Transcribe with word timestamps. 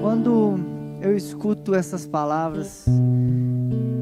Quando 0.00 0.58
eu 1.00 1.16
escuto 1.16 1.74
essas 1.74 2.06
palavras, 2.06 2.86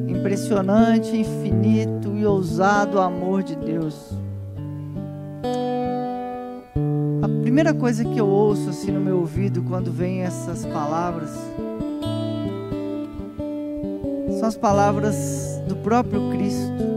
impressionante, 0.08 1.16
infinito 1.16 2.16
e 2.16 2.26
ousado 2.26 3.00
amor 3.00 3.42
de 3.42 3.56
Deus. 3.56 4.12
A 7.22 7.42
primeira 7.42 7.72
coisa 7.72 8.04
que 8.04 8.18
eu 8.18 8.26
ouço 8.26 8.70
assim 8.70 8.90
no 8.90 9.00
meu 9.00 9.18
ouvido 9.18 9.62
quando 9.62 9.92
vem 9.92 10.22
essas 10.22 10.64
palavras 10.66 11.30
são 14.38 14.48
as 14.48 14.56
palavras 14.56 15.60
do 15.66 15.76
próprio 15.76 16.30
Cristo 16.30 16.95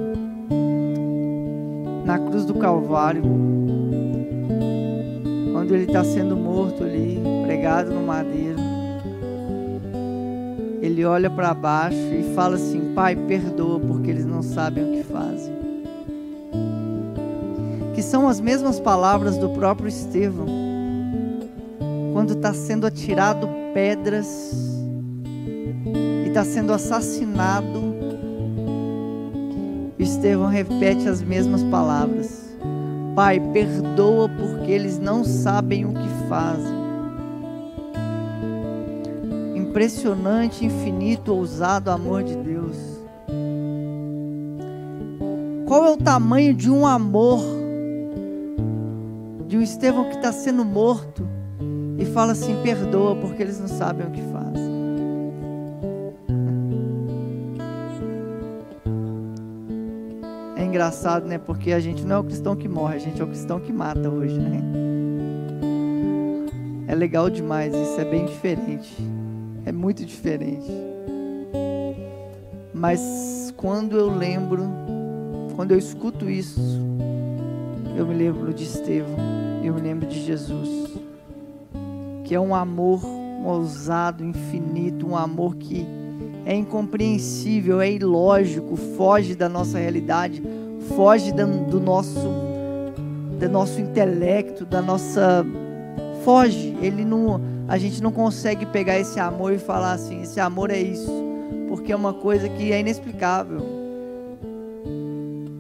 Calvário, 2.60 3.24
quando 5.54 5.74
ele 5.74 5.86
está 5.86 6.04
sendo 6.04 6.36
morto 6.36 6.84
ali, 6.84 7.20
pregado 7.46 7.94
no 7.94 8.06
madeiro. 8.06 8.60
Ele 10.82 11.06
olha 11.06 11.30
para 11.30 11.54
baixo 11.54 11.96
e 11.98 12.34
fala 12.36 12.56
assim: 12.56 12.94
Pai, 12.94 13.16
perdoa 13.16 13.80
porque 13.80 14.10
eles 14.10 14.26
não 14.26 14.42
sabem 14.42 14.84
o 14.84 14.92
que 14.92 15.04
fazem. 15.04 15.54
Que 17.94 18.02
são 18.02 18.28
as 18.28 18.42
mesmas 18.42 18.80
palavras 18.80 19.38
do 19.38 19.50
próprio 19.50 19.88
Estevão, 19.88 20.48
quando 22.14 22.34
está 22.34 22.54
sendo 22.54 22.86
atirado 22.86 23.48
pedras 23.74 24.54
e 26.26 26.28
está 26.28 26.44
sendo 26.44 26.74
assassinado. 26.74 27.90
Estevão 30.20 30.48
repete 30.48 31.08
as 31.08 31.22
mesmas 31.22 31.64
palavras: 31.64 32.39
Pai, 33.20 33.38
perdoa 33.52 34.30
porque 34.30 34.72
eles 34.72 34.98
não 34.98 35.26
sabem 35.26 35.84
o 35.84 35.92
que 35.92 36.08
fazem 36.30 36.80
impressionante, 39.58 40.66
infinito, 40.66 41.36
ousado 41.36 41.92
amor 41.92 42.24
de 42.24 42.34
Deus. 42.38 42.78
Qual 45.68 45.86
é 45.86 45.92
o 45.92 45.98
tamanho 45.98 46.54
de 46.54 46.72
um 46.72 46.88
amor 46.88 47.42
de 49.50 49.58
um 49.58 49.62
Estevão 49.62 50.06
que 50.06 50.16
está 50.16 50.32
sendo 50.32 50.64
morto 50.64 51.28
e 51.98 52.06
fala 52.06 52.32
assim: 52.32 52.56
perdoa 52.64 53.18
porque 53.18 53.44
eles 53.44 53.60
não 53.60 53.68
sabem 53.68 54.08
o 54.08 54.12
que 54.12 54.22
fazem. 54.32 54.49
Engraçado, 60.80 61.28
né? 61.28 61.38
Porque 61.38 61.72
a 61.72 61.80
gente 61.80 62.04
não 62.04 62.16
é 62.16 62.20
o 62.20 62.24
cristão 62.24 62.56
que 62.56 62.68
morre, 62.68 62.96
a 62.96 63.00
gente 63.00 63.20
é 63.20 63.24
o 63.24 63.28
cristão 63.28 63.60
que 63.60 63.74
mata 63.74 64.10
hoje, 64.10 64.40
né? 64.40 64.62
É 66.88 66.96
legal 66.96 67.30
demais, 67.30 67.74
isso 67.76 68.00
é 68.00 68.06
bem 68.06 68.26
diferente 68.26 68.96
é 69.70 69.72
muito 69.72 70.04
diferente. 70.06 70.72
Mas 72.74 73.54
quando 73.56 73.98
eu 73.98 74.10
lembro, 74.10 74.64
quando 75.56 75.72
eu 75.72 75.78
escuto 75.78 76.30
isso, 76.30 76.60
eu 77.96 78.06
me 78.06 78.16
lembro 78.16 78.54
de 78.54 78.64
Estevão, 78.64 79.16
eu 79.64 79.74
me 79.74 79.82
lembro 79.82 80.08
de 80.08 80.26
Jesus, 80.26 80.70
que 82.24 82.34
é 82.34 82.40
um 82.40 82.56
amor 82.56 83.06
um 83.06 83.48
ousado, 83.48 84.24
infinito, 84.24 85.08
um 85.08 85.16
amor 85.16 85.56
que 85.56 85.86
é 86.46 86.54
incompreensível, 86.54 87.80
é 87.80 87.90
ilógico, 87.90 88.76
foge 88.76 89.34
da 89.34 89.48
nossa 89.48 89.78
realidade, 89.78 90.44
foge 90.96 91.32
do 91.32 91.80
nosso, 91.80 92.30
do 93.40 93.50
nosso 93.50 93.80
intelecto, 93.80 94.66
da 94.66 94.82
nossa. 94.82 95.46
Foge, 96.24 96.78
ele 96.82 97.06
não 97.06 97.40
a 97.70 97.78
gente 97.78 98.02
não 98.02 98.12
consegue 98.12 98.66
pegar 98.66 98.98
esse 98.98 99.20
amor 99.20 99.54
e 99.54 99.60
falar 99.60 99.92
assim: 99.92 100.24
esse 100.24 100.40
amor 100.40 100.72
é 100.72 100.80
isso, 100.80 101.12
porque 101.68 101.92
é 101.92 101.96
uma 101.96 102.14
coisa 102.14 102.50
que 102.50 102.72
é 102.72 102.80
inexplicável. 102.80 103.64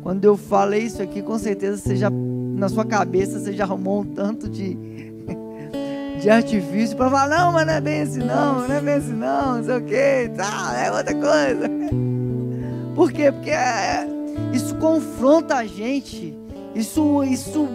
Quando 0.01 0.25
eu 0.25 0.35
falei 0.35 0.81
isso 0.81 1.03
aqui, 1.03 1.21
com 1.21 1.37
certeza 1.37 1.77
você 1.77 1.95
já, 1.95 2.09
na 2.09 2.67
sua 2.67 2.83
cabeça, 2.83 3.39
você 3.39 3.53
já 3.53 3.63
arrumou 3.63 4.01
um 4.01 4.05
tanto 4.05 4.49
de, 4.49 4.75
de 6.19 6.27
artifício 6.31 6.97
para 6.97 7.11
falar: 7.11 7.27
não, 7.27 7.51
mas 7.51 7.67
não 7.67 7.73
é 7.73 7.81
bem 7.81 8.01
assim, 8.01 8.19
não, 8.23 8.67
não 8.67 8.75
é 8.75 8.81
bem 8.81 8.95
assim, 8.95 9.13
não, 9.13 9.57
não 9.57 9.63
sei 9.63 9.77
o 9.77 9.81
que, 9.83 9.95
é 9.95 10.91
outra 10.91 11.13
coisa. 11.13 11.69
Por 12.95 13.11
quê? 13.11 13.31
Porque 13.31 13.51
é, 13.51 14.07
confronta 14.79 15.55
a 15.55 15.65
gente, 15.65 16.35
isso, 16.73 17.23
isso, 17.23 17.67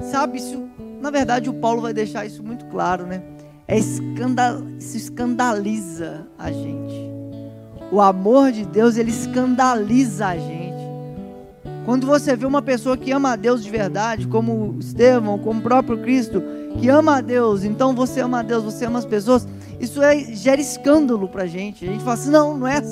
sabe, 0.00 0.38
isso, 0.38 0.68
na 1.00 1.10
verdade 1.10 1.50
o 1.50 1.54
Paulo 1.54 1.82
vai 1.82 1.92
deixar 1.92 2.24
isso 2.24 2.42
muito 2.42 2.64
claro, 2.66 3.06
né? 3.06 3.22
é 3.66 3.78
escandal, 3.78 4.62
isso 4.78 4.96
escandaliza 4.96 6.26
a 6.38 6.50
gente. 6.50 7.12
O 7.90 8.00
amor 8.00 8.52
de 8.52 8.64
Deus, 8.64 8.96
ele 8.96 9.10
escandaliza 9.10 10.28
a 10.28 10.36
gente. 10.36 10.84
Quando 11.84 12.06
você 12.06 12.34
vê 12.34 12.46
uma 12.46 12.62
pessoa 12.62 12.96
que 12.96 13.12
ama 13.12 13.32
a 13.32 13.36
Deus 13.36 13.62
de 13.62 13.70
verdade, 13.70 14.26
como 14.26 14.76
Estevão, 14.80 15.38
como 15.38 15.60
o 15.60 15.62
próprio 15.62 15.98
Cristo, 15.98 16.42
que 16.78 16.88
ama 16.88 17.18
a 17.18 17.20
Deus, 17.20 17.62
então 17.62 17.94
você 17.94 18.20
ama 18.20 18.40
a 18.40 18.42
Deus, 18.42 18.64
você 18.64 18.86
ama 18.86 18.98
as 18.98 19.04
pessoas, 19.04 19.46
isso 19.78 20.02
é, 20.02 20.18
gera 20.34 20.60
escândalo 20.60 21.28
para 21.28 21.44
a 21.44 21.46
gente. 21.46 21.84
A 21.84 21.92
gente 21.92 22.02
fala 22.02 22.14
assim: 22.14 22.30
não, 22.30 22.56
não 22.56 22.66
é, 22.66 22.82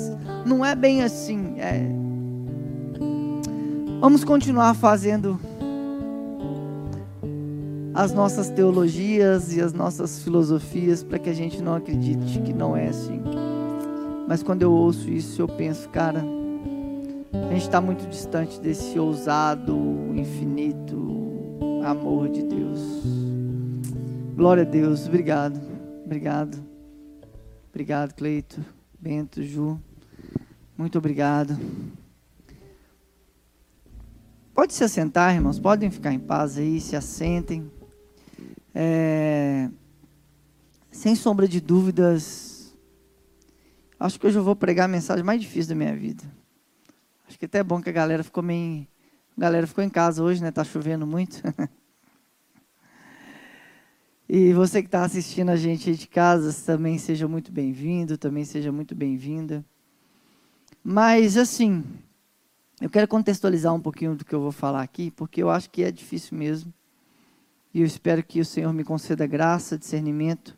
não 0.45 0.65
é 0.65 0.75
bem 0.75 1.03
assim. 1.03 1.55
É... 1.57 2.02
Vamos 4.03 4.25
continuar 4.25 4.73
fazendo 4.73 5.39
as 7.93 8.11
nossas 8.11 8.49
teologias 8.49 9.55
e 9.55 9.61
as 9.61 9.71
nossas 9.71 10.21
filosofias 10.21 11.01
para 11.01 11.17
que 11.17 11.29
a 11.29 11.33
gente 11.33 11.61
não 11.61 11.75
acredite 11.75 12.41
que 12.41 12.51
não 12.51 12.75
é 12.75 12.89
assim. 12.89 13.21
Mas 14.27 14.43
quando 14.43 14.61
eu 14.61 14.73
ouço 14.73 15.09
isso, 15.09 15.41
eu 15.41 15.47
penso, 15.47 15.87
cara, 15.87 16.21
a 17.49 17.53
gente 17.53 17.61
está 17.61 17.79
muito 17.79 18.05
distante 18.09 18.59
desse 18.59 18.99
ousado, 18.99 19.73
infinito 20.13 20.99
amor 21.85 22.27
de 22.27 22.43
Deus. 22.43 22.81
Glória 24.35 24.63
a 24.63 24.65
Deus, 24.65 25.07
obrigado, 25.07 25.61
obrigado, 26.03 26.61
obrigado, 27.69 28.13
Cleito, 28.15 28.59
Bento, 28.99 29.41
Ju, 29.41 29.79
muito 30.77 30.97
obrigado. 30.97 31.57
Pode 34.53 34.71
se 34.73 34.83
assentar, 34.83 35.33
irmãos, 35.33 35.59
podem 35.59 35.89
ficar 35.89 36.13
em 36.13 36.19
paz 36.19 36.59
aí, 36.59 36.79
se 36.79 36.95
assentem. 36.95 37.71
É, 38.75 39.67
sem 40.91 41.15
sombra 41.15 41.47
de 41.47 41.59
dúvidas, 41.59 42.71
acho 43.99 44.19
que 44.19 44.27
hoje 44.27 44.37
eu 44.37 44.43
vou 44.43 44.55
pregar 44.55 44.85
a 44.85 44.87
mensagem 44.87 45.23
mais 45.23 45.41
difícil 45.41 45.69
da 45.69 45.75
minha 45.75 45.95
vida. 45.95 46.23
Acho 47.27 47.39
que 47.39 47.45
até 47.45 47.59
é 47.59 47.63
bom 47.63 47.81
que 47.81 47.89
a 47.89 47.93
galera 47.93 48.23
ficou 48.23 48.43
meio. 48.43 48.87
A 49.35 49.41
galera 49.41 49.65
ficou 49.65 49.83
em 49.83 49.89
casa 49.89 50.21
hoje, 50.21 50.39
né? 50.39 50.51
Tá 50.51 50.63
chovendo 50.63 51.07
muito. 51.07 51.41
e 54.29 54.53
você 54.53 54.83
que 54.83 54.87
está 54.87 55.03
assistindo 55.03 55.49
a 55.49 55.55
gente 55.55 55.89
aí 55.89 55.95
de 55.95 56.07
casa, 56.07 56.53
também 56.63 56.99
seja 56.99 57.27
muito 57.27 57.51
bem-vindo, 57.51 58.19
também 58.19 58.45
seja 58.45 58.71
muito 58.71 58.93
bem-vinda. 58.93 59.65
Mas, 60.83 61.37
assim, 61.37 61.83
eu 62.83 62.89
quero 62.89 63.07
contextualizar 63.07 63.73
um 63.73 63.79
pouquinho 63.79 64.13
do 64.13 64.25
que 64.25 64.35
eu 64.35 64.41
vou 64.41 64.51
falar 64.51 64.81
aqui, 64.81 65.09
porque 65.09 65.41
eu 65.41 65.49
acho 65.49 65.69
que 65.69 65.83
é 65.83 65.89
difícil 65.89 66.37
mesmo. 66.37 66.73
E 67.73 67.79
eu 67.79 67.85
espero 67.85 68.21
que 68.21 68.41
o 68.41 68.45
Senhor 68.45 68.73
me 68.73 68.83
conceda 68.83 69.25
graça, 69.25 69.77
discernimento, 69.77 70.57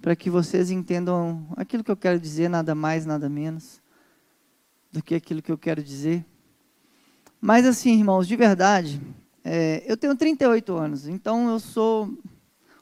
para 0.00 0.14
que 0.14 0.30
vocês 0.30 0.70
entendam 0.70 1.44
aquilo 1.56 1.82
que 1.82 1.90
eu 1.90 1.96
quero 1.96 2.20
dizer, 2.20 2.48
nada 2.48 2.72
mais, 2.72 3.04
nada 3.04 3.28
menos, 3.28 3.82
do 4.92 5.02
que 5.02 5.12
aquilo 5.12 5.42
que 5.42 5.50
eu 5.50 5.58
quero 5.58 5.82
dizer. 5.82 6.24
Mas 7.40 7.66
assim, 7.66 7.98
irmãos, 7.98 8.28
de 8.28 8.36
verdade, 8.36 9.02
é, 9.42 9.82
eu 9.88 9.96
tenho 9.96 10.14
38 10.14 10.72
anos, 10.76 11.08
então 11.08 11.50
eu 11.50 11.58
sou 11.58 12.16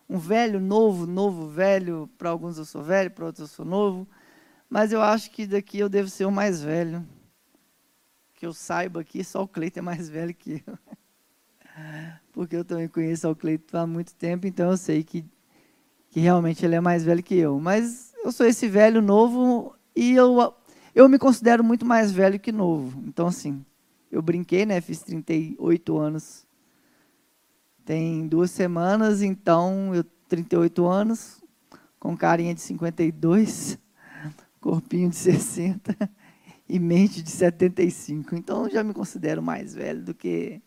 um 0.06 0.18
velho, 0.18 0.60
novo, 0.60 1.06
novo, 1.06 1.48
velho. 1.48 2.06
Para 2.18 2.28
alguns 2.28 2.58
eu 2.58 2.66
sou 2.66 2.82
velho, 2.82 3.10
para 3.10 3.24
outros 3.24 3.48
eu 3.48 3.56
sou 3.56 3.64
novo. 3.64 4.06
Mas 4.68 4.92
eu 4.92 5.00
acho 5.00 5.30
que 5.30 5.46
daqui 5.46 5.78
eu 5.78 5.88
devo 5.88 6.10
ser 6.10 6.26
o 6.26 6.30
mais 6.30 6.62
velho. 6.62 7.02
Que 8.42 8.46
eu 8.46 8.52
saiba 8.52 9.02
aqui, 9.02 9.22
só 9.22 9.44
o 9.44 9.46
Cleiton 9.46 9.78
é 9.78 9.82
mais 9.82 10.08
velho 10.08 10.34
que 10.34 10.60
eu 10.66 10.76
porque 12.32 12.56
eu 12.56 12.64
também 12.64 12.88
conheço 12.88 13.30
o 13.30 13.36
Cleito 13.36 13.78
há 13.78 13.86
muito 13.86 14.12
tempo, 14.16 14.48
então 14.48 14.72
eu 14.72 14.76
sei 14.76 15.04
que, 15.04 15.24
que 16.10 16.18
realmente 16.18 16.66
ele 16.66 16.74
é 16.74 16.80
mais 16.80 17.04
velho 17.04 17.22
que 17.22 17.36
eu. 17.36 17.60
Mas 17.60 18.12
eu 18.24 18.32
sou 18.32 18.44
esse 18.44 18.66
velho 18.66 19.00
novo 19.00 19.76
e 19.94 20.10
eu, 20.10 20.52
eu 20.92 21.08
me 21.08 21.20
considero 21.20 21.62
muito 21.62 21.86
mais 21.86 22.10
velho 22.10 22.40
que 22.40 22.50
novo. 22.50 23.00
Então, 23.06 23.28
assim, 23.28 23.64
eu 24.10 24.20
brinquei, 24.20 24.66
né? 24.66 24.80
Fiz 24.80 25.02
38 25.02 25.96
anos. 25.96 26.44
Tem 27.84 28.26
duas 28.26 28.50
semanas, 28.50 29.22
então 29.22 29.94
eu 29.94 30.02
38 30.26 30.84
anos, 30.84 31.40
com 32.00 32.16
carinha 32.16 32.52
de 32.52 32.60
52, 32.60 33.78
corpinho 34.60 35.10
de 35.10 35.14
60. 35.14 35.96
E 36.72 36.78
mente 36.78 37.22
de 37.22 37.30
75. 37.30 38.34
Então 38.34 38.66
já 38.66 38.82
me 38.82 38.94
considero 38.94 39.42
mais 39.42 39.74
velho 39.74 40.02
do 40.02 40.14
que 40.14 40.58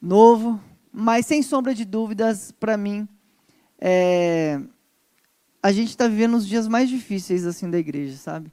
novo, 0.00 0.60
mas 0.92 1.24
sem 1.24 1.42
sombra 1.42 1.74
de 1.74 1.86
dúvidas, 1.86 2.52
para 2.52 2.76
mim, 2.76 3.08
é, 3.80 4.60
a 5.62 5.72
gente 5.72 5.88
está 5.88 6.06
vivendo 6.06 6.36
os 6.36 6.46
dias 6.46 6.68
mais 6.68 6.90
difíceis 6.90 7.46
assim 7.46 7.70
da 7.70 7.78
igreja, 7.78 8.14
sabe? 8.18 8.52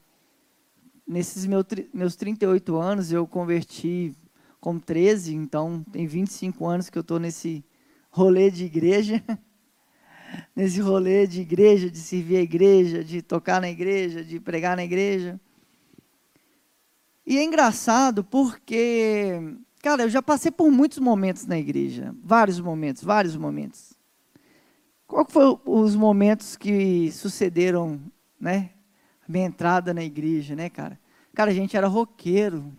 Nesses 1.06 1.44
meu, 1.44 1.62
meus 1.92 2.16
38 2.16 2.76
anos, 2.78 3.12
eu 3.12 3.26
converti 3.26 4.16
com 4.58 4.78
13, 4.78 5.34
então 5.34 5.84
tem 5.92 6.06
25 6.06 6.66
anos 6.66 6.88
que 6.88 6.96
eu 6.96 7.02
estou 7.02 7.18
nesse 7.18 7.62
rolê 8.10 8.50
de 8.50 8.64
igreja. 8.64 9.22
nesse 10.56 10.80
rolê 10.80 11.26
de 11.26 11.42
igreja, 11.42 11.90
de 11.90 11.98
servir 11.98 12.38
a 12.38 12.42
igreja, 12.42 13.04
de 13.04 13.20
tocar 13.20 13.60
na 13.60 13.68
igreja, 13.68 14.24
de 14.24 14.40
pregar 14.40 14.76
na 14.76 14.84
igreja. 14.84 15.38
E 17.30 17.36
é 17.36 17.44
engraçado 17.44 18.24
porque, 18.24 19.54
cara, 19.82 20.04
eu 20.04 20.08
já 20.08 20.22
passei 20.22 20.50
por 20.50 20.70
muitos 20.70 20.98
momentos 20.98 21.44
na 21.44 21.58
igreja, 21.58 22.14
vários 22.24 22.58
momentos, 22.58 23.04
vários 23.04 23.36
momentos. 23.36 23.92
Qual 25.06 25.26
foram 25.28 25.60
os 25.66 25.94
momentos 25.94 26.56
que 26.56 27.12
sucederam, 27.12 28.00
né? 28.40 28.70
A 29.28 29.30
minha 29.30 29.44
entrada 29.44 29.92
na 29.92 30.02
igreja, 30.02 30.56
né, 30.56 30.70
cara? 30.70 30.98
Cara, 31.34 31.50
a 31.50 31.54
gente 31.54 31.76
era 31.76 31.86
roqueiro. 31.86 32.72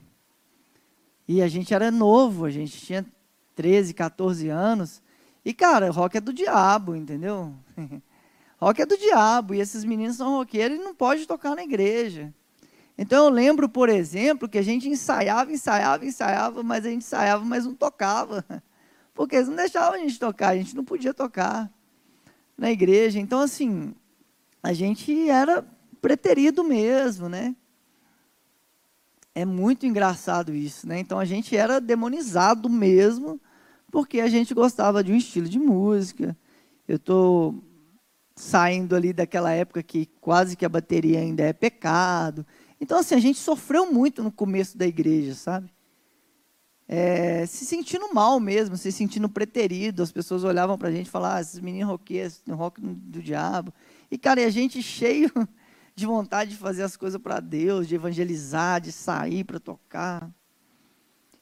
E 1.28 1.44
a 1.44 1.48
gente 1.48 1.72
era 1.72 1.92
novo, 1.92 2.44
a 2.44 2.50
gente 2.50 2.75
tinha 2.75 3.06
13, 3.54 3.94
14 3.94 4.50
anos. 4.50 5.00
E, 5.45 5.54
cara, 5.54 5.92
rock 5.92 6.18
é 6.18 6.22
do 6.22 6.34
diabo, 6.34 6.95
entendeu? 6.95 7.54
rock 8.57 8.81
é 8.81 8.86
do 8.88 8.98
diabo. 8.98 9.54
E 9.54 9.60
esses 9.60 9.86
meninos 9.86 10.18
são 10.18 10.38
roqueiros 10.38 10.80
e 10.80 10.81
não 10.81 10.95
pode 10.95 11.28
tocar 11.28 11.56
na 11.56 11.63
igreja. 11.63 12.34
Então 13.01 13.28
eu 13.28 13.31
lembro, 13.31 13.69
por 13.69 13.88
exemplo, 13.88 14.50
que 14.50 14.57
a 14.57 14.62
gente 14.62 14.90
ensaiava, 14.90 15.54
ensaiava, 15.54 16.06
ensaiava, 16.06 16.62
mas 16.62 16.86
a 16.86 16.90
gente 16.90 16.98
ensaiava, 16.98 17.46
mas 17.46 17.63
não 17.63 17.74
tocava. 17.74 18.44
Porque 19.16 19.38
eles 19.38 19.48
não 19.48 19.56
deixavam 19.56 19.94
a 19.94 20.00
gente 20.00 20.19
tocar, 20.19 20.50
a 20.50 20.57
gente 20.57 20.75
não 20.75 20.84
podia 20.84 21.13
tocar 21.13 21.72
na 22.57 22.69
igreja. 22.69 23.18
Então, 23.18 23.40
assim, 23.40 23.96
a 24.62 24.74
gente 24.74 25.30
era 25.30 25.66
preterido 26.01 26.62
mesmo, 26.62 27.30
né? 27.30 27.56
É 29.34 29.45
muito 29.45 29.86
engraçado 29.86 30.54
isso, 30.54 30.86
né? 30.86 31.00
Então 31.00 31.19
a 31.19 31.25
gente 31.25 31.56
era 31.56 31.80
demonizado 31.80 32.68
mesmo, 32.69 33.40
porque 33.90 34.19
a 34.19 34.28
gente 34.28 34.54
gostava 34.54 35.02
de 35.02 35.13
um 35.13 35.16
estilo 35.16 35.48
de 35.48 35.57
música. 35.57 36.36
Eu 36.86 36.98
estou 36.98 37.63
saindo 38.36 38.94
ali 38.94 39.13
daquela 39.13 39.52
época 39.54 39.81
que 39.81 40.06
quase 40.19 40.57
que 40.57 40.66
a 40.66 40.69
bateria 40.69 41.19
ainda 41.19 41.44
é 41.44 41.54
pecado. 41.54 42.45
Então, 42.80 43.00
assim, 43.00 43.16
a 43.16 43.20
gente 43.20 43.40
sofreu 43.40 43.92
muito 43.92 44.24
no 44.24 44.31
começo 44.31 44.78
da 44.78 44.88
igreja, 44.88 45.36
sabe? 45.36 45.72
é, 46.92 47.46
se 47.46 47.68
sentindo 47.68 48.12
mal 48.12 48.40
mesmo, 48.40 48.76
se 48.76 48.92
sentindo 48.92 49.30
preterido. 49.30 50.02
As 50.02 50.12
pessoas 50.12 50.44
olhavam 50.44 50.76
para 50.76 50.88
a 50.88 50.92
gente 50.92 51.06
e 51.06 51.10
falavam, 51.12 51.38
ah, 51.38 51.42
esses 51.42 51.60
meninos 51.60 51.88
roqueiros, 51.88 52.42
rock 52.50 52.81
do 52.81 53.22
diabo. 53.22 53.72
E, 54.10 54.18
cara, 54.18 54.42
e 54.42 54.46
a 54.46 54.50
gente 54.50 54.81
cheio 54.81 55.31
de 55.96 56.08
vontade 56.08 56.50
de 56.50 56.58
fazer 56.58 56.81
as 56.81 56.98
coisas 56.98 57.22
para 57.22 57.40
Deus, 57.40 57.88
de 57.88 57.94
evangelizar, 57.94 58.81
de 58.81 58.92
sair 58.92 59.44
para 59.44 59.60
tocar. 59.60 60.31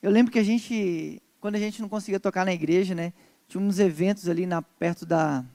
Eu 0.01 0.11
lembro 0.11 0.33
que 0.33 0.39
a 0.39 0.43
gente, 0.43 1.21
quando 1.39 1.55
a 1.55 1.59
gente 1.59 1.81
não 1.81 1.87
conseguia 1.87 2.19
tocar 2.19 2.45
na 2.45 2.53
igreja, 2.53 2.93
né, 2.93 3.13
tinha 3.47 3.63
uns 3.63 3.79
eventos 3.79 4.27
ali 4.27 4.45
na, 4.45 4.61
perto 4.61 5.05
da 5.05 5.45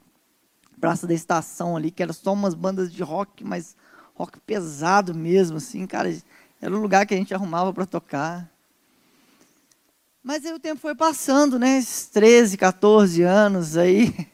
Praça 0.80 1.06
da 1.06 1.12
Estação 1.12 1.76
ali, 1.76 1.90
que 1.90 2.02
eram 2.02 2.14
só 2.14 2.32
umas 2.32 2.54
bandas 2.54 2.90
de 2.90 3.02
rock, 3.02 3.44
mas 3.44 3.76
rock 4.14 4.38
pesado 4.40 5.14
mesmo, 5.14 5.56
assim, 5.56 5.86
cara. 5.86 6.14
Era 6.60 6.74
o 6.74 6.80
lugar 6.80 7.06
que 7.06 7.14
a 7.14 7.16
gente 7.16 7.34
arrumava 7.34 7.72
para 7.72 7.86
tocar. 7.86 8.48
Mas 10.22 10.46
aí 10.46 10.52
o 10.52 10.60
tempo 10.60 10.80
foi 10.80 10.94
passando, 10.94 11.58
né? 11.58 11.78
Esses 11.78 12.06
13, 12.06 12.56
14 12.56 13.22
anos 13.22 13.76
aí. 13.76 14.14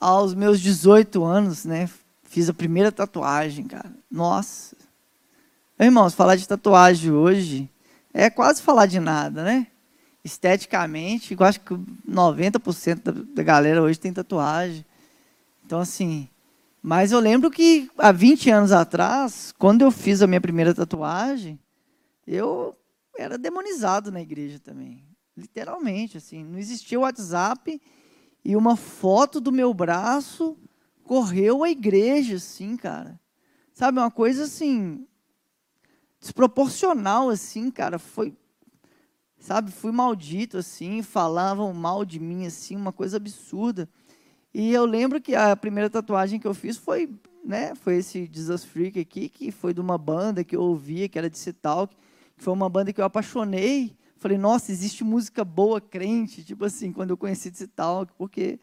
Aos 0.00 0.34
meus 0.34 0.60
18 0.60 1.22
anos, 1.22 1.64
né? 1.64 1.88
Fiz 2.24 2.48
a 2.48 2.54
primeira 2.54 2.90
tatuagem, 2.90 3.66
cara. 3.66 3.92
Nossa. 4.10 4.74
Irmãos, 5.78 6.14
falar 6.14 6.36
de 6.36 6.48
tatuagem 6.48 7.12
hoje 7.12 7.70
é 8.12 8.28
quase 8.28 8.60
falar 8.60 8.86
de 8.86 8.98
nada, 8.98 9.44
né? 9.44 9.66
Esteticamente, 10.24 11.36
eu 11.38 11.46
acho 11.46 11.60
que 11.60 11.74
90% 12.08 13.34
da, 13.34 13.42
galera 13.42 13.82
hoje 13.82 13.98
tem 13.98 14.12
tatuagem. 14.12 14.84
Então, 15.64 15.80
assim. 15.80 16.28
Mas 16.82 17.12
eu 17.12 17.20
lembro 17.20 17.50
que 17.50 17.90
há 17.98 18.10
20 18.10 18.50
anos 18.50 18.72
atrás, 18.72 19.52
quando 19.58 19.82
eu 19.82 19.90
fiz 19.90 20.22
a 20.22 20.26
minha 20.26 20.40
primeira 20.40 20.74
tatuagem, 20.74 21.58
eu 22.26 22.76
era 23.18 23.36
demonizado 23.36 24.10
na 24.10 24.20
igreja 24.20 24.58
também. 24.58 25.04
Literalmente, 25.36 26.16
assim. 26.16 26.42
Não 26.42 26.58
existia 26.58 26.98
o 26.98 27.02
WhatsApp 27.02 27.80
e 28.44 28.56
uma 28.56 28.76
foto 28.76 29.40
do 29.40 29.52
meu 29.52 29.74
braço 29.74 30.56
correu 31.04 31.62
a 31.64 31.70
igreja, 31.70 32.36
assim, 32.36 32.76
cara. 32.76 33.20
Sabe, 33.74 33.98
uma 33.98 34.10
coisa 34.10 34.44
assim, 34.44 35.06
desproporcional, 36.20 37.28
assim, 37.28 37.70
cara. 37.70 37.98
Foi, 37.98 38.34
sabe, 39.38 39.70
fui 39.70 39.92
maldito, 39.92 40.56
assim, 40.56 41.02
falavam 41.02 41.72
mal 41.74 42.04
de 42.04 42.18
mim, 42.18 42.46
assim, 42.46 42.76
uma 42.76 42.92
coisa 42.92 43.18
absurda. 43.18 43.88
E 44.52 44.72
eu 44.72 44.84
lembro 44.84 45.20
que 45.20 45.34
a 45.34 45.56
primeira 45.56 45.88
tatuagem 45.88 46.40
que 46.40 46.46
eu 46.46 46.54
fiz 46.54 46.76
foi, 46.76 47.08
né, 47.44 47.74
foi 47.74 47.96
esse 47.96 48.28
Jesus 48.32 48.64
Freak 48.64 48.98
aqui, 48.98 49.28
que 49.28 49.50
foi 49.50 49.72
de 49.72 49.80
uma 49.80 49.96
banda 49.96 50.42
que 50.42 50.56
eu 50.56 50.62
ouvia, 50.62 51.08
que 51.08 51.18
era 51.18 51.30
de 51.30 51.38
Citalk 51.38 51.94
foi 52.40 52.54
uma 52.54 52.68
banda 52.68 52.92
que 52.92 53.00
eu 53.00 53.04
apaixonei. 53.04 53.94
Falei, 54.16 54.36
nossa, 54.36 54.72
existe 54.72 55.04
música 55.04 55.44
boa, 55.44 55.80
crente, 55.80 56.44
tipo 56.44 56.64
assim, 56.64 56.92
quando 56.92 57.10
eu 57.10 57.16
conheci 57.16 57.48
esse 57.48 57.66
Talk, 57.66 58.12
porque 58.18 58.58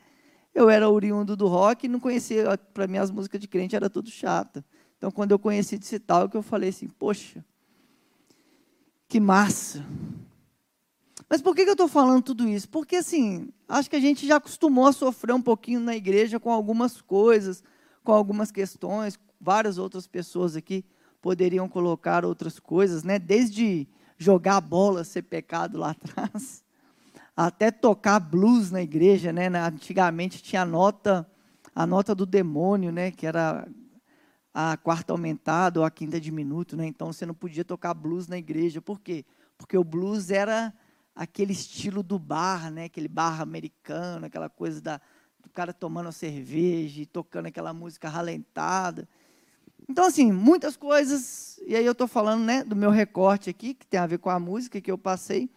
eu 0.53 0.69
era 0.69 0.89
oriundo 0.89 1.35
do 1.35 1.47
rock 1.47 1.85
e 1.85 1.89
não 1.89 1.99
conhecia, 1.99 2.57
para 2.73 2.87
mim 2.87 2.97
as 2.97 3.09
músicas 3.09 3.39
de 3.39 3.47
crente 3.47 3.75
era 3.75 3.89
tudo 3.89 4.09
chata. 4.09 4.65
Então, 4.97 5.11
quando 5.11 5.31
eu 5.31 5.39
conheci 5.39 5.75
esse 5.75 5.99
Talk, 5.99 6.35
eu 6.35 6.43
falei 6.43 6.69
assim, 6.69 6.87
poxa, 6.87 7.43
que 9.07 9.19
massa. 9.19 9.85
Mas 11.29 11.41
por 11.41 11.53
que, 11.53 11.61
eu 11.63 11.71
estou 11.71 11.87
falando 11.87 12.23
tudo 12.23 12.47
isso? 12.47 12.69
Porque, 12.69 12.97
assim, 12.97 13.49
acho 13.67 13.89
que 13.89 13.95
a 13.95 13.99
gente 13.99 14.25
já 14.25 14.37
acostumou 14.37 14.87
a 14.87 14.93
sofrer 14.93 15.33
um 15.33 15.41
pouquinho 15.41 15.79
na 15.79 15.95
igreja 15.95 16.39
com 16.39 16.51
algumas 16.51 17.01
coisas, 17.01 17.61
com 18.03 18.13
algumas 18.13 18.51
questões, 18.51 19.19
várias 19.39 19.77
outras 19.77 20.07
pessoas 20.07 20.55
aqui 20.55 20.85
poderiam 21.21 21.67
colocar 21.67 22.23
outras 22.23 22.59
coisas, 22.59 23.03
né? 23.03 23.19
Desde 23.19 23.87
jogar 24.17 24.61
bola 24.61 25.03
ser 25.03 25.23
pecado 25.23 25.77
lá 25.77 25.91
atrás, 26.15 26.63
até 27.35 27.71
tocar 27.71 28.19
blues 28.19 28.71
na 28.71 28.81
igreja, 28.81 29.33
né? 29.33 29.47
Antigamente 29.47 30.41
tinha 30.41 30.61
a 30.61 30.65
nota, 30.65 31.29
a 31.75 31.85
nota 31.85 32.15
do 32.15 32.25
demônio, 32.25 32.91
né? 32.91 33.11
Que 33.11 33.27
era 33.27 33.67
a 34.53 34.77
quarta 34.77 35.11
aumentada 35.13 35.81
ou 35.81 35.85
a 35.85 35.91
quinta 35.91 36.19
diminuto, 36.19 36.77
né? 36.77 36.85
Então 36.85 37.11
você 37.11 37.25
não 37.25 37.33
podia 37.33 37.65
tocar 37.65 37.93
blues 37.93 38.29
na 38.29 38.37
igreja. 38.37 38.81
Por 38.81 39.01
quê? 39.01 39.25
Porque 39.57 39.77
o 39.77 39.83
blues 39.83 40.31
era 40.31 40.73
aquele 41.17 41.51
estilo 41.51 42.03
do 42.03 42.19
bar, 42.19 42.71
né? 42.71 42.85
Aquele 42.85 43.07
bar 43.07 43.41
americano, 43.41 44.27
aquela 44.27 44.47
coisa 44.47 44.79
da, 44.79 45.01
do 45.39 45.49
cara 45.49 45.73
tomando 45.73 46.11
cerveja 46.11 47.01
e 47.01 47.05
tocando 47.07 47.47
aquela 47.47 47.73
música 47.73 48.07
ralentada. 48.07 49.09
Então, 49.89 50.05
assim, 50.05 50.31
muitas 50.31 50.77
coisas, 50.77 51.59
e 51.65 51.75
aí 51.75 51.85
eu 51.85 51.93
estou 51.93 52.07
falando 52.07 52.43
né, 52.43 52.63
do 52.63 52.75
meu 52.75 52.91
recorte 52.91 53.49
aqui, 53.49 53.73
que 53.73 53.87
tem 53.87 53.99
a 53.99 54.05
ver 54.05 54.19
com 54.19 54.29
a 54.29 54.39
música 54.39 54.79
que 54.79 54.91
eu 54.91 54.97
passei, 54.97 55.49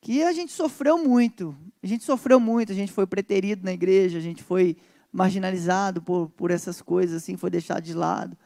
que 0.00 0.22
a 0.22 0.32
gente 0.32 0.52
sofreu 0.52 0.96
muito. 0.96 1.56
A 1.82 1.86
gente 1.86 2.04
sofreu 2.04 2.38
muito, 2.38 2.70
a 2.70 2.74
gente 2.74 2.92
foi 2.92 3.06
preterido 3.06 3.64
na 3.64 3.72
igreja, 3.72 4.18
a 4.18 4.22
gente 4.22 4.44
foi 4.44 4.76
marginalizado 5.10 6.00
por, 6.00 6.28
por 6.30 6.52
essas 6.52 6.80
coisas, 6.80 7.22
assim, 7.22 7.36
foi 7.36 7.50
deixado 7.50 7.82
de 7.82 7.94
lado. 7.94 8.36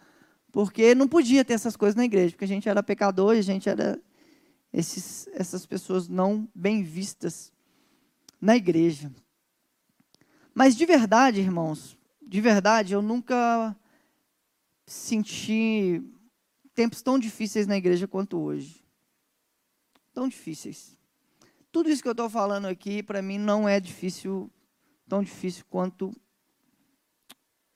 Porque 0.51 0.95
não 0.95 1.07
podia 1.07 1.45
ter 1.45 1.55
essas 1.55 1.77
coisas 1.77 1.95
na 1.95 2.05
igreja, 2.05 2.33
porque 2.33 2.45
a 2.45 2.49
gente 2.49 2.69
era 2.69 2.83
pecador 2.83 3.37
a 3.37 3.43
gente 3.43 3.69
era 3.69 4.01
esses, 4.73 5.29
essas 5.33 5.67
pessoas 5.67 6.09
não 6.09 6.49
bem 6.55 6.83
vistas 6.83 7.53
na 8.41 8.57
igreja. 8.57 9.13
Mas 10.55 10.77
de 10.77 10.87
verdade, 10.87 11.41
irmãos, 11.41 11.97
de 12.23 12.41
verdade, 12.41 12.93
eu 12.93 13.03
nunca 13.03 13.77
senti 14.87 16.03
tempos 16.75 17.03
tão 17.03 17.19
difíceis 17.19 17.67
na 17.67 17.77
igreja 17.77 18.07
quanto 18.07 18.39
hoje. 18.39 18.85
Tão 20.13 20.29
difíceis. 20.29 20.97
Tudo 21.73 21.89
isso 21.89 22.03
que 22.03 22.09
eu 22.09 22.13
estou 22.13 22.29
falando 22.29 22.67
aqui, 22.67 23.03
para 23.03 23.23
mim, 23.23 23.39
não 23.39 23.69
é 23.69 23.79
difícil, 23.79 24.51
tão 25.09 25.23
difícil 25.23 25.65
quanto 25.71 26.13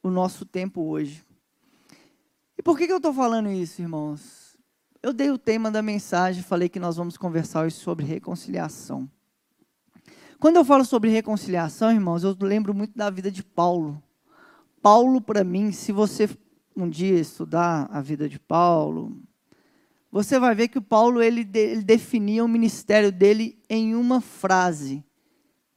o 0.03 0.11
nosso 0.11 0.45
tempo 0.45 0.83
hoje. 0.83 1.25
E 2.59 2.63
por 2.63 2.77
que, 2.77 2.87
que 2.87 2.93
eu 2.93 2.99
estou 2.99 3.15
falando 3.15 3.51
isso, 3.51 3.81
irmãos? 3.81 4.44
Eu 5.05 5.13
dei 5.13 5.31
o 5.31 5.37
tema 5.37 5.71
da 5.71 5.83
mensagem, 5.83 6.43
falei 6.43 6.67
que 6.67 6.81
nós 6.81 6.97
vamos 6.97 7.19
conversar 7.19 7.67
hoje 7.67 7.77
sobre 7.77 8.07
reconciliação. 8.07 9.07
Quando 10.41 10.57
eu 10.57 10.65
falo 10.65 10.83
sobre 10.83 11.11
reconciliação, 11.11 11.93
irmãos, 11.93 12.25
eu 12.25 12.35
lembro 12.41 12.73
muito 12.73 12.97
da 12.97 13.11
vida 13.11 13.31
de 13.31 13.45
Paulo. 13.45 14.03
Paulo, 14.81 15.21
para 15.21 15.45
mim, 15.45 15.73
se 15.73 15.93
você 15.93 16.27
um 16.75 16.89
dia 16.89 17.21
estudar 17.21 17.87
a 17.93 18.01
vida 18.01 18.27
de 18.27 18.39
Paulo, 18.39 19.21
você 20.11 20.39
vai 20.39 20.55
ver 20.55 20.69
que 20.69 20.79
o 20.79 20.83
Paulo 20.83 21.21
ele, 21.23 21.47
ele 21.53 21.83
definia 21.83 22.43
o 22.43 22.49
ministério 22.49 23.13
dele 23.13 23.59
em 23.69 23.95
uma 23.95 24.23
frase, 24.23 25.05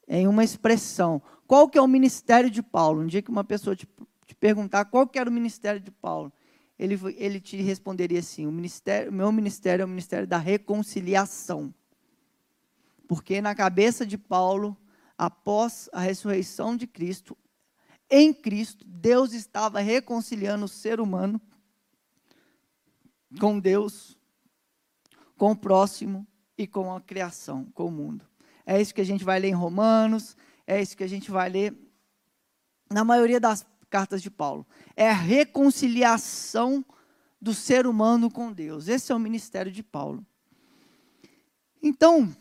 em 0.07 0.25
uma 0.25 0.41
expressão. 0.45 1.21
Qual 1.45 1.67
que 1.67 1.77
é 1.77 1.81
o 1.81 1.87
ministério 1.87 2.49
de 2.49 2.63
Paulo? 2.63 3.01
Um 3.01 3.07
dia 3.07 3.21
que 3.21 3.29
uma 3.29 3.43
pessoa 3.43 3.75
te, 3.75 3.85
te 4.25 4.33
perguntar 4.33 4.85
qual 4.85 5.05
que 5.05 5.19
era 5.19 5.29
o 5.29 5.33
ministério 5.33 5.81
de 5.81 5.91
Paulo, 5.91 6.31
ele, 6.77 6.99
ele 7.15 7.39
te 7.39 7.57
responderia 7.57 8.19
assim: 8.19 8.45
o 8.45 8.51
ministério, 8.51 9.11
meu 9.11 9.31
ministério 9.31 9.83
é 9.83 9.85
o 9.85 9.89
ministério 9.89 10.27
da 10.27 10.37
reconciliação. 10.37 11.73
Porque 13.07 13.41
na 13.41 13.55
cabeça 13.55 14.05
de 14.05 14.17
Paulo, 14.17 14.77
após 15.17 15.89
a 15.93 16.01
ressurreição 16.01 16.75
de 16.75 16.85
Cristo, 16.85 17.37
em 18.09 18.33
Cristo, 18.33 18.85
Deus 18.85 19.33
estava 19.33 19.79
reconciliando 19.79 20.65
o 20.65 20.69
ser 20.69 20.99
humano 20.99 21.41
com 23.39 23.59
Deus, 23.59 24.17
com 25.37 25.51
o 25.51 25.55
próximo 25.55 26.25
e 26.57 26.65
com 26.65 26.93
a 26.93 27.01
criação, 27.01 27.65
com 27.73 27.85
o 27.85 27.91
mundo. 27.91 28.25
É 28.65 28.81
isso 28.81 28.93
que 28.93 29.01
a 29.01 29.05
gente 29.05 29.23
vai 29.23 29.39
ler 29.39 29.49
em 29.49 29.53
Romanos, 29.53 30.35
é 30.65 30.81
isso 30.81 30.95
que 30.95 31.03
a 31.03 31.07
gente 31.07 31.31
vai 31.31 31.49
ler 31.49 31.77
na 32.89 33.03
maioria 33.03 33.39
das 33.39 33.65
cartas 33.89 34.21
de 34.21 34.29
Paulo. 34.29 34.65
É 34.95 35.09
a 35.09 35.13
reconciliação 35.13 36.85
do 37.41 37.53
ser 37.53 37.87
humano 37.87 38.29
com 38.29 38.51
Deus. 38.51 38.87
Esse 38.87 39.11
é 39.11 39.15
o 39.15 39.19
ministério 39.19 39.71
de 39.71 39.83
Paulo. 39.83 40.25
Então, 41.81 42.35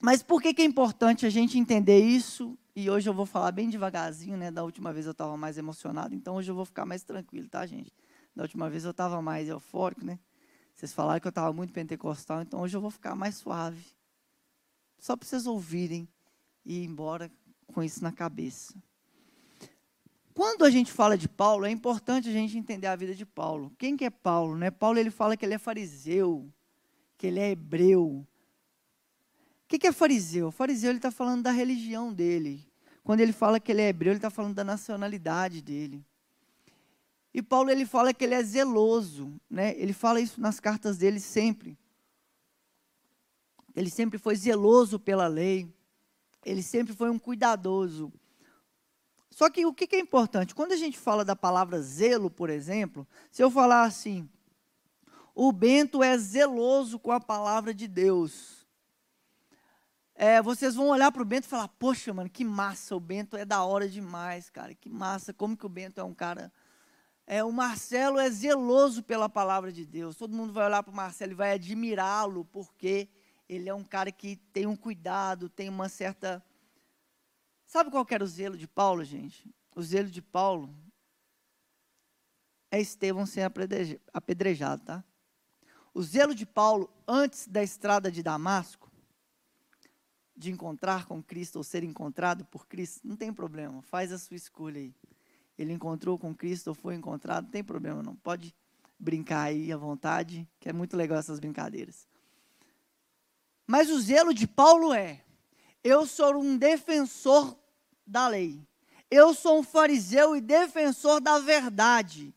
mas 0.00 0.22
por 0.22 0.42
que, 0.42 0.52
que 0.54 0.62
é 0.62 0.64
importante 0.64 1.26
a 1.26 1.30
gente 1.30 1.58
entender 1.58 2.00
isso 2.04 2.58
e 2.74 2.88
hoje 2.88 3.08
eu 3.08 3.14
vou 3.14 3.26
falar 3.26 3.52
bem 3.52 3.68
devagarzinho, 3.68 4.36
né? 4.36 4.50
Da 4.50 4.64
última 4.64 4.92
vez 4.92 5.04
eu 5.04 5.12
estava 5.12 5.36
mais 5.36 5.58
emocionado, 5.58 6.14
então 6.14 6.36
hoje 6.36 6.50
eu 6.50 6.54
vou 6.54 6.64
ficar 6.64 6.86
mais 6.86 7.02
tranquilo, 7.04 7.48
tá, 7.48 7.64
gente? 7.66 7.92
Da 8.34 8.42
última 8.42 8.70
vez 8.70 8.84
eu 8.84 8.92
estava 8.92 9.20
mais 9.20 9.48
eufórico, 9.48 10.04
né? 10.04 10.18
Vocês 10.74 10.92
falaram 10.92 11.20
que 11.20 11.26
eu 11.26 11.30
estava 11.30 11.52
muito 11.52 11.72
pentecostal, 11.72 12.40
então 12.40 12.60
hoje 12.60 12.76
eu 12.76 12.80
vou 12.80 12.90
ficar 12.90 13.14
mais 13.14 13.36
suave. 13.36 13.84
Só 14.98 15.16
para 15.16 15.28
vocês 15.28 15.46
ouvirem 15.46 16.08
e 16.64 16.80
ir 16.80 16.84
embora 16.84 17.30
com 17.66 17.82
isso 17.82 18.02
na 18.02 18.10
cabeça. 18.10 18.74
Quando 20.34 20.64
a 20.64 20.70
gente 20.70 20.90
fala 20.90 21.16
de 21.16 21.28
Paulo, 21.28 21.66
é 21.66 21.70
importante 21.70 22.28
a 22.28 22.32
gente 22.32 22.56
entender 22.56 22.86
a 22.86 22.96
vida 22.96 23.14
de 23.14 23.26
Paulo. 23.26 23.72
Quem 23.78 23.96
que 23.96 24.04
é 24.04 24.10
Paulo? 24.10 24.56
Né? 24.56 24.70
Paulo 24.70 24.98
ele 24.98 25.10
fala 25.10 25.36
que 25.36 25.44
ele 25.44 25.54
é 25.54 25.58
fariseu, 25.58 26.50
que 27.18 27.26
ele 27.26 27.38
é 27.38 27.50
hebreu, 27.50 28.26
que, 29.72 29.78
que 29.78 29.86
é 29.86 29.92
fariseu? 29.92 30.48
O 30.48 30.50
fariseu 30.50 30.90
ele 30.90 30.98
está 30.98 31.10
falando 31.10 31.44
da 31.44 31.50
religião 31.50 32.12
dele. 32.12 32.70
Quando 33.02 33.20
ele 33.20 33.32
fala 33.32 33.58
que 33.58 33.72
ele 33.72 33.80
é 33.80 33.88
hebreu, 33.88 34.10
ele 34.10 34.18
está 34.18 34.28
falando 34.28 34.54
da 34.54 34.62
nacionalidade 34.62 35.62
dele. 35.62 36.04
E 37.32 37.40
Paulo 37.40 37.70
ele 37.70 37.86
fala 37.86 38.12
que 38.12 38.22
ele 38.22 38.34
é 38.34 38.42
zeloso, 38.42 39.40
né? 39.48 39.74
Ele 39.78 39.94
fala 39.94 40.20
isso 40.20 40.38
nas 40.38 40.60
cartas 40.60 40.98
dele 40.98 41.18
sempre. 41.18 41.78
Ele 43.74 43.88
sempre 43.88 44.18
foi 44.18 44.36
zeloso 44.36 44.98
pela 45.00 45.26
lei. 45.26 45.74
Ele 46.44 46.62
sempre 46.62 46.92
foi 46.92 47.08
um 47.08 47.18
cuidadoso. 47.18 48.12
Só 49.32 49.50
que 49.50 49.66
o 49.66 49.74
que, 49.74 49.96
é 49.96 49.98
importante? 49.98 50.54
Quando 50.54 50.72
a 50.72 50.76
gente 50.76 50.96
fala 50.96 51.24
da 51.24 51.34
palavra 51.34 51.82
zelo, 51.82 52.30
por 52.30 52.48
exemplo, 52.48 53.06
se 53.30 53.42
eu 53.42 53.50
falar 53.50 53.82
assim, 53.82 54.28
o 55.34 55.50
Bento 55.50 56.02
é 56.02 56.16
zeloso 56.16 56.98
com 56.98 57.10
a 57.10 57.20
palavra 57.20 57.74
de 57.74 57.88
Deus 57.88 58.62
é, 60.14 60.40
vocês 60.42 60.74
vão 60.74 60.88
olhar 60.88 61.10
para 61.10 61.22
o 61.22 61.24
Bento 61.24 61.46
e 61.46 61.48
falar: 61.48 61.66
Poxa, 61.66 62.12
mano, 62.12 62.28
que 62.30 62.44
massa, 62.44 62.94
o 62.94 63.00
Bento 63.00 63.36
é 63.36 63.44
da 63.44 63.64
hora 63.64 63.88
demais, 63.88 64.50
cara, 64.50 64.74
que 64.74 64.88
massa, 64.88 65.32
como 65.32 65.56
que 65.56 65.66
o 65.66 65.68
Bento 65.68 66.00
é 66.00 66.04
um 66.04 66.14
cara. 66.14 66.52
É, 67.26 67.42
o 67.42 67.52
Marcelo 67.52 68.18
é 68.18 68.30
zeloso 68.30 69.02
pela 69.02 69.28
palavra 69.28 69.72
de 69.72 69.86
Deus. 69.86 70.16
Todo 70.16 70.36
mundo 70.36 70.52
vai 70.52 70.66
olhar 70.66 70.82
para 70.82 70.92
o 70.92 70.94
Marcelo 70.94 71.32
e 71.32 71.34
vai 71.34 71.52
admirá-lo, 71.54 72.44
porque 72.46 73.08
ele 73.48 73.68
é 73.68 73.74
um 73.74 73.84
cara 73.84 74.12
que 74.12 74.36
tem 74.52 74.66
um 74.66 74.76
cuidado, 74.76 75.48
tem 75.48 75.68
uma 75.68 75.88
certa. 75.88 76.40
Sabe 77.72 77.90
qual 77.90 78.06
era 78.10 78.22
o 78.22 78.26
zelo 78.26 78.54
de 78.54 78.68
Paulo, 78.68 79.02
gente? 79.02 79.50
O 79.74 79.82
zelo 79.82 80.10
de 80.10 80.20
Paulo 80.20 80.68
é 82.70 82.78
Estevão 82.78 83.24
ser 83.24 83.50
apedrejado, 84.12 84.84
tá? 84.84 85.02
O 85.94 86.02
zelo 86.02 86.34
de 86.34 86.44
Paulo 86.44 86.92
antes 87.08 87.48
da 87.48 87.62
estrada 87.62 88.12
de 88.12 88.22
Damasco 88.22 88.92
de 90.36 90.50
encontrar 90.50 91.06
com 91.06 91.22
Cristo 91.22 91.56
ou 91.56 91.64
ser 91.64 91.82
encontrado 91.82 92.44
por 92.44 92.66
Cristo, 92.66 93.08
não 93.08 93.16
tem 93.16 93.32
problema, 93.32 93.80
faz 93.80 94.12
a 94.12 94.18
sua 94.18 94.36
escolha 94.36 94.78
aí. 94.78 94.94
Ele 95.56 95.72
encontrou 95.72 96.18
com 96.18 96.34
Cristo 96.34 96.68
ou 96.68 96.74
foi 96.74 96.94
encontrado, 96.94 97.44
não 97.44 97.50
tem 97.52 97.64
problema 97.64 98.02
não, 98.02 98.14
pode 98.16 98.54
brincar 98.98 99.44
aí 99.44 99.72
à 99.72 99.78
vontade, 99.78 100.46
que 100.60 100.68
é 100.68 100.74
muito 100.74 100.94
legal 100.94 101.18
essas 101.18 101.40
brincadeiras. 101.40 102.06
Mas 103.66 103.88
o 103.88 103.98
zelo 103.98 104.34
de 104.34 104.46
Paulo 104.46 104.92
é: 104.92 105.24
eu 105.82 106.06
sou 106.06 106.36
um 106.36 106.58
defensor 106.58 107.61
da 108.06 108.28
lei. 108.28 108.60
Eu 109.10 109.34
sou 109.34 109.58
um 109.58 109.62
fariseu 109.62 110.34
e 110.34 110.40
defensor 110.40 111.20
da 111.20 111.38
verdade. 111.38 112.34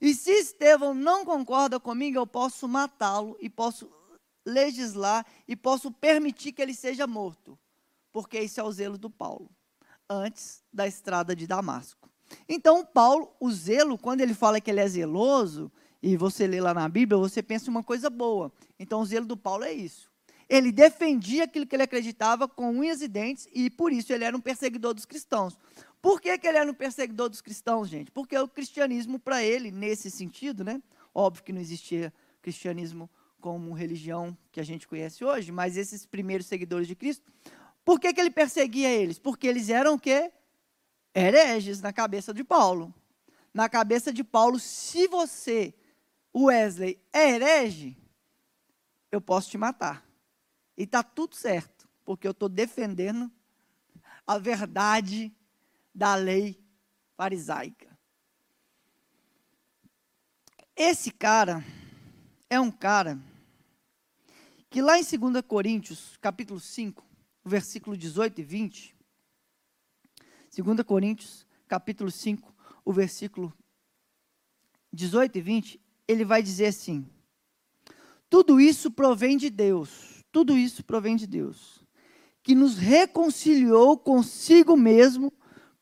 E 0.00 0.14
se 0.14 0.30
Estevão 0.30 0.94
não 0.94 1.24
concorda 1.24 1.80
comigo, 1.80 2.18
eu 2.18 2.26
posso 2.26 2.68
matá-lo 2.68 3.36
e 3.40 3.48
posso 3.48 3.90
legislar 4.44 5.26
e 5.48 5.56
posso 5.56 5.90
permitir 5.90 6.52
que 6.52 6.62
ele 6.62 6.74
seja 6.74 7.06
morto, 7.06 7.58
porque 8.12 8.38
esse 8.38 8.60
é 8.60 8.62
o 8.62 8.70
zelo 8.70 8.96
do 8.96 9.10
Paulo, 9.10 9.50
antes 10.08 10.62
da 10.72 10.86
estrada 10.86 11.34
de 11.34 11.46
Damasco. 11.46 12.08
Então, 12.48 12.84
Paulo, 12.84 13.34
o 13.40 13.50
zelo, 13.50 13.98
quando 13.98 14.20
ele 14.20 14.34
fala 14.34 14.60
que 14.60 14.70
ele 14.70 14.80
é 14.80 14.88
zeloso, 14.88 15.70
e 16.02 16.16
você 16.16 16.46
lê 16.46 16.60
lá 16.60 16.72
na 16.72 16.88
Bíblia, 16.88 17.18
você 17.18 17.42
pensa 17.42 17.70
uma 17.70 17.82
coisa 17.82 18.08
boa. 18.08 18.52
Então, 18.78 19.00
o 19.00 19.04
zelo 19.04 19.26
do 19.26 19.36
Paulo 19.36 19.64
é 19.64 19.72
isso. 19.72 20.10
Ele 20.48 20.70
defendia 20.70 21.44
aquilo 21.44 21.66
que 21.66 21.74
ele 21.74 21.82
acreditava 21.82 22.46
com 22.46 22.70
unhas 22.70 23.02
e 23.02 23.08
dentes, 23.08 23.48
e 23.52 23.68
por 23.68 23.92
isso 23.92 24.12
ele 24.12 24.24
era 24.24 24.36
um 24.36 24.40
perseguidor 24.40 24.94
dos 24.94 25.04
cristãos. 25.04 25.58
Por 26.00 26.20
que, 26.20 26.38
que 26.38 26.46
ele 26.46 26.58
era 26.58 26.70
um 26.70 26.74
perseguidor 26.74 27.28
dos 27.28 27.40
cristãos, 27.40 27.88
gente? 27.88 28.12
Porque 28.12 28.38
o 28.38 28.46
cristianismo, 28.46 29.18
para 29.18 29.42
ele, 29.42 29.72
nesse 29.72 30.10
sentido, 30.10 30.62
né? 30.62 30.80
Óbvio 31.12 31.42
que 31.42 31.52
não 31.52 31.60
existia 31.60 32.12
cristianismo 32.40 33.10
como 33.40 33.72
religião 33.72 34.36
que 34.52 34.60
a 34.60 34.62
gente 34.62 34.86
conhece 34.86 35.24
hoje, 35.24 35.50
mas 35.50 35.76
esses 35.76 36.06
primeiros 36.06 36.46
seguidores 36.46 36.86
de 36.86 36.94
Cristo, 36.94 37.24
por 37.84 37.98
que, 37.98 38.12
que 38.12 38.20
ele 38.20 38.30
perseguia 38.30 38.88
eles? 38.88 39.18
Porque 39.18 39.48
eles 39.48 39.68
eram 39.68 39.94
o 39.94 39.98
quê? 39.98 40.32
Hereges 41.12 41.80
na 41.80 41.92
cabeça 41.92 42.32
de 42.32 42.44
Paulo. 42.44 42.94
Na 43.52 43.68
cabeça 43.68 44.12
de 44.12 44.22
Paulo, 44.22 44.60
se 44.60 45.08
você, 45.08 45.74
Wesley, 46.34 47.00
é 47.12 47.30
herege, 47.30 47.96
eu 49.10 49.20
posso 49.20 49.50
te 49.50 49.58
matar. 49.58 50.05
E 50.76 50.82
está 50.82 51.02
tudo 51.02 51.34
certo, 51.34 51.88
porque 52.04 52.26
eu 52.26 52.32
estou 52.32 52.48
defendendo 52.48 53.30
a 54.26 54.38
verdade 54.38 55.34
da 55.94 56.14
lei 56.14 56.62
farisaica. 57.16 57.96
Esse 60.74 61.10
cara 61.10 61.64
é 62.50 62.60
um 62.60 62.70
cara 62.70 63.18
que 64.68 64.82
lá 64.82 64.98
em 64.98 65.02
2 65.02 65.42
Coríntios, 65.46 66.18
capítulo 66.18 66.60
5, 66.60 67.02
versículo 67.44 67.96
18 67.96 68.40
e 68.40 68.44
20, 68.44 68.96
2 70.54 70.82
Coríntios, 70.82 71.46
capítulo 71.66 72.10
5, 72.10 72.54
o 72.84 72.92
versículo 72.92 73.56
18 74.92 75.38
e 75.38 75.40
20, 75.40 75.80
ele 76.06 76.24
vai 76.24 76.42
dizer 76.42 76.66
assim: 76.66 77.08
Tudo 78.28 78.60
isso 78.60 78.90
provém 78.90 79.36
de 79.36 79.48
Deus, 79.48 80.15
tudo 80.36 80.58
isso 80.58 80.84
provém 80.84 81.16
de 81.16 81.26
Deus, 81.26 81.82
que 82.42 82.54
nos 82.54 82.76
reconciliou 82.76 83.96
consigo 83.96 84.76
mesmo 84.76 85.32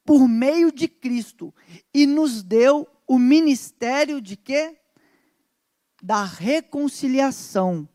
por 0.05 0.29
meio 0.29 0.71
de 0.71 0.87
Cristo 0.87 1.53
e 1.93 2.07
nos 2.07 2.41
deu 2.41 2.87
o 3.05 3.19
ministério 3.19 4.21
de 4.21 4.37
quê? 4.37 4.79
Da 6.01 6.23
reconciliação 6.23 7.89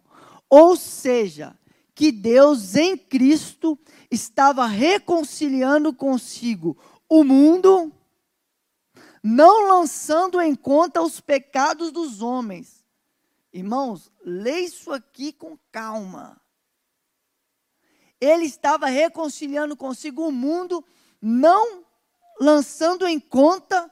ou 0.49 0.75
seja, 0.75 1.57
que 1.93 2.11
Deus 2.11 2.75
em 2.75 2.97
Cristo 2.97 3.77
estava 4.09 4.65
reconciliando 4.65 5.93
consigo 5.93 6.75
o 7.07 7.23
mundo, 7.23 7.89
não 9.23 9.67
lançando 9.67 10.41
em 10.41 10.55
conta 10.55 11.01
os 11.01 11.21
pecados 11.21 11.91
dos 11.91 12.21
homens. 12.21 12.85
Irmãos, 13.53 14.11
lê 14.23 14.61
isso 14.61 14.91
aqui 14.91 15.31
com 15.31 15.57
calma. 15.71 16.39
Ele 18.19 18.45
estava 18.45 18.87
reconciliando 18.87 19.75
consigo 19.75 20.27
o 20.27 20.31
mundo, 20.31 20.83
não 21.21 21.85
lançando 22.39 23.07
em 23.07 23.19
conta, 23.19 23.91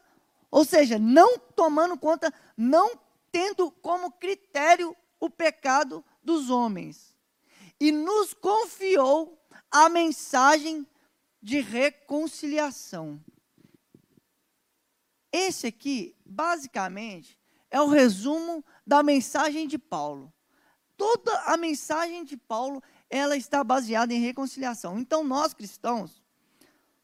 ou 0.50 0.64
seja, 0.64 0.98
não 0.98 1.38
tomando 1.38 1.98
conta, 1.98 2.34
não 2.56 2.98
tendo 3.32 3.70
como 3.72 4.12
critério 4.12 4.96
o 5.20 5.30
pecado 5.30 6.04
dos 6.24 6.50
homens 6.50 7.16
e 7.80 7.92
nos 7.92 8.34
confiou 8.34 9.38
a 9.70 9.90
mensagem 9.90 10.86
de 11.42 11.60
reconciliação. 11.60 13.20
esse 15.32 15.68
aqui, 15.68 16.16
basicamente, 16.26 17.40
é 17.70 17.80
o 17.80 17.88
resumo 17.88 18.66
da 18.86 19.04
mensagem 19.04 19.68
de 19.68 19.78
Paulo. 19.78 20.34
Toda 20.96 21.32
a 21.42 21.56
mensagem 21.58 22.24
de 22.24 22.36
Paulo, 22.36 22.82
ela 23.10 23.36
está 23.36 23.64
baseada 23.64 24.14
em 24.14 24.20
reconciliação. 24.20 25.00
Então, 25.00 25.24
nós 25.24 25.54
cristãos, 25.54 26.22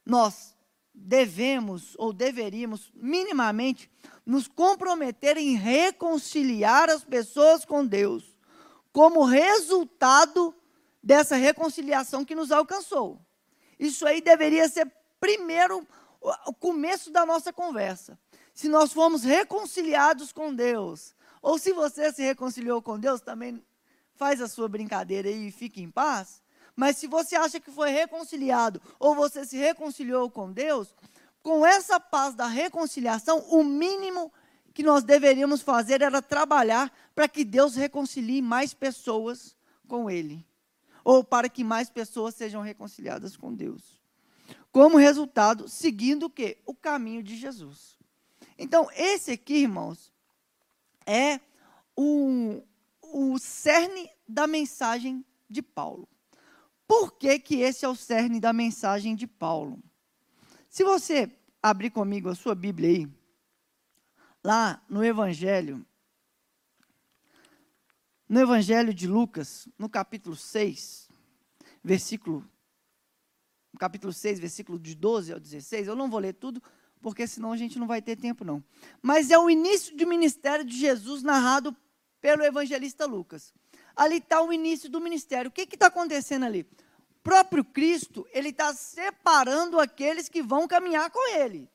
nós 0.06 0.56
devemos 0.94 1.96
ou 1.98 2.14
deveríamos 2.14 2.92
minimamente 2.94 3.90
nos 4.26 4.48
comprometer 4.48 5.38
em 5.38 5.56
reconciliar 5.56 6.90
as 6.90 7.04
pessoas 7.04 7.66
com 7.66 7.86
Deus, 7.86 8.38
como 8.92 9.24
resultado 9.24 10.54
dessa 11.02 11.36
reconciliação 11.36 12.24
que 12.24 12.36
nos 12.36 12.52
alcançou. 12.52 13.20
Isso 13.80 14.06
aí 14.06 14.22
deveria 14.22 14.70
ser 14.70 14.90
primeiro 15.20 15.86
o 16.46 16.54
começo 16.54 17.12
da 17.12 17.26
nossa 17.26 17.52
conversa. 17.52 18.18
Se 18.54 18.70
nós 18.70 18.94
fomos 18.94 19.24
reconciliados 19.24 20.32
com 20.32 20.54
Deus, 20.54 21.16
ou 21.42 21.58
se 21.58 21.74
você 21.74 22.14
se 22.14 22.22
reconciliou 22.22 22.82
com 22.82 23.00
Deus, 23.00 23.20
também 23.20 23.62
faz 24.16 24.42
a 24.42 24.48
sua 24.48 24.68
brincadeira 24.68 25.30
e 25.30 25.52
fique 25.52 25.82
em 25.82 25.90
paz. 25.90 26.42
Mas 26.76 26.98
se 26.98 27.08
você 27.08 27.36
acha 27.36 27.60
que 27.60 27.72
foi 27.72 27.92
reconciliado 27.92 28.82
ou 29.00 29.16
você 29.16 29.46
se 29.46 29.58
reconciliou 29.58 30.30
com 30.30 30.52
Deus, 30.52 30.94
com 31.42 31.66
essa 31.66 32.00
paz 32.00 32.34
da 32.34 32.48
reconciliação, 32.48 33.40
o 33.50 33.64
mínimo 33.64 34.32
que 34.74 34.82
nós 34.82 35.04
deveríamos 35.04 35.62
fazer 35.62 36.02
era 36.02 36.22
trabalhar 36.22 36.92
para 37.14 37.28
que 37.28 37.44
Deus 37.44 37.76
reconcilie 37.76 38.42
mais 38.42 38.74
pessoas 38.74 39.56
com 39.88 40.10
Ele, 40.10 40.44
ou 41.04 41.24
para 41.24 41.50
que 41.50 41.64
mais 41.64 41.90
pessoas 41.90 42.34
sejam 42.34 42.62
reconciliadas 42.62 43.38
com 43.38 43.54
Deus. 43.54 44.02
Como 44.72 44.98
resultado, 44.98 45.68
seguindo 45.68 46.24
o 46.24 46.30
quê? 46.30 46.58
O 46.66 46.74
caminho 46.74 47.22
de 47.22 47.36
Jesus. 47.36 47.96
Então, 48.58 48.90
esse 48.96 49.32
aqui, 49.32 49.58
irmãos, 49.58 50.12
é 51.06 51.40
o, 51.96 52.64
o 53.14 53.38
cerne 53.38 54.10
da 54.28 54.48
mensagem 54.48 55.24
de 55.48 55.62
Paulo. 55.62 56.10
Por 56.88 57.12
que, 57.14 57.40
que 57.40 57.62
esse 57.62 57.86
é 57.86 57.88
o 57.88 57.96
cerne 57.96 58.40
da 58.40 58.52
mensagem 58.52 59.16
de 59.16 59.28
Paulo? 59.28 59.82
Se 60.68 60.84
você 60.84 61.32
abrir 61.62 61.92
comigo 61.92 62.28
a 62.28 62.36
sua 62.36 62.56
Bíblia 62.56 62.90
aí, 62.90 63.08
lá 64.44 64.84
no 64.90 65.04
Evangelho, 65.04 65.86
no 68.28 68.40
Evangelho 68.40 68.94
de 68.94 69.08
Lucas, 69.08 69.68
no 69.78 69.88
capítulo 69.88 70.36
6, 70.36 71.08
versículo 71.84 72.44
capítulo 73.78 74.12
6, 74.12 74.40
versículo 74.40 74.80
de 74.80 74.96
12 74.96 75.34
ao 75.34 75.40
16, 75.40 75.88
eu 75.88 75.96
não 75.96 76.10
vou 76.10 76.20
ler 76.20 76.34
tudo, 76.34 76.62
porque 77.02 77.28
senão 77.28 77.52
a 77.52 77.58
gente 77.58 77.78
não 77.78 77.88
vai 77.88 78.02
ter 78.02 78.16
tempo 78.16 78.44
não. 78.44 78.64
Mas 79.02 79.30
é 79.30 79.38
o 79.38 79.50
início 79.50 79.96
do 79.96 80.08
ministério 80.08 80.66
de 80.66 80.78
Jesus 80.78 81.22
narrado 81.22 81.76
pelo 82.24 82.42
evangelista 82.42 83.06
Lucas. 83.06 83.54
Ali 83.94 84.16
está 84.16 84.42
o 84.42 84.54
início 84.54 84.90
do 84.90 85.02
ministério. 85.02 85.50
O 85.50 85.52
que 85.52 85.64
está 85.64 85.88
acontecendo 85.88 86.46
ali? 86.46 86.62
O 86.62 87.22
próprio 87.22 87.66
Cristo, 87.66 88.26
ele 88.32 88.48
está 88.48 88.74
separando 88.74 89.78
aqueles 89.78 90.30
que 90.30 90.42
vão 90.42 90.66
caminhar 90.66 91.12
com 91.12 91.36
ele. 91.36 91.70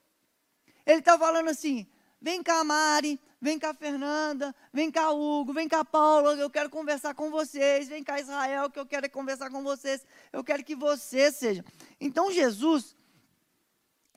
Ele 0.87 1.01
está 1.01 1.19
falando 1.19 1.51
assim: 1.51 1.87
vem 2.19 2.43
cá, 2.43 2.65
Mari, 2.65 3.21
vem 3.39 3.59
cá, 3.59 3.75
Fernanda, 3.75 4.55
vem 4.73 4.91
cá, 4.91 5.11
Hugo, 5.11 5.53
vem 5.53 5.69
cá, 5.69 5.85
Paulo, 5.85 6.31
eu 6.31 6.49
quero 6.49 6.71
conversar 6.71 7.15
com 7.15 7.31
vocês. 7.31 7.87
Vem 7.87 8.03
cá, 8.03 8.19
Israel, 8.19 8.71
que 8.71 8.79
eu 8.79 8.87
quero 8.87 9.09
conversar 9.11 9.51
com 9.51 9.63
vocês. 9.63 10.03
Eu 10.33 10.43
quero 10.43 10.65
que 10.65 10.75
vocês 10.75 11.37
sejam. 11.37 11.63
Então, 12.01 12.33
Jesus, 12.33 12.97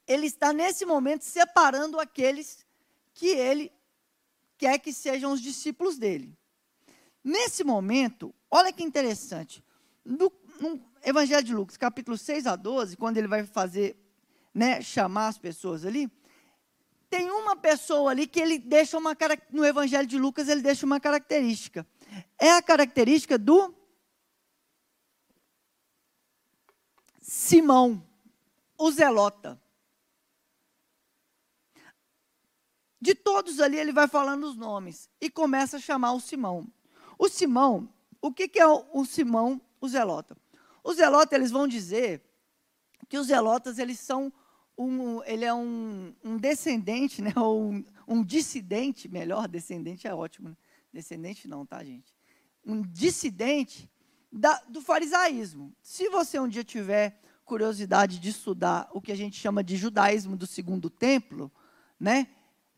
ele 0.08 0.28
está 0.28 0.54
nesse 0.54 0.86
momento 0.86 1.24
separando 1.24 2.00
aqueles 2.00 2.66
que 3.14 3.28
ele 3.28 3.70
quer 4.62 4.78
que 4.78 4.94
sejam 4.94 5.32
os 5.32 5.42
discípulos 5.42 5.98
dele. 5.98 6.38
Nesse 7.24 7.64
momento, 7.64 8.32
olha 8.50 8.72
que 8.72 8.84
interessante, 8.84 9.64
no, 10.06 10.32
no, 10.60 10.80
Evangelho 11.04 11.44
de 11.44 11.52
Lucas, 11.52 11.78
capítulo 11.78 12.16
6 12.16 12.46
a 12.46 12.56
12, 12.56 12.96
quando 12.96 13.18
ele 13.18 13.28
vai 13.28 13.44
fazer, 13.44 13.98
né, 14.54 14.80
chamar 14.80 15.30
as 15.30 15.38
pessoas 15.40 15.84
ali, 15.84 16.12
tem 17.10 17.32
uma 17.32 17.56
pessoa 17.56 18.12
ali 18.12 18.28
que 18.28 18.40
ele 18.40 18.60
deixa 18.60 19.00
uma 19.00 19.18
no 19.52 19.66
Evangelho 19.66 20.08
de 20.08 20.20
Lucas 20.20 20.48
ele 20.48 20.62
deixa 20.62 20.86
uma 20.86 21.00
característica. 21.00 21.86
É 22.40 22.52
a 22.52 22.62
característica 22.62 23.40
do 23.40 23.74
Simão, 27.20 28.08
o 28.78 28.92
zelota. 28.92 29.60
De 33.02 33.16
todos 33.16 33.60
ali 33.60 33.78
ele 33.78 33.92
vai 33.92 34.08
falando 34.08 34.44
os 34.44 34.56
nomes 34.56 35.10
e 35.20 35.30
começa 35.30 35.78
a 35.78 35.80
chamar 35.80 36.14
o 36.14 36.20
Simão. 36.20 36.72
O 37.18 37.28
Simão, 37.28 37.90
o 38.22 38.32
que, 38.32 38.48
que 38.48 38.60
é 38.60 38.68
o, 38.68 38.86
o 38.94 39.04
Simão, 39.06 39.60
o 39.80 39.88
Zelota? 39.88 40.38
Os 40.84 40.98
Zelotas, 40.98 41.34
eles 41.34 41.50
vão 41.50 41.68
dizer 41.68 42.22
que 43.10 43.18
os 43.18 43.28
Zelotas, 43.28 43.80
eles 43.80 44.00
são 44.00 44.32
um, 44.78 45.24
ele 45.24 45.46
é 45.46 45.54
um, 45.54 46.14
um 46.24 46.38
descendente, 46.38 47.22
né, 47.22 47.34
ou 47.38 47.72
um, 47.72 47.84
um, 48.08 48.24
dissidente, 48.24 49.08
melhor, 49.10 49.48
descendente 49.48 50.08
é 50.08 50.14
ótimo, 50.14 50.50
né? 50.50 50.58
descendente 50.94 51.48
não, 51.48 51.66
tá, 51.66 51.84
gente? 51.84 52.14
Um 52.66 52.82
dissidente 52.82 53.90
da, 54.32 54.62
do 54.70 54.82
farisaísmo. 54.82 55.74
Se 55.82 56.10
você 56.10 56.40
um 56.40 56.48
dia 56.48 56.64
tiver 56.64 57.20
curiosidade 57.46 58.20
de 58.20 58.30
estudar 58.30 58.90
o 58.94 59.02
que 59.02 59.12
a 59.12 59.16
gente 59.16 59.40
chama 59.40 59.64
de 59.64 59.76
judaísmo 59.76 60.38
do 60.38 60.46
segundo 60.46 60.90
templo, 60.90 61.52
né, 62.00 62.28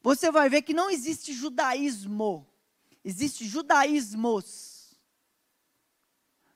você 0.04 0.30
vai 0.30 0.50
ver 0.50 0.62
que 0.62 0.74
não 0.74 0.92
existe 0.92 1.34
judaísmo 1.34 2.46
Existe 3.04 3.46
judaísmos. 3.46 4.98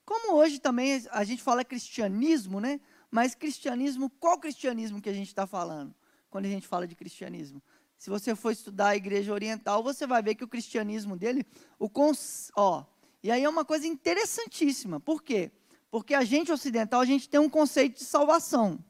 Como 0.06 0.36
hoje 0.36 0.60
também 0.60 1.06
a 1.12 1.24
gente 1.26 1.44
fala 1.44 1.66
cristianismo, 1.66 2.62
né? 2.62 2.80
Mas 3.12 3.36
cristianismo, 3.36 4.10
qual 4.10 4.40
cristianismo 4.40 5.02
que 5.02 5.10
a 5.10 5.14
gente 5.14 5.28
está 5.28 5.46
falando? 5.46 5.94
Quando 6.30 6.46
a 6.46 6.50
gente 6.50 6.66
fala 6.66 6.88
de 6.88 6.96
cristianismo. 6.96 7.62
Se 7.98 8.10
você 8.10 8.34
for 8.34 8.52
estudar 8.52 8.90
a 8.90 8.96
igreja 8.96 9.34
oriental, 9.34 9.84
você 9.84 10.08
vai 10.08 10.22
ver 10.22 10.36
que 10.36 10.44
o 10.44 10.48
cristianismo 10.48 11.18
dele, 11.18 11.46
o 11.78 11.90
cons, 11.90 12.52
ó, 12.56 12.86
e 13.22 13.32
aí 13.32 13.44
é 13.44 13.50
uma 13.50 13.66
coisa 13.66 13.88
interessantíssima. 13.88 15.00
Por 15.00 15.22
quê? 15.22 15.52
Porque 15.90 16.14
a 16.14 16.24
gente 16.24 16.52
ocidental, 16.52 17.02
a 17.02 17.06
gente 17.06 17.28
tem 17.28 17.40
um 17.40 17.50
conceito 17.50 17.98
de 17.98 18.06
salvação. 18.06 18.84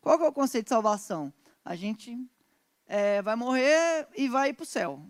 Qual 0.00 0.22
é 0.22 0.28
o 0.28 0.32
conceito 0.32 0.66
de 0.66 0.68
salvação? 0.68 1.32
A 1.64 1.74
gente 1.74 2.16
é, 2.86 3.20
vai 3.22 3.36
morrer 3.36 4.08
e 4.16 4.28
vai 4.28 4.52
para 4.52 4.62
o 4.62 4.66
céu. 4.66 5.00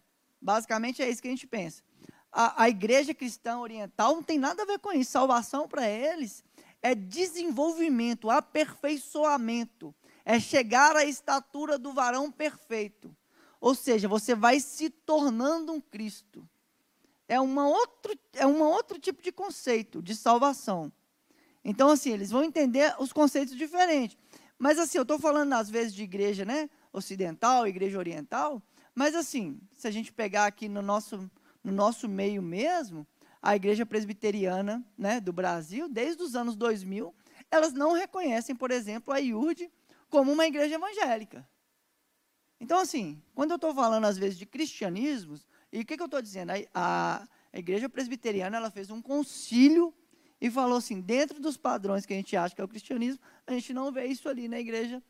Basicamente 0.41 1.03
é 1.03 1.09
isso 1.09 1.21
que 1.21 1.29
a 1.29 1.31
gente 1.31 1.47
pensa. 1.47 1.83
A, 2.33 2.65
a 2.65 2.69
igreja 2.69 3.15
cristã 3.15 3.59
oriental 3.59 4.15
não 4.15 4.23
tem 4.23 4.39
nada 4.39 4.62
a 4.62 4.67
ver 4.67 4.79
com 4.79 4.93
isso. 4.93 5.11
Salvação 5.11 5.67
para 5.69 5.89
eles 5.89 6.45
é 6.83 6.95
desenvolvimento, 6.95 8.31
aperfeiçoamento, 8.31 9.95
é 10.25 10.39
chegar 10.39 10.97
à 10.97 11.05
estatura 11.05 11.79
do 11.79 11.93
varão 11.93 12.31
perfeito. 12.31 13.15
Ou 13.61 13.75
seja, 13.75 14.07
você 14.07 14.35
vai 14.35 14.61
se 14.61 14.91
tornando 14.91 15.73
um 15.73 15.81
Cristo. 15.81 16.49
É, 17.29 17.41
uma 17.41 17.67
outro, 17.67 18.17
é 18.35 18.47
um 18.47 18.62
outro 18.62 18.99
tipo 18.99 19.23
de 19.23 19.33
conceito 19.33 20.01
de 20.01 20.15
salvação. 20.15 20.93
Então, 21.65 21.91
assim, 21.91 22.12
eles 22.12 22.31
vão 22.31 22.45
entender 22.45 22.95
os 23.01 23.12
conceitos 23.12 23.57
diferentes. 23.57 24.17
Mas, 24.57 24.79
assim, 24.79 24.99
eu 24.99 25.03
estou 25.03 25.19
falando, 25.19 25.53
às 25.53 25.69
vezes, 25.69 25.93
de 25.93 26.05
igreja 26.05 26.45
né, 26.45 26.71
ocidental, 26.97 27.67
igreja 27.67 27.99
oriental, 27.99 28.63
mas 28.95 29.15
assim, 29.15 29.61
se 29.73 29.87
a 29.87 29.91
gente 29.91 30.13
pegar 30.13 30.47
aqui 30.47 30.69
no 30.69 30.81
nosso, 30.81 31.31
no 31.63 31.71
nosso 31.71 32.09
meio 32.09 32.41
mesmo, 32.41 33.07
a 33.43 33.55
igreja 33.55 33.85
presbiteriana 33.85 34.85
né, 34.97 35.21
do 35.21 35.33
Brasil, 35.33 35.89
desde 35.89 36.23
os 36.23 36.35
anos 36.35 36.57
2000, 36.57 37.15
elas 37.51 37.73
não 37.73 37.93
reconhecem, 37.93 38.57
por 38.57 38.71
exemplo, 38.71 39.13
a 39.13 39.19
IURD 39.19 39.71
como 40.09 40.33
uma 40.33 40.47
igreja 40.47 40.77
evangélica. 40.77 41.47
Então, 42.59 42.79
assim, 42.79 43.23
quando 43.35 43.51
eu 43.51 43.57
estou 43.57 43.75
falando, 43.75 44.07
às 44.07 44.17
vezes, 44.17 44.39
de 44.39 44.47
cristianismos, 44.47 45.47
e 45.71 45.81
o 45.81 45.85
que, 45.85 45.97
que 45.97 46.03
eu 46.03 46.07
estou 46.07 46.23
dizendo? 46.23 46.53
A, 46.73 47.27
a, 47.53 47.59
igreja 47.59 47.89
presbiteriana 47.89 48.57
ela 48.57 48.71
fez 48.71 48.91
um 48.91 49.03
concílio 49.03 49.93
e 50.41 50.51
falou 50.51 50.79
assim: 50.79 51.01
dentro 51.01 51.39
dos 51.39 51.57
padrões 51.59 52.07
que 52.07 52.15
a 52.15 52.17
gente 52.17 52.35
acha 52.35 52.55
que 52.55 52.61
é 52.61 52.65
o 52.65 52.69
cristianismo, 52.69 53.21
a 53.47 53.53
gente 53.53 53.75
não 53.75 53.93
vê 53.93 54.07
isso 54.07 54.29
ali 54.29 54.49
na 54.49 54.59
igreja 54.59 55.03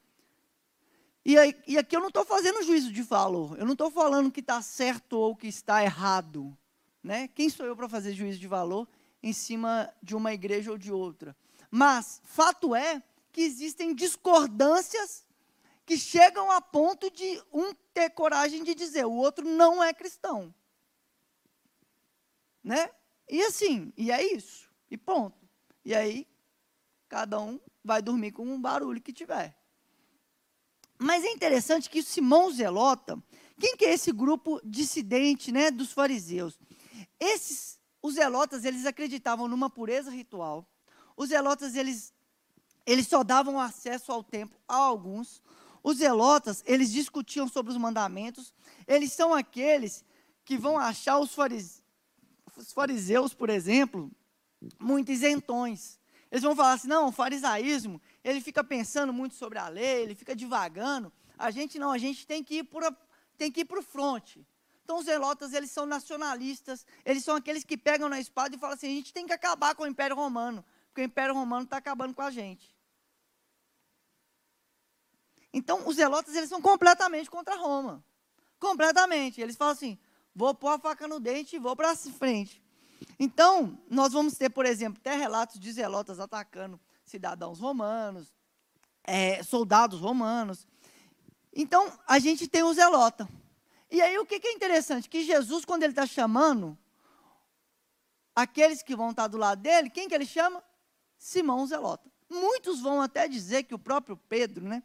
e, 1.29 1.37
aí, 1.37 1.57
e 1.67 1.77
aqui 1.77 1.97
eu 1.97 1.99
não 1.99 2.07
estou 2.07 2.25
fazendo 2.25 2.63
juízo 2.63 2.93
de 2.93 3.03
valor. 3.03 3.59
Eu 3.59 3.65
não 3.65 3.73
estou 3.73 3.91
falando 3.91 4.31
que 4.31 4.39
está 4.39 4.63
certo 4.63 5.15
ou 5.15 5.35
que 5.35 5.49
está 5.49 5.83
errado. 5.83 6.57
Né? 7.03 7.27
Quem 7.27 7.51
sou 7.51 7.67
eu 7.67 7.75
para 7.75 7.89
fazer 7.89 8.13
juízo 8.13 8.39
de 8.39 8.47
valor 8.47 8.89
em 9.21 9.33
cima 9.33 9.93
de 10.01 10.15
uma 10.15 10.33
igreja 10.33 10.71
ou 10.71 10.79
de 10.79 10.93
outra? 10.93 11.37
Mas 11.69 12.23
fato 12.23 12.77
é 12.77 13.03
que 13.33 13.41
existem 13.41 13.93
discordâncias 13.93 15.27
que 15.85 15.99
chegam 15.99 16.49
a 16.49 16.61
ponto 16.61 17.11
de 17.11 17.43
um 17.53 17.75
ter 17.93 18.11
coragem 18.11 18.63
de 18.63 18.73
dizer 18.73 19.05
o 19.05 19.13
outro 19.13 19.45
não 19.45 19.83
é 19.83 19.93
cristão. 19.93 20.55
Né? 22.63 22.89
E 23.29 23.43
assim, 23.43 23.93
e 23.97 24.13
é 24.13 24.23
isso. 24.33 24.71
E 24.89 24.97
ponto. 24.97 25.45
E 25.85 25.93
aí, 25.93 26.25
cada 27.09 27.41
um 27.41 27.59
vai 27.83 28.01
dormir 28.01 28.31
com 28.31 28.47
um 28.47 28.61
barulho 28.61 29.03
que 29.03 29.13
tiver. 29.13 29.66
Mas 30.99 31.25
é 31.25 31.31
interessante 31.31 31.91
que 31.91 32.03
Simão 32.03 32.51
Zelota, 32.51 33.23
quem 33.59 33.77
que 33.77 33.85
é 33.85 33.93
esse 33.93 34.13
grupo 34.13 34.61
dissidente, 34.65 35.53
né, 35.53 35.71
dos 35.71 35.93
fariseus? 35.93 36.59
Esses, 37.21 37.79
os 38.03 38.15
zelotas, 38.15 38.65
eles 38.65 38.87
acreditavam 38.87 39.49
numa 39.49 39.69
pureza 39.69 40.11
ritual. 40.11 40.67
Os 41.17 41.31
zelotas, 41.31 41.75
eles, 41.75 42.13
eles 42.85 43.07
só 43.07 43.23
davam 43.23 43.61
acesso 43.61 44.13
ao 44.13 44.23
templo 44.23 44.59
a 44.69 44.77
alguns. 44.77 45.43
Os 45.83 45.99
zelotas, 45.99 46.63
eles 46.67 46.91
discutiam 46.93 47.49
sobre 47.49 47.73
os 47.73 47.79
mandamentos. 47.79 48.53
Eles 48.87 49.13
são 49.13 49.35
aqueles 49.35 50.05
que 50.45 50.57
vão 50.57 50.79
achar 50.79 51.19
os 51.19 51.37
os 52.57 52.73
fariseus 52.73 53.35
por 53.35 53.51
exemplo, 53.51 54.11
muito 54.81 55.13
isentões. 55.13 55.99
Eles 56.31 56.43
vão 56.43 56.57
falar 56.57 56.73
assim: 56.73 56.89
não, 56.89 57.09
o 57.09 57.13
farisaísmo, 57.13 58.01
ele 58.27 58.41
fica 58.41 58.65
pensando 58.65 59.13
muito 59.13 59.37
sobre 59.37 59.57
a 59.57 59.69
lei, 59.69 60.03
ele 60.03 60.15
fica 60.17 60.35
divagando. 60.35 61.13
A 61.39 61.53
gente 61.53 61.79
não, 61.79 61.93
a 61.93 61.99
gente 61.99 62.27
tem 62.27 62.43
que 62.43 62.57
ir 62.57 62.65
para 62.65 63.79
o 63.79 63.83
fronte. 63.83 64.45
Então, 64.83 64.99
os 64.99 65.05
zelotas, 65.05 65.53
eles 65.53 65.71
são 65.71 65.87
nacionalistas, 65.87 66.85
eles 67.05 67.23
são 67.23 67.37
aqueles 67.37 67.63
que 67.63 67.77
pegam 67.77 68.09
na 68.09 68.19
espada 68.19 68.57
e 68.57 68.59
falam 68.59 68.75
assim: 68.75 68.89
a 68.89 68.97
gente 68.97 69.13
tem 69.13 69.27
que 69.27 69.33
acabar 69.33 69.77
com 69.77 69.85
o 69.85 69.87
Império 69.87 70.17
Romano, 70.17 70.65
porque 70.89 71.03
o 71.03 71.05
Império 71.05 71.35
Romano 71.35 71.63
está 71.63 71.77
acabando 71.77 72.15
com 72.15 72.23
a 72.23 72.31
gente. 72.33 72.75
Então, 75.53 75.87
os 75.87 75.95
zelotas, 75.95 76.35
eles 76.35 76.49
são 76.49 76.61
completamente 76.61 77.31
contra 77.31 77.55
Roma. 77.55 78.05
Completamente. 78.59 79.41
Eles 79.41 79.55
falam 79.55 79.73
assim: 79.73 79.97
vou 80.35 80.53
pôr 80.53 80.71
a 80.71 80.79
faca 80.81 81.07
no 81.07 81.21
dente 81.21 81.55
e 81.55 81.61
vou 81.61 81.77
para 81.77 81.95
frente. 81.95 82.61
Então, 83.21 83.79
nós 83.89 84.13
vamos 84.13 84.35
ter, 84.35 84.51
por 84.51 84.67
exemplo, 84.67 84.99
até 85.01 85.15
relatos 85.15 85.61
de 85.61 85.71
zelotas 85.71 86.19
atacando 86.19 86.81
cidadãos 87.07 87.59
romanos, 87.59 88.35
é, 89.05 89.43
soldados 89.43 90.01
romanos. 90.01 90.67
Então, 91.55 91.91
a 92.07 92.19
gente 92.19 92.47
tem 92.47 92.63
o 92.63 92.75
zelota. 92.75 93.27
E 93.91 94.03
aí, 94.03 94.19
o 94.19 94.27
que, 94.27 94.41
é 94.45 94.53
interessante? 94.53 95.09
Que 95.09 95.25
Jesus, 95.25 95.65
quando 95.65 95.85
ele 95.85 95.93
está 95.93 96.05
chamando 96.05 96.77
aqueles 98.35 98.83
que 98.83 98.95
vão 98.95 99.11
estar 99.11 99.29
do 99.29 99.39
lado 99.39 99.63
dele, 99.63 99.89
quem 99.89 100.09
que 100.09 100.15
ele 100.15 100.27
chama? 100.27 100.63
Simão 101.17 101.67
Zelota. 101.67 102.11
Muitos 102.29 102.81
vão 102.81 103.01
até 103.01 103.27
dizer 103.27 103.63
que 103.63 103.75
o 103.75 103.79
próprio 103.79 104.17
Pedro, 104.17 104.67
né, 104.67 104.83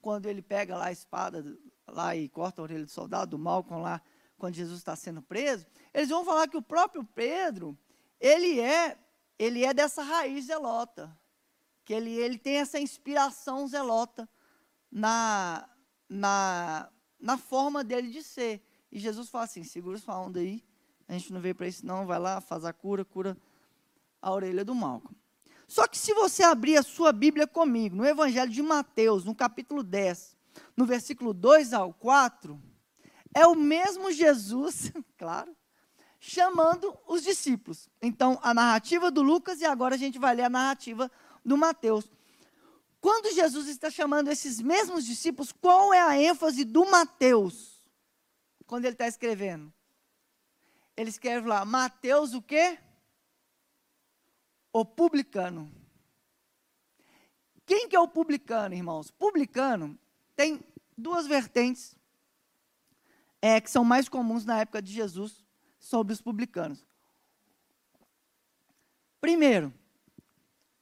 quando 0.00 0.26
ele 0.26 0.42
pega 0.42 0.76
lá 0.76 0.86
a 0.86 0.92
espada 0.92 1.58
lá 1.88 2.14
e 2.14 2.28
corta 2.28 2.60
a 2.60 2.64
orelha 2.64 2.84
do 2.84 2.90
soldado, 2.90 3.32
do 3.32 3.38
Malcom 3.38 3.80
lá, 3.80 4.00
quando 4.38 4.54
Jesus 4.54 4.78
está 4.78 4.94
sendo 4.94 5.22
preso, 5.22 5.66
eles 5.92 6.10
vão 6.10 6.24
falar 6.24 6.46
que 6.46 6.56
o 6.56 6.62
próprio 6.62 7.04
Pedro, 7.04 7.76
ele 8.20 8.60
é, 8.60 8.98
ele 9.38 9.64
é 9.64 9.72
dessa 9.72 10.02
raiz 10.02 10.46
zelota, 10.46 11.16
que 11.84 11.92
ele, 11.92 12.10
ele 12.10 12.38
tem 12.38 12.56
essa 12.56 12.78
inspiração 12.78 13.66
zelota 13.66 14.28
na, 14.90 15.68
na, 16.08 16.88
na 17.20 17.38
forma 17.38 17.82
dele 17.82 18.10
de 18.10 18.22
ser. 18.22 18.62
E 18.90 18.98
Jesus 18.98 19.28
fala 19.28 19.44
assim, 19.44 19.64
segura 19.64 19.98
sua 19.98 20.20
onda 20.20 20.40
aí, 20.40 20.62
a 21.08 21.12
gente 21.14 21.32
não 21.32 21.40
veio 21.40 21.54
para 21.54 21.66
isso 21.66 21.84
não, 21.84 22.06
vai 22.06 22.18
lá, 22.18 22.40
faz 22.40 22.64
a 22.64 22.72
cura, 22.72 23.04
cura 23.04 23.36
a 24.20 24.30
orelha 24.30 24.64
do 24.64 24.74
Malcolm. 24.74 25.16
Só 25.66 25.86
que 25.86 25.96
se 25.96 26.12
você 26.12 26.42
abrir 26.42 26.76
a 26.76 26.82
sua 26.82 27.12
Bíblia 27.12 27.46
comigo, 27.46 27.96
no 27.96 28.04
Evangelho 28.04 28.50
de 28.50 28.62
Mateus, 28.62 29.24
no 29.24 29.34
capítulo 29.34 29.82
10, 29.82 30.36
no 30.76 30.84
versículo 30.84 31.32
2 31.32 31.72
ao 31.72 31.94
4, 31.94 32.60
é 33.34 33.46
o 33.46 33.54
mesmo 33.54 34.12
Jesus, 34.12 34.92
claro, 35.16 35.56
chamando 36.20 36.96
os 37.06 37.22
discípulos. 37.22 37.88
Então, 38.00 38.38
a 38.42 38.52
narrativa 38.52 39.10
do 39.10 39.22
Lucas 39.22 39.60
e 39.60 39.64
agora 39.64 39.94
a 39.94 39.98
gente 39.98 40.18
vai 40.18 40.34
ler 40.34 40.44
a 40.44 40.50
narrativa 40.50 41.10
do 41.44 41.56
Mateus. 41.56 42.08
Quando 43.00 43.34
Jesus 43.34 43.66
está 43.66 43.90
chamando 43.90 44.28
esses 44.28 44.60
mesmos 44.60 45.04
discípulos, 45.04 45.52
qual 45.52 45.92
é 45.92 46.00
a 46.00 46.16
ênfase 46.16 46.64
do 46.64 46.84
Mateus? 46.86 47.80
Quando 48.66 48.84
ele 48.84 48.94
está 48.94 49.08
escrevendo. 49.08 49.72
Ele 50.96 51.10
escreve 51.10 51.48
lá, 51.48 51.64
Mateus 51.64 52.32
o 52.32 52.40
quê? 52.40 52.78
O 54.72 54.84
publicano. 54.84 55.70
Quem 57.66 57.88
que 57.88 57.96
é 57.96 58.00
o 58.00 58.08
publicano, 58.08 58.74
irmãos? 58.74 59.10
Publicano 59.10 59.98
tem 60.36 60.60
duas 60.96 61.26
vertentes 61.26 61.96
é, 63.40 63.60
que 63.60 63.70
são 63.70 63.84
mais 63.84 64.08
comuns 64.08 64.44
na 64.44 64.60
época 64.60 64.80
de 64.80 64.92
Jesus 64.92 65.44
sobre 65.80 66.12
os 66.12 66.20
publicanos. 66.20 66.86
Primeiro, 69.20 69.72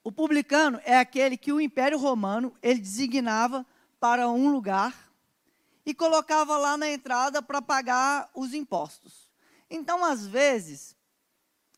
o 0.03 0.11
publicano 0.11 0.81
é 0.85 0.99
aquele 0.99 1.37
que 1.37 1.53
o 1.53 1.61
Império 1.61 1.99
Romano 1.99 2.55
ele 2.63 2.81
designava 2.81 3.67
para 3.99 4.29
um 4.29 4.51
lugar 4.51 5.11
e 5.85 5.95
colocava 5.95 6.57
lá 6.57 6.77
na 6.77 6.89
entrada 6.89 7.43
para 7.43 7.61
pagar 7.61 8.31
os 8.35 8.55
impostos. 8.55 9.31
Então, 9.69 10.05
às 10.05 10.27
vezes, 10.27 10.97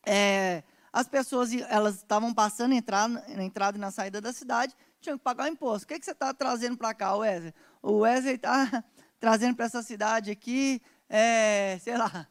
é, 0.06 0.62
as 0.92 1.08
pessoas 1.08 1.52
elas 1.68 1.96
estavam 1.96 2.32
passando 2.32 2.74
entrar, 2.74 3.08
na 3.08 3.42
entrada 3.42 3.76
e 3.76 3.80
na 3.80 3.90
saída 3.90 4.20
da 4.20 4.32
cidade, 4.32 4.76
tinham 5.00 5.18
que 5.18 5.24
pagar 5.24 5.44
o 5.44 5.52
imposto. 5.52 5.84
O 5.84 5.88
que, 5.88 5.98
que 5.98 6.04
você 6.04 6.12
está 6.12 6.32
trazendo 6.32 6.76
para 6.76 6.94
cá, 6.94 7.14
Wesley? 7.16 7.52
O 7.82 7.98
Wesley 7.98 8.36
está 8.36 8.84
trazendo 9.18 9.56
para 9.56 9.66
essa 9.66 9.82
cidade 9.82 10.30
aqui, 10.30 10.80
é, 11.08 11.78
sei 11.80 11.96
lá, 11.96 12.28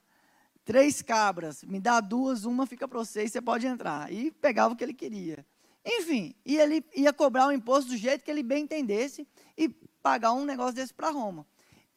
três 0.63 1.01
cabras, 1.01 1.63
me 1.63 1.80
dá 1.80 1.99
duas, 1.99 2.45
uma 2.45 2.65
fica 2.65 2.88
para 2.88 2.99
você 2.99 3.25
e 3.25 3.30
você 3.30 3.41
pode 3.41 3.67
entrar. 3.67 4.12
E 4.12 4.32
pegava 4.32 4.73
o 4.73 4.77
que 4.77 4.84
ele 4.84 4.93
queria. 4.93 5.45
Enfim, 5.86 6.36
e 6.46 6.58
ele 6.58 6.86
ia 6.96 7.12
cobrar 7.12 7.48
o 7.48 7.52
imposto 7.52 7.91
do 7.91 7.98
jeito 7.98 8.24
que 8.24 8.30
ele 8.30 8.44
bem 8.44 8.63
entendesse 8.63 9.28
e 9.58 9.70
pagar 10.02 10.34
um 10.34 10.46
negócio 10.46 10.76
desse 10.76 10.94
para 10.94 11.10
Roma. 11.10 11.46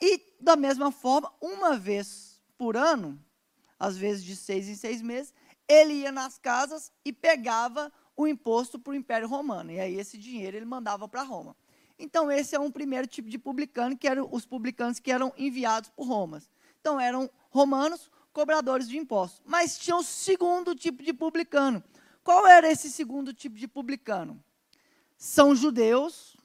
E, 0.01 0.20
da 0.40 0.57
mesma 0.57 0.90
forma, 0.90 1.33
uma 1.40 1.77
vez 1.77 2.40
por 2.57 2.77
ano, 2.77 3.18
às 3.79 3.97
vezes 3.97 4.25
de 4.25 4.37
seis 4.37 4.68
em 4.68 4.75
seis 4.75 5.03
meses, 5.03 5.35
ele 5.68 5.94
ia 5.94 6.12
nas 6.12 6.38
casas 6.38 6.92
e 7.05 7.12
pegava 7.12 7.92
o 8.16 8.27
imposto 8.27 8.79
para 8.79 8.92
o 8.92 8.94
Império 8.94 9.29
Romano. 9.29 9.70
E 9.70 9.81
aí 9.81 9.99
esse 9.99 10.16
dinheiro 10.16 10.57
ele 10.57 10.66
mandava 10.66 11.09
para 11.09 11.23
Roma. 11.23 11.57
Então, 11.99 12.31
esse 12.31 12.57
é 12.57 12.61
um 12.61 12.70
primeiro 12.70 13.07
tipo 13.07 13.29
de 13.29 13.38
publicano, 13.38 13.97
que 13.97 14.09
eram 14.09 14.29
os 14.31 14.44
publicanos 14.44 14.99
que 14.99 15.12
eram 15.12 15.33
enviados 15.37 15.90
por 15.90 16.07
Roma. 16.07 16.42
Então, 16.81 16.99
eram 16.99 17.31
romanos, 17.51 18.11
cobradores 18.33 18.88
de 18.88 18.99
impostos. 18.99 19.40
Mas 19.47 19.79
tinha 19.79 19.97
um 19.97 20.03
segundo 20.03 20.75
tipo 20.75 21.03
de 21.03 21.12
publicano. 21.12 21.83
Qual 22.24 22.46
era 22.46 22.72
esse 22.72 22.90
segundo 22.90 23.34
tipo 23.34 23.56
de 23.56 23.68
publicano? 23.68 24.42
São 25.18 25.54
judeus, 25.54 26.37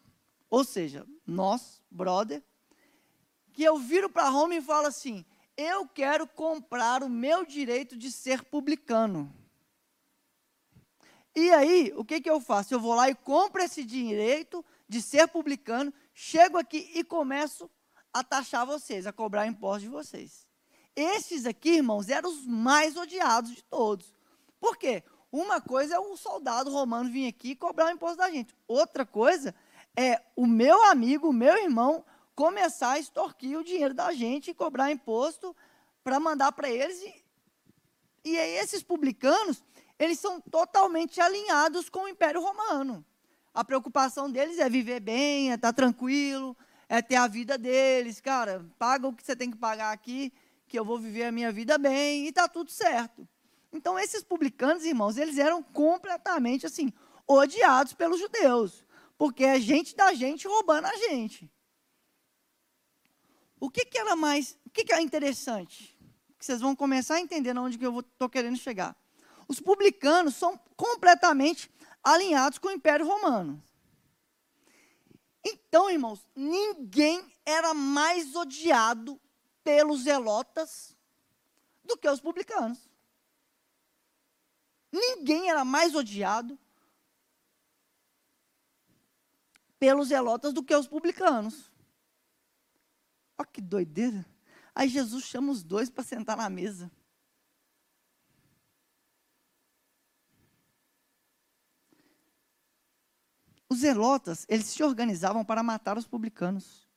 ou 0.49 0.65
seja, 0.65 1.07
nós, 1.25 1.81
brother, 1.89 2.43
que 3.53 3.63
eu 3.63 3.77
viro 3.77 4.09
para 4.09 4.29
Roma 4.29 4.55
e 4.55 4.61
falo 4.61 4.87
assim: 4.87 5.25
eu 5.55 5.87
quero 5.87 6.27
comprar 6.27 7.01
o 7.01 7.09
meu 7.09 7.45
direito 7.45 7.95
de 7.95 8.11
ser 8.11 8.43
publicano. 8.43 9.33
E 11.33 11.49
aí, 11.51 11.93
o 11.95 12.03
que, 12.03 12.19
que 12.19 12.29
eu 12.29 12.41
faço? 12.41 12.73
Eu 12.73 12.79
vou 12.79 12.93
lá 12.93 13.09
e 13.09 13.15
compro 13.15 13.61
esse 13.61 13.83
direito 13.83 14.65
de 14.87 15.01
ser 15.01 15.29
publicano, 15.29 15.93
chego 16.13 16.57
aqui 16.57 16.91
e 16.93 17.05
começo 17.05 17.69
a 18.11 18.21
taxar 18.21 18.65
vocês, 18.65 19.07
a 19.07 19.13
cobrar 19.13 19.47
impostos 19.47 19.83
de 19.83 19.89
vocês. 19.89 20.45
Esses 20.93 21.45
aqui, 21.45 21.75
irmãos, 21.75 22.09
eram 22.09 22.29
os 22.29 22.45
mais 22.45 22.97
odiados 22.97 23.55
de 23.55 23.63
todos. 23.63 24.13
Por 24.59 24.75
quê? 24.75 25.03
Uma 25.31 25.61
coisa 25.61 25.95
é 25.95 25.99
o 25.99 26.17
soldado 26.17 26.71
romano 26.71 27.09
vir 27.09 27.27
aqui 27.27 27.51
e 27.51 27.55
cobrar 27.55 27.87
o 27.87 27.91
imposto 27.91 28.17
da 28.17 28.31
gente. 28.31 28.55
Outra 28.67 29.05
coisa 29.05 29.53
é 29.95 30.21
o 30.35 30.47
meu 30.47 30.83
amigo, 30.85 31.29
o 31.29 31.33
meu 31.33 31.55
irmão, 31.57 32.03
começar 32.35 32.93
a 32.93 32.99
extorquir 32.99 33.57
o 33.57 33.63
dinheiro 33.63 33.93
da 33.93 34.11
gente 34.11 34.51
e 34.51 34.53
cobrar 34.53 34.91
imposto 34.91 35.55
para 36.03 36.19
mandar 36.19 36.51
para 36.51 36.69
eles. 36.69 36.99
E, 37.03 37.23
e 38.25 38.37
esses 38.37 38.81
publicanos, 38.81 39.63
eles 39.99 40.19
são 40.19 40.41
totalmente 40.41 41.21
alinhados 41.21 41.89
com 41.89 42.03
o 42.03 42.07
Império 42.07 42.41
Romano. 42.41 43.05
A 43.53 43.63
preocupação 43.63 44.31
deles 44.31 44.57
é 44.57 44.69
viver 44.69 44.99
bem, 44.99 45.51
é 45.51 45.55
estar 45.55 45.73
tá 45.73 45.73
tranquilo, 45.73 46.57
é 46.87 47.01
ter 47.01 47.17
a 47.17 47.27
vida 47.27 47.57
deles. 47.57 48.19
Cara, 48.19 48.65
paga 48.79 49.07
o 49.07 49.13
que 49.13 49.23
você 49.23 49.35
tem 49.35 49.51
que 49.51 49.57
pagar 49.57 49.91
aqui, 49.91 50.33
que 50.67 50.79
eu 50.79 50.85
vou 50.85 50.97
viver 50.97 51.25
a 51.25 51.31
minha 51.31 51.51
vida 51.51 51.77
bem 51.77 52.25
e 52.25 52.29
está 52.29 52.47
tudo 52.47 52.71
certo. 52.71 53.27
Então, 53.71 53.99
esses 53.99 54.23
publicanos, 54.23 54.84
irmãos, 54.84 55.17
eles 55.17 55.38
eram 55.38 55.62
completamente 55.62 56.65
assim, 56.65 56.91
odiados 57.27 57.93
pelos 57.93 58.19
judeus, 58.19 58.84
porque 59.17 59.43
é 59.43 59.60
gente 59.60 59.95
da 59.95 60.13
gente 60.13 60.47
roubando 60.47 60.86
a 60.86 60.95
gente. 60.95 61.49
O 63.60 63.69
que, 63.69 63.86
que 63.86 63.97
era 63.97 64.15
mais, 64.15 64.58
o 64.65 64.69
que, 64.69 64.84
que 64.84 64.93
é 64.93 65.01
interessante? 65.01 65.97
Que 66.38 66.45
vocês 66.45 66.62
vão 66.62 66.75
começar 66.75 67.15
a 67.15 67.19
entender 67.19 67.58
onde 67.58 67.77
que 67.77 67.86
eu 67.86 67.99
estou 67.99 68.29
querendo 68.29 68.58
chegar. 68.58 68.95
Os 69.47 69.60
publicanos 69.60 70.36
são 70.36 70.58
completamente 70.75 71.69
alinhados 72.03 72.58
com 72.58 72.69
o 72.69 72.71
Império 72.71 73.05
Romano. 73.05 73.62
Então, 75.43 75.89
irmãos, 75.89 76.25
ninguém 76.36 77.23
era 77.45 77.73
mais 77.73 78.36
odiado 78.36 79.19
pelos 79.63 80.03
zelotas 80.03 80.95
do 81.84 81.97
que 81.97 82.10
os 82.10 82.19
publicanos. 82.19 82.88
Ninguém 84.91 85.49
era 85.49 85.63
mais 85.63 85.93
odiado 85.95 86.58
pelos 89.80 90.10
zelotas 90.10 90.54
do 90.54 90.63
que 90.63 90.75
os 90.75 90.88
publicanos. 90.88 91.71
Olha 93.38 93.47
que 93.47 93.62
doideira. 93.62 94.25
Aí 94.75 94.89
Jesus 94.89 95.23
chama 95.23 95.52
os 95.52 95.63
dois 95.63 95.89
para 95.89 96.04
sentar 96.04 96.36
na 96.36 96.49
mesa. 96.49 96.91
Os 103.69 103.80
zelotas, 103.80 104.45
eles 104.49 104.65
se 104.65 104.84
organizavam 104.84 105.45
para 105.45 105.62
matar 105.62 105.97
os 105.97 106.08
publicanos. 106.08 106.88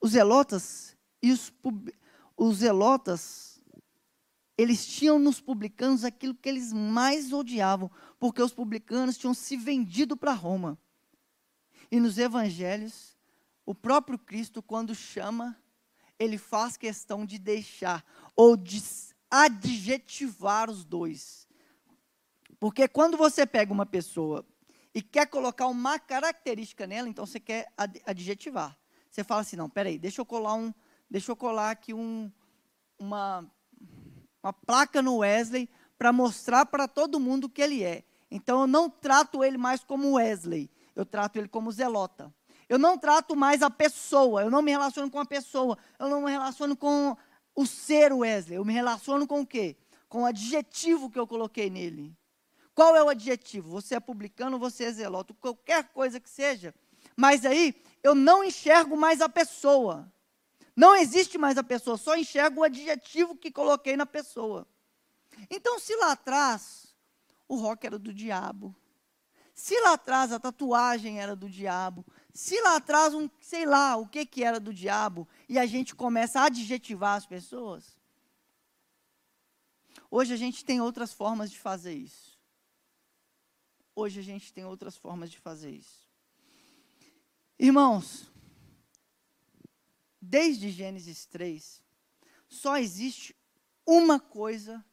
Os 0.00 0.10
zelotas 0.12 0.94
e 1.22 1.32
os, 1.32 1.52
os 2.36 2.58
zelotas, 2.58 3.55
eles 4.56 4.86
tinham 4.86 5.18
nos 5.18 5.40
publicanos 5.40 6.04
aquilo 6.04 6.34
que 6.34 6.48
eles 6.48 6.72
mais 6.72 7.32
odiavam, 7.32 7.90
porque 8.18 8.40
os 8.40 8.52
publicanos 8.52 9.18
tinham 9.18 9.34
se 9.34 9.56
vendido 9.56 10.16
para 10.16 10.32
Roma. 10.32 10.78
E 11.90 12.00
nos 12.00 12.18
evangelhos, 12.18 13.16
o 13.64 13.74
próprio 13.74 14.18
Cristo, 14.18 14.62
quando 14.62 14.94
chama, 14.94 15.56
ele 16.18 16.38
faz 16.38 16.76
questão 16.76 17.26
de 17.26 17.38
deixar 17.38 18.04
ou 18.34 18.56
de 18.56 18.82
adjetivar 19.30 20.70
os 20.70 20.84
dois. 20.84 21.46
Porque 22.58 22.88
quando 22.88 23.16
você 23.16 23.44
pega 23.44 23.72
uma 23.72 23.84
pessoa 23.84 24.46
e 24.94 25.02
quer 25.02 25.26
colocar 25.26 25.66
uma 25.66 25.98
característica 25.98 26.86
nela, 26.86 27.08
então 27.08 27.26
você 27.26 27.38
quer 27.38 27.70
adjetivar. 28.06 28.78
Você 29.10 29.22
fala 29.22 29.42
assim, 29.42 29.56
não, 29.56 29.68
peraí, 29.68 29.98
deixa 29.98 30.20
eu 30.20 30.26
colar 30.26 30.54
um, 30.54 30.72
deixa 31.10 31.30
eu 31.30 31.36
colar 31.36 31.70
aqui 31.70 31.92
um, 31.92 32.32
uma, 32.98 33.50
uma 34.46 34.52
placa 34.52 35.02
no 35.02 35.18
Wesley 35.18 35.68
para 35.98 36.12
mostrar 36.12 36.66
para 36.66 36.86
todo 36.86 37.18
mundo 37.18 37.48
que 37.48 37.60
ele 37.60 37.82
é. 37.82 38.04
Então 38.30 38.60
eu 38.60 38.66
não 38.66 38.88
trato 38.88 39.42
ele 39.42 39.58
mais 39.58 39.82
como 39.82 40.12
Wesley, 40.12 40.70
eu 40.94 41.04
trato 41.04 41.36
ele 41.36 41.48
como 41.48 41.72
Zelota. 41.72 42.32
Eu 42.68 42.78
não 42.78 42.98
trato 42.98 43.36
mais 43.36 43.62
a 43.62 43.70
pessoa, 43.70 44.42
eu 44.42 44.50
não 44.50 44.62
me 44.62 44.70
relaciono 44.70 45.10
com 45.10 45.18
a 45.18 45.26
pessoa, 45.26 45.76
eu 45.98 46.08
não 46.08 46.22
me 46.22 46.30
relaciono 46.30 46.76
com 46.76 47.16
o 47.54 47.66
ser 47.66 48.12
Wesley, 48.12 48.56
eu 48.56 48.64
me 48.64 48.72
relaciono 48.72 49.26
com 49.26 49.40
o 49.40 49.46
quê? 49.46 49.76
Com 50.08 50.22
o 50.22 50.26
adjetivo 50.26 51.10
que 51.10 51.18
eu 51.18 51.26
coloquei 51.26 51.68
nele. 51.68 52.16
Qual 52.74 52.94
é 52.94 53.02
o 53.02 53.08
adjetivo? 53.08 53.70
Você 53.70 53.94
é 53.94 54.00
publicano, 54.00 54.58
você 54.58 54.84
é 54.84 54.92
zeloto, 54.92 55.34
qualquer 55.34 55.84
coisa 55.88 56.20
que 56.20 56.28
seja. 56.28 56.74
Mas 57.16 57.44
aí 57.44 57.74
eu 58.02 58.14
não 58.14 58.44
enxergo 58.44 58.96
mais 58.96 59.20
a 59.20 59.28
pessoa. 59.28 60.12
Não 60.76 60.94
existe 60.94 61.38
mais 61.38 61.56
a 61.56 61.64
pessoa, 61.64 61.96
só 61.96 62.14
enxergo 62.14 62.60
o 62.60 62.64
adjetivo 62.64 63.34
que 63.34 63.50
coloquei 63.50 63.96
na 63.96 64.04
pessoa. 64.04 64.68
Então, 65.50 65.78
se 65.78 65.96
lá 65.96 66.12
atrás 66.12 66.94
o 67.48 67.56
rock 67.56 67.86
era 67.86 67.98
do 67.98 68.12
diabo, 68.12 68.76
se 69.54 69.80
lá 69.80 69.94
atrás 69.94 70.32
a 70.32 70.38
tatuagem 70.38 71.18
era 71.18 71.34
do 71.34 71.48
diabo, 71.48 72.04
se 72.34 72.60
lá 72.60 72.76
atrás 72.76 73.14
um, 73.14 73.30
sei 73.40 73.64
lá, 73.64 73.96
o 73.96 74.06
que 74.06 74.26
que 74.26 74.44
era 74.44 74.60
do 74.60 74.74
diabo, 74.74 75.26
e 75.48 75.58
a 75.58 75.64
gente 75.64 75.94
começa 75.94 76.40
a 76.40 76.44
adjetivar 76.44 77.16
as 77.16 77.24
pessoas, 77.24 77.96
hoje 80.10 80.34
a 80.34 80.36
gente 80.36 80.62
tem 80.62 80.78
outras 80.82 81.10
formas 81.10 81.50
de 81.50 81.58
fazer 81.58 81.94
isso. 81.94 82.36
Hoje 83.94 84.20
a 84.20 84.22
gente 84.22 84.52
tem 84.52 84.66
outras 84.66 84.94
formas 84.94 85.30
de 85.30 85.38
fazer 85.38 85.70
isso. 85.70 86.06
Irmãos, 87.58 88.30
desde 90.26 90.70
Gênesis 90.70 91.26
3, 91.26 91.82
só 92.48 92.76
existe 92.76 93.36
uma 93.84 94.18
coisa 94.18 94.84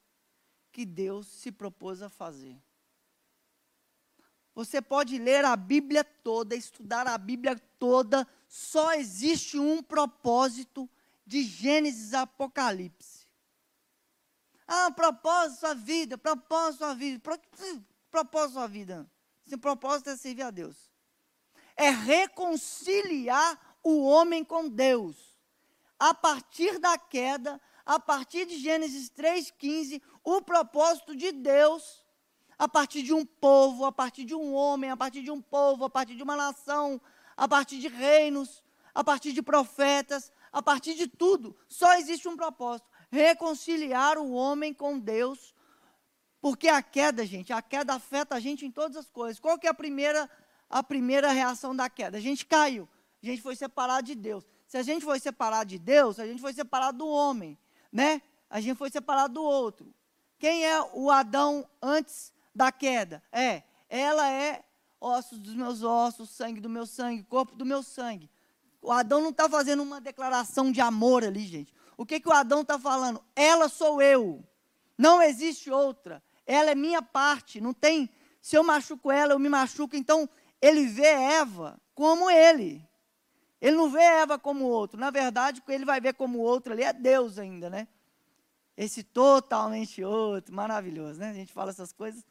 que 0.71 0.85
Deus 0.85 1.27
se 1.27 1.51
propôs 1.51 2.01
a 2.01 2.09
fazer. 2.09 2.57
Você 4.55 4.81
pode 4.81 5.17
ler 5.17 5.43
a 5.45 5.55
Bíblia 5.55 6.03
toda, 6.03 6.55
estudar 6.55 7.07
a 7.07 7.17
Bíblia 7.17 7.57
toda, 7.79 8.27
só 8.47 8.93
existe 8.93 9.57
um 9.57 9.81
propósito 9.81 10.89
de 11.25 11.43
Gênesis 11.43 12.13
a 12.13 12.21
Apocalipse. 12.21 13.27
Ah, 14.67 14.91
propósito 14.91 15.59
sua 15.59 15.73
vida, 15.73 16.17
propósito 16.17 16.79
sua 16.79 16.93
vida 16.93 17.21
propósito 18.13 18.53
da 18.53 18.59
sua 18.59 18.67
vida? 18.67 19.11
Seu 19.47 19.57
propósito 19.57 20.11
é 20.11 20.15
servir 20.15 20.43
a 20.43 20.51
Deus. 20.51 20.91
É 21.75 21.89
reconciliar 21.89 23.72
o 23.83 24.05
homem 24.05 24.43
com 24.43 24.67
Deus. 24.67 25.15
A 25.99 26.13
partir 26.13 26.79
da 26.79 26.97
queda, 26.97 27.61
a 27.85 27.99
partir 27.99 28.45
de 28.45 28.57
Gênesis 28.57 29.09
3,15, 29.09 30.01
o 30.23 30.41
propósito 30.41 31.15
de 31.15 31.31
Deus, 31.31 32.03
a 32.57 32.67
partir 32.67 33.03
de 33.03 33.13
um 33.13 33.25
povo, 33.25 33.85
a 33.85 33.91
partir 33.91 34.23
de 34.25 34.35
um 34.35 34.53
homem, 34.53 34.89
a 34.89 34.97
partir 34.97 35.21
de 35.21 35.31
um 35.31 35.41
povo, 35.41 35.85
a 35.85 35.89
partir 35.89 36.15
de 36.15 36.23
uma 36.23 36.35
nação, 36.35 37.01
a 37.35 37.47
partir 37.47 37.79
de 37.79 37.87
reinos, 37.87 38.63
a 38.93 39.03
partir 39.03 39.33
de 39.33 39.41
profetas, 39.41 40.31
a 40.51 40.61
partir 40.61 40.93
de 40.93 41.07
tudo, 41.07 41.55
só 41.67 41.95
existe 41.95 42.27
um 42.27 42.37
propósito: 42.37 42.87
reconciliar 43.09 44.17
o 44.17 44.31
homem 44.31 44.73
com 44.73 44.99
Deus 44.99 45.53
porque 46.43 46.67
a 46.67 46.81
queda, 46.81 47.25
gente, 47.25 47.53
a 47.53 47.61
queda 47.61 47.93
afeta 47.93 48.35
a 48.35 48.39
gente 48.41 48.65
em 48.65 48.69
todas 48.69 48.97
as 48.97 49.09
coisas. 49.09 49.39
Qual 49.39 49.57
que 49.57 49.65
é 49.65 49.69
a 49.69 49.73
primeira, 49.73 50.29
a 50.69 50.83
primeira 50.83 51.31
reação 51.31 51.73
da 51.73 51.89
queda? 51.89 52.17
A 52.17 52.19
gente 52.19 52.45
caiu, 52.45 52.85
a 53.23 53.31
gente 53.31 53.41
foi 53.41 53.55
separado 53.55 54.07
de 54.07 54.15
Deus. 54.15 54.45
Se 54.67 54.77
a 54.77 54.83
gente 54.83 55.05
foi 55.05 55.19
separado 55.19 55.69
de 55.69 55.79
Deus, 55.79 56.19
a 56.19 56.25
gente 56.25 56.41
foi 56.41 56.53
separado 56.53 56.97
do 56.97 57.07
homem, 57.07 57.57
né? 57.91 58.21
A 58.49 58.59
gente 58.59 58.77
foi 58.77 58.89
separado 58.89 59.35
do 59.35 59.43
outro. 59.43 59.93
Quem 60.37 60.65
é 60.65 60.81
o 60.93 61.09
Adão 61.09 61.67
antes 61.81 62.33
da 62.53 62.71
queda? 62.71 63.23
É, 63.31 63.63
ela 63.87 64.29
é 64.29 64.63
ossos 64.99 65.39
dos 65.39 65.53
meus 65.53 65.83
ossos, 65.83 66.29
sangue 66.29 66.59
do 66.59 66.69
meu 66.69 66.85
sangue, 66.85 67.23
corpo 67.23 67.55
do 67.55 67.65
meu 67.65 67.83
sangue. 67.83 68.29
O 68.81 68.91
Adão 68.91 69.21
não 69.21 69.29
está 69.29 69.49
fazendo 69.49 69.81
uma 69.81 70.01
declaração 70.01 70.71
de 70.71 70.81
amor 70.81 71.23
ali, 71.23 71.45
gente. 71.47 71.73
O 71.95 72.05
que, 72.05 72.19
que 72.19 72.27
o 72.27 72.33
Adão 72.33 72.61
está 72.61 72.77
falando? 72.77 73.23
Ela 73.35 73.69
sou 73.69 74.01
eu. 74.01 74.43
Não 74.97 75.21
existe 75.21 75.71
outra. 75.71 76.21
Ela 76.45 76.71
é 76.71 76.75
minha 76.75 77.01
parte, 77.01 77.61
não 77.61 77.73
tem. 77.73 78.09
Se 78.41 78.57
eu 78.57 78.63
machuco 78.63 79.09
ela, 79.09 79.33
eu 79.33 79.39
me 79.39 79.47
machuco. 79.47 79.95
Então, 79.95 80.27
ele 80.61 80.85
vê 80.85 81.07
Eva 81.07 81.79
como 81.95 82.29
ele. 82.29 82.85
Ele 83.63 83.77
não 83.77 83.89
vê 83.89 84.01
Eva 84.01 84.37
como 84.37 84.65
outro. 84.65 84.99
Na 84.99 85.09
verdade, 85.09 85.61
o 85.61 85.63
que 85.63 85.71
ele 85.71 85.85
vai 85.85 86.01
ver 86.01 86.15
como 86.15 86.39
outro 86.39 86.73
ali 86.73 86.83
é 86.83 86.91
Deus 86.91 87.39
ainda, 87.39 87.69
né? 87.69 87.87
Esse 88.75 89.03
totalmente 89.03 90.03
outro, 90.03 90.53
maravilhoso, 90.53 91.17
né? 91.17 91.29
A 91.29 91.33
gente 91.33 91.53
fala 91.53 91.69
essas 91.69 91.93
coisas, 91.93 92.25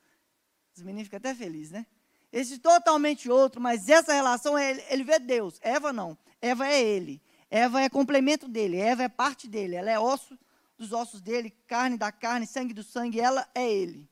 os 0.77 0.83
meninos 0.83 1.05
ficam 1.05 1.17
até 1.17 1.35
felizes, 1.35 1.71
né? 1.71 1.87
Esse 2.31 2.59
totalmente 2.59 3.31
outro, 3.31 3.63
mas 3.63 3.89
essa 3.89 4.13
relação, 4.13 4.59
ele, 4.59 4.85
ele 4.91 5.05
vê 5.05 5.19
Deus. 5.19 5.59
Eva 5.63 5.91
não. 5.91 6.19
Eva 6.39 6.69
é 6.69 6.83
ele. 6.83 7.23
Eva 7.51 7.81
é 7.81 7.89
complemento 7.89 8.47
dele. 8.47 8.77
Eva 8.77 9.05
é 9.05 9.09
parte 9.09 9.49
dele. 9.49 9.75
Ela 9.75 9.91
é 9.91 9.99
osso 9.99 10.39
dos 10.77 10.93
ossos 10.93 11.23
dele, 11.23 11.51
carne 11.67 11.97
da 11.97 12.13
carne, 12.13 12.47
sangue 12.47 12.75
do 12.75 12.83
sangue, 12.83 13.21
ela 13.21 13.49
é 13.55 13.71
ele. 13.71 14.07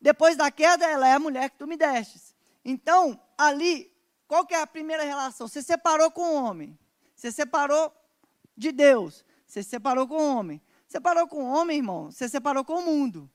Depois 0.00 0.38
da 0.38 0.50
queda, 0.50 0.86
ela 0.86 1.06
é 1.06 1.12
a 1.12 1.18
mulher 1.18 1.50
que 1.50 1.58
tu 1.58 1.66
me 1.66 1.76
destes. 1.76 2.34
Então, 2.64 3.20
ali, 3.36 3.93
qual 4.34 4.44
que 4.44 4.52
é 4.52 4.60
a 4.60 4.66
primeira 4.66 5.04
relação? 5.04 5.46
Você 5.46 5.62
separou 5.62 6.10
com 6.10 6.22
o 6.22 6.44
homem. 6.44 6.76
Você 7.14 7.30
separou 7.30 7.94
de 8.56 8.72
Deus. 8.72 9.24
Você 9.46 9.62
separou 9.62 10.08
com 10.08 10.16
o 10.16 10.36
homem. 10.36 10.60
Separou 10.88 11.28
com 11.28 11.44
o 11.44 11.46
homem, 11.46 11.76
irmão. 11.76 12.10
Você 12.10 12.28
separou 12.28 12.64
com 12.64 12.80
o 12.80 12.82
mundo. 12.84 13.30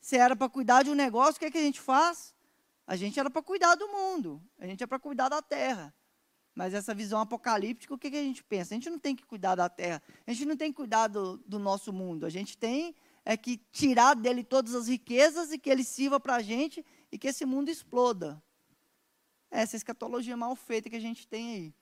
Você 0.00 0.16
era 0.16 0.34
para 0.34 0.48
cuidar 0.48 0.82
de 0.82 0.88
um 0.88 0.94
negócio, 0.94 1.36
o 1.36 1.40
que, 1.40 1.44
é 1.44 1.50
que 1.50 1.58
a 1.58 1.62
gente 1.62 1.78
faz? 1.78 2.34
A 2.86 2.96
gente 2.96 3.20
era 3.20 3.28
para 3.28 3.42
cuidar 3.42 3.74
do 3.74 3.86
mundo. 3.88 4.42
A 4.58 4.66
gente 4.66 4.82
é 4.82 4.86
para 4.86 4.98
cuidar 4.98 5.28
da 5.28 5.42
terra. 5.42 5.94
Mas 6.54 6.72
essa 6.72 6.94
visão 6.94 7.20
apocalíptica, 7.20 7.92
o 7.92 7.98
que, 7.98 8.10
que 8.10 8.16
a 8.16 8.22
gente 8.22 8.42
pensa? 8.42 8.72
A 8.72 8.76
gente 8.76 8.88
não 8.88 8.98
tem 8.98 9.14
que 9.14 9.26
cuidar 9.26 9.56
da 9.56 9.68
terra, 9.68 10.02
a 10.26 10.32
gente 10.32 10.46
não 10.46 10.56
tem 10.56 10.72
que 10.72 10.76
cuidar 10.76 11.08
do, 11.08 11.36
do 11.36 11.58
nosso 11.58 11.92
mundo, 11.92 12.24
a 12.24 12.30
gente 12.30 12.56
tem 12.56 12.96
é 13.26 13.36
que 13.36 13.58
tirar 13.70 14.14
dele 14.14 14.42
todas 14.42 14.74
as 14.74 14.88
riquezas 14.88 15.52
e 15.52 15.58
que 15.58 15.68
ele 15.68 15.84
sirva 15.84 16.18
para 16.18 16.36
a 16.36 16.42
gente 16.42 16.82
e 17.12 17.18
que 17.18 17.28
esse 17.28 17.44
mundo 17.44 17.68
exploda. 17.68 18.42
Essa 19.50 19.76
escatologia 19.76 20.36
mal 20.36 20.54
feita 20.54 20.88
que 20.88 20.96
a 20.96 21.00
gente 21.00 21.26
tem 21.26 21.54
aí. 21.54 21.74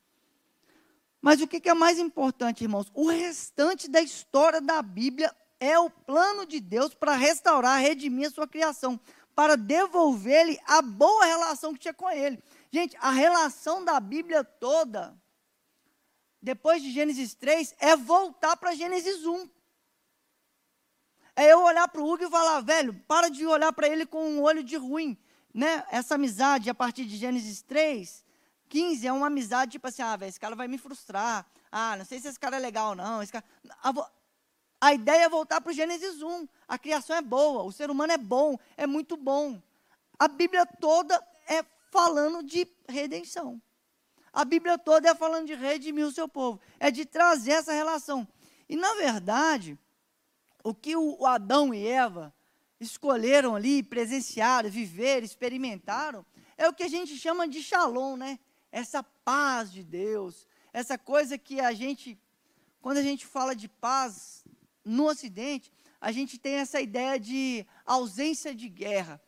Mas 1.21 1.41
o 1.41 1.49
que, 1.49 1.69
é 1.69 1.75
mais 1.75 1.99
importante, 1.99 2.63
irmãos? 2.65 2.91
O 2.95 3.09
restante 3.09 3.89
da 3.89 4.01
história 4.01 4.61
da 4.61 4.81
Bíblia 4.81 5.35
é 5.61 5.79
o 5.79 5.91
plano 5.91 6.47
de 6.47 6.61
Deus 6.61 6.95
para 6.95 7.17
restaurar, 7.17 7.81
redimir 7.81 8.29
a 8.29 8.31
sua 8.31 8.47
criação, 8.47 8.99
para 9.35 9.57
devolver-lhe 9.57 10.59
a 10.67 10.81
boa 10.81 11.25
relação 11.25 11.73
que 11.73 11.81
tinha 11.81 11.95
com 11.95 12.09
ele. 12.09 12.43
Gente, 12.71 12.97
a 13.01 13.11
relação 13.11 13.85
da 13.85 13.99
Bíblia 13.99 14.45
toda, 14.45 15.17
depois 16.41 16.83
de 16.83 16.93
Gênesis 16.93 17.35
3, 17.35 17.75
é 17.79 17.97
voltar 17.97 18.57
para 18.57 18.75
Gênesis 18.75 19.27
1. 19.27 19.49
É 21.35 21.53
eu 21.53 21.63
olhar 21.63 21.89
para 21.89 22.01
o 22.01 22.09
Hugo 22.09 22.25
e 22.25 22.31
falar, 22.31 22.61
velho, 22.61 22.95
para 23.07 23.29
de 23.29 23.47
olhar 23.47 23.73
para 23.73 23.89
ele 23.89 24.07
com 24.07 24.25
um 24.25 24.43
olho 24.43 24.63
de 24.63 24.77
ruim. 24.77 25.17
Né? 25.53 25.85
Essa 25.91 26.15
amizade, 26.15 26.71
a 26.71 26.75
partir 26.75 27.05
de 27.05 27.17
Gênesis 27.17 27.63
3, 27.63 28.25
15, 28.69 29.07
é 29.07 29.13
uma 29.13 29.27
amizade 29.27 29.73
tipo 29.73 29.87
assim, 29.87 30.03
ah, 30.03 30.19
esse 30.23 30.39
cara 30.39 30.55
vai 30.55 30.69
me 30.69 30.79
frustrar. 30.79 31.47
Ah, 31.71 31.97
não 31.97 32.05
sei 32.05 32.21
se 32.21 32.29
esse 32.29 32.39
cara 32.39 32.57
é 32.57 32.61
legal 32.61 32.91
ou 32.91 32.95
não. 32.95 33.27
Cara... 33.27 33.45
A, 33.83 33.93
a 34.81 34.95
ideia 34.95 35.25
é 35.25 35.29
voltar 35.29 35.61
para 35.61 35.71
o 35.71 35.75
Gênesis 35.75 36.23
1. 36.23 36.47
A 36.67 36.79
criação 36.79 37.17
é 37.17 37.23
boa, 37.23 37.63
o 37.63 37.73
ser 37.73 37.91
humano 37.91 38.13
é 38.13 38.19
bom, 38.19 38.59
é 38.77 38.87
muito 38.87 39.17
bom. 39.17 39.61
A 40.19 40.29
Bíblia 40.29 40.67
toda 40.67 41.15
é 41.47 41.65
falando 41.91 42.43
de 42.43 42.67
redenção. 42.89 43.61
A 44.33 44.45
Bíblia 44.45 44.79
toda 44.79 45.09
é 45.09 45.15
falando 45.15 45.47
de 45.47 45.55
redimir 45.55 46.07
o 46.07 46.13
seu 46.13 46.29
povo, 46.29 46.61
é 46.79 46.91
de 46.91 47.05
trazer 47.05 47.53
essa 47.53 47.73
relação. 47.73 48.29
E, 48.69 48.77
na 48.77 48.95
verdade, 48.95 49.79
o 50.63 50.75
que 50.75 50.95
o 50.95 51.25
Adão 51.25 51.73
e 51.73 51.87
Eva 51.87 52.33
escolheram 52.81 53.55
ali, 53.55 53.83
presenciaram, 53.83 54.71
viveram, 54.71 55.25
experimentaram, 55.25 56.25
é 56.57 56.69
o 56.69 56.73
que 56.73 56.83
a 56.83 56.88
gente 56.88 57.17
chama 57.17 57.49
de 57.49 57.62
shalom, 57.62 58.17
né? 58.17 58.38
Essa 58.71 59.03
paz 59.03 59.73
de 59.73 59.83
Deus, 59.83 60.47
essa 60.73 60.99
coisa 60.99 61.38
que 61.38 61.61
a 61.61 61.73
gente, 61.73 62.19
quando 62.81 62.99
a 62.99 63.03
gente 63.03 63.27
fala 63.27 63.55
de 63.55 63.69
paz 63.69 64.45
no 64.85 65.07
Ocidente, 65.07 65.73
a 66.01 66.12
gente 66.12 66.38
tem 66.38 66.55
essa 66.55 66.81
ideia 66.81 67.19
de 67.19 67.67
ausência 67.85 68.55
de 68.55 68.69
guerra. 68.69 69.21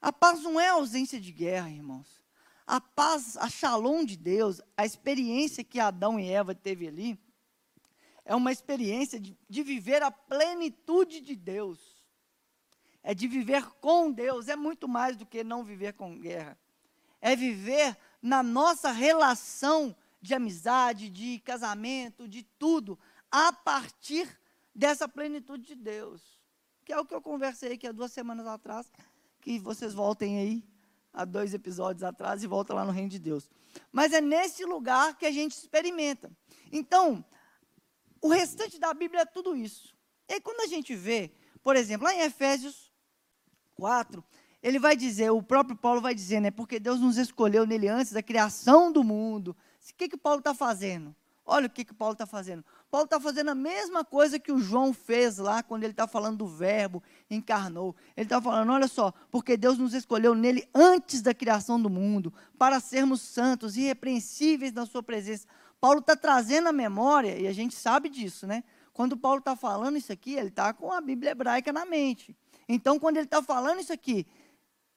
A 0.00 0.12
paz 0.12 0.42
não 0.42 0.58
é 0.58 0.68
ausência 0.68 1.20
de 1.20 1.32
guerra, 1.32 1.68
irmãos. 1.68 2.20
A 2.66 2.80
paz, 2.80 3.36
a 3.36 3.48
shalom 3.50 4.04
de 4.04 4.16
Deus, 4.16 4.62
a 4.76 4.86
experiência 4.86 5.64
que 5.64 5.80
Adão 5.80 6.18
e 6.18 6.30
Eva 6.30 6.54
teve 6.54 6.86
ali, 6.86 7.18
é 8.24 8.34
uma 8.34 8.52
experiência 8.52 9.18
de, 9.18 9.36
de 9.48 9.62
viver 9.62 10.02
a 10.02 10.10
plenitude 10.10 11.20
de 11.20 11.34
Deus. 11.34 11.99
É 13.02 13.14
de 13.14 13.26
viver 13.26 13.64
com 13.80 14.10
Deus, 14.10 14.48
é 14.48 14.56
muito 14.56 14.86
mais 14.86 15.16
do 15.16 15.24
que 15.24 15.42
não 15.42 15.64
viver 15.64 15.94
com 15.94 16.18
guerra. 16.18 16.58
É 17.20 17.34
viver 17.34 17.96
na 18.20 18.42
nossa 18.42 18.92
relação 18.92 19.96
de 20.20 20.34
amizade, 20.34 21.08
de 21.08 21.38
casamento, 21.40 22.28
de 22.28 22.42
tudo, 22.58 22.98
a 23.30 23.52
partir 23.52 24.28
dessa 24.74 25.08
plenitude 25.08 25.66
de 25.66 25.74
Deus. 25.74 26.38
Que 26.84 26.92
é 26.92 26.98
o 26.98 27.04
que 27.04 27.14
eu 27.14 27.22
conversei 27.22 27.72
aqui 27.72 27.86
há 27.86 27.92
duas 27.92 28.12
semanas 28.12 28.46
atrás, 28.46 28.90
que 29.40 29.58
vocês 29.58 29.94
voltem 29.94 30.38
aí 30.38 30.64
há 31.12 31.24
dois 31.24 31.54
episódios 31.54 32.02
atrás 32.02 32.42
e 32.42 32.46
voltam 32.46 32.76
lá 32.76 32.84
no 32.84 32.92
reino 32.92 33.08
de 33.08 33.18
Deus. 33.18 33.48
Mas 33.90 34.12
é 34.12 34.20
nesse 34.20 34.64
lugar 34.64 35.16
que 35.16 35.26
a 35.26 35.30
gente 35.30 35.52
experimenta. 35.52 36.30
Então, 36.70 37.24
o 38.20 38.28
restante 38.28 38.78
da 38.78 38.92
Bíblia 38.92 39.22
é 39.22 39.26
tudo 39.26 39.56
isso. 39.56 39.94
E 40.28 40.40
quando 40.40 40.60
a 40.60 40.66
gente 40.66 40.94
vê, 40.94 41.32
por 41.62 41.76
exemplo, 41.76 42.06
lá 42.06 42.14
em 42.14 42.20
Efésios 42.20 42.89
4, 43.80 44.22
ele 44.62 44.78
vai 44.78 44.94
dizer, 44.94 45.30
o 45.30 45.42
próprio 45.42 45.76
Paulo 45.76 46.00
vai 46.00 46.14
dizer, 46.14 46.40
né? 46.40 46.50
Porque 46.50 46.78
Deus 46.78 47.00
nos 47.00 47.16
escolheu 47.16 47.66
nele 47.66 47.88
antes 47.88 48.12
da 48.12 48.22
criação 48.22 48.92
do 48.92 49.02
mundo. 49.02 49.56
O 49.90 49.94
que, 49.96 50.08
que 50.08 50.16
Paulo 50.16 50.40
está 50.40 50.54
fazendo? 50.54 51.14
Olha 51.46 51.66
o 51.66 51.70
que, 51.70 51.84
que 51.84 51.94
Paulo 51.94 52.12
está 52.12 52.26
fazendo. 52.26 52.64
Paulo 52.90 53.06
está 53.06 53.18
fazendo 53.18 53.50
a 53.50 53.54
mesma 53.54 54.04
coisa 54.04 54.38
que 54.38 54.52
o 54.52 54.58
João 54.58 54.92
fez 54.92 55.38
lá 55.38 55.62
quando 55.62 55.82
ele 55.82 55.92
está 55.92 56.06
falando 56.06 56.38
do 56.38 56.46
verbo, 56.46 57.02
encarnou. 57.28 57.96
Ele 58.16 58.26
está 58.26 58.40
falando, 58.40 58.70
olha 58.70 58.86
só, 58.86 59.12
porque 59.30 59.56
Deus 59.56 59.78
nos 59.78 59.94
escolheu 59.94 60.34
nele 60.34 60.68
antes 60.74 61.22
da 61.22 61.32
criação 61.32 61.80
do 61.80 61.90
mundo, 61.90 62.32
para 62.58 62.78
sermos 62.78 63.20
santos, 63.20 63.76
irrepreensíveis 63.76 64.72
na 64.72 64.86
sua 64.86 65.02
presença. 65.02 65.46
Paulo 65.80 66.00
está 66.00 66.14
trazendo 66.14 66.68
a 66.68 66.72
memória, 66.72 67.36
e 67.36 67.48
a 67.48 67.52
gente 67.52 67.74
sabe 67.74 68.08
disso, 68.08 68.46
né? 68.46 68.62
Quando 68.92 69.16
Paulo 69.16 69.38
está 69.38 69.56
falando 69.56 69.96
isso 69.96 70.12
aqui, 70.12 70.34
ele 70.34 70.48
está 70.48 70.74
com 70.74 70.92
a 70.92 71.00
Bíblia 71.00 71.30
hebraica 71.30 71.72
na 71.72 71.86
mente. 71.86 72.36
Então, 72.72 73.00
quando 73.00 73.16
ele 73.16 73.26
está 73.26 73.42
falando 73.42 73.80
isso 73.80 73.92
aqui, 73.92 74.24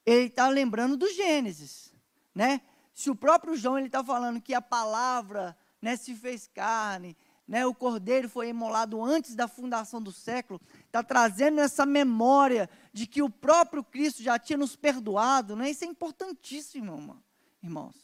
ele 0.06 0.26
está 0.26 0.48
lembrando 0.48 0.96
do 0.96 1.12
Gênesis, 1.12 1.92
né? 2.32 2.60
Se 2.94 3.10
o 3.10 3.16
próprio 3.16 3.56
João 3.56 3.76
ele 3.76 3.88
está 3.88 4.04
falando 4.04 4.40
que 4.40 4.54
a 4.54 4.62
palavra 4.62 5.56
né, 5.82 5.96
se 5.96 6.14
fez 6.14 6.46
carne, 6.46 7.16
né, 7.48 7.66
o 7.66 7.74
cordeiro 7.74 8.28
foi 8.28 8.48
imolado 8.48 9.02
antes 9.02 9.34
da 9.34 9.48
fundação 9.48 10.00
do 10.00 10.12
século, 10.12 10.60
está 10.86 11.02
trazendo 11.02 11.60
essa 11.60 11.84
memória 11.84 12.70
de 12.92 13.08
que 13.08 13.20
o 13.20 13.28
próprio 13.28 13.82
Cristo 13.82 14.22
já 14.22 14.38
tinha 14.38 14.56
nos 14.56 14.76
perdoado. 14.76 15.56
Né? 15.56 15.68
Isso 15.70 15.82
é 15.82 15.88
importantíssimo, 15.88 17.20
irmãos. 17.60 17.96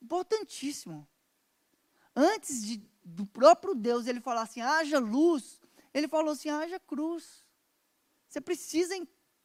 Importantíssimo. 0.00 1.04
Antes 2.14 2.64
de, 2.64 2.80
do 3.04 3.26
próprio 3.26 3.74
Deus 3.74 4.06
ele 4.06 4.20
falar 4.20 4.42
assim, 4.42 4.60
haja 4.60 5.00
luz, 5.00 5.60
ele 5.92 6.06
falou 6.06 6.32
assim, 6.32 6.48
haja 6.48 6.78
cruz. 6.78 7.43
Você 8.34 8.40
precisa 8.40 8.96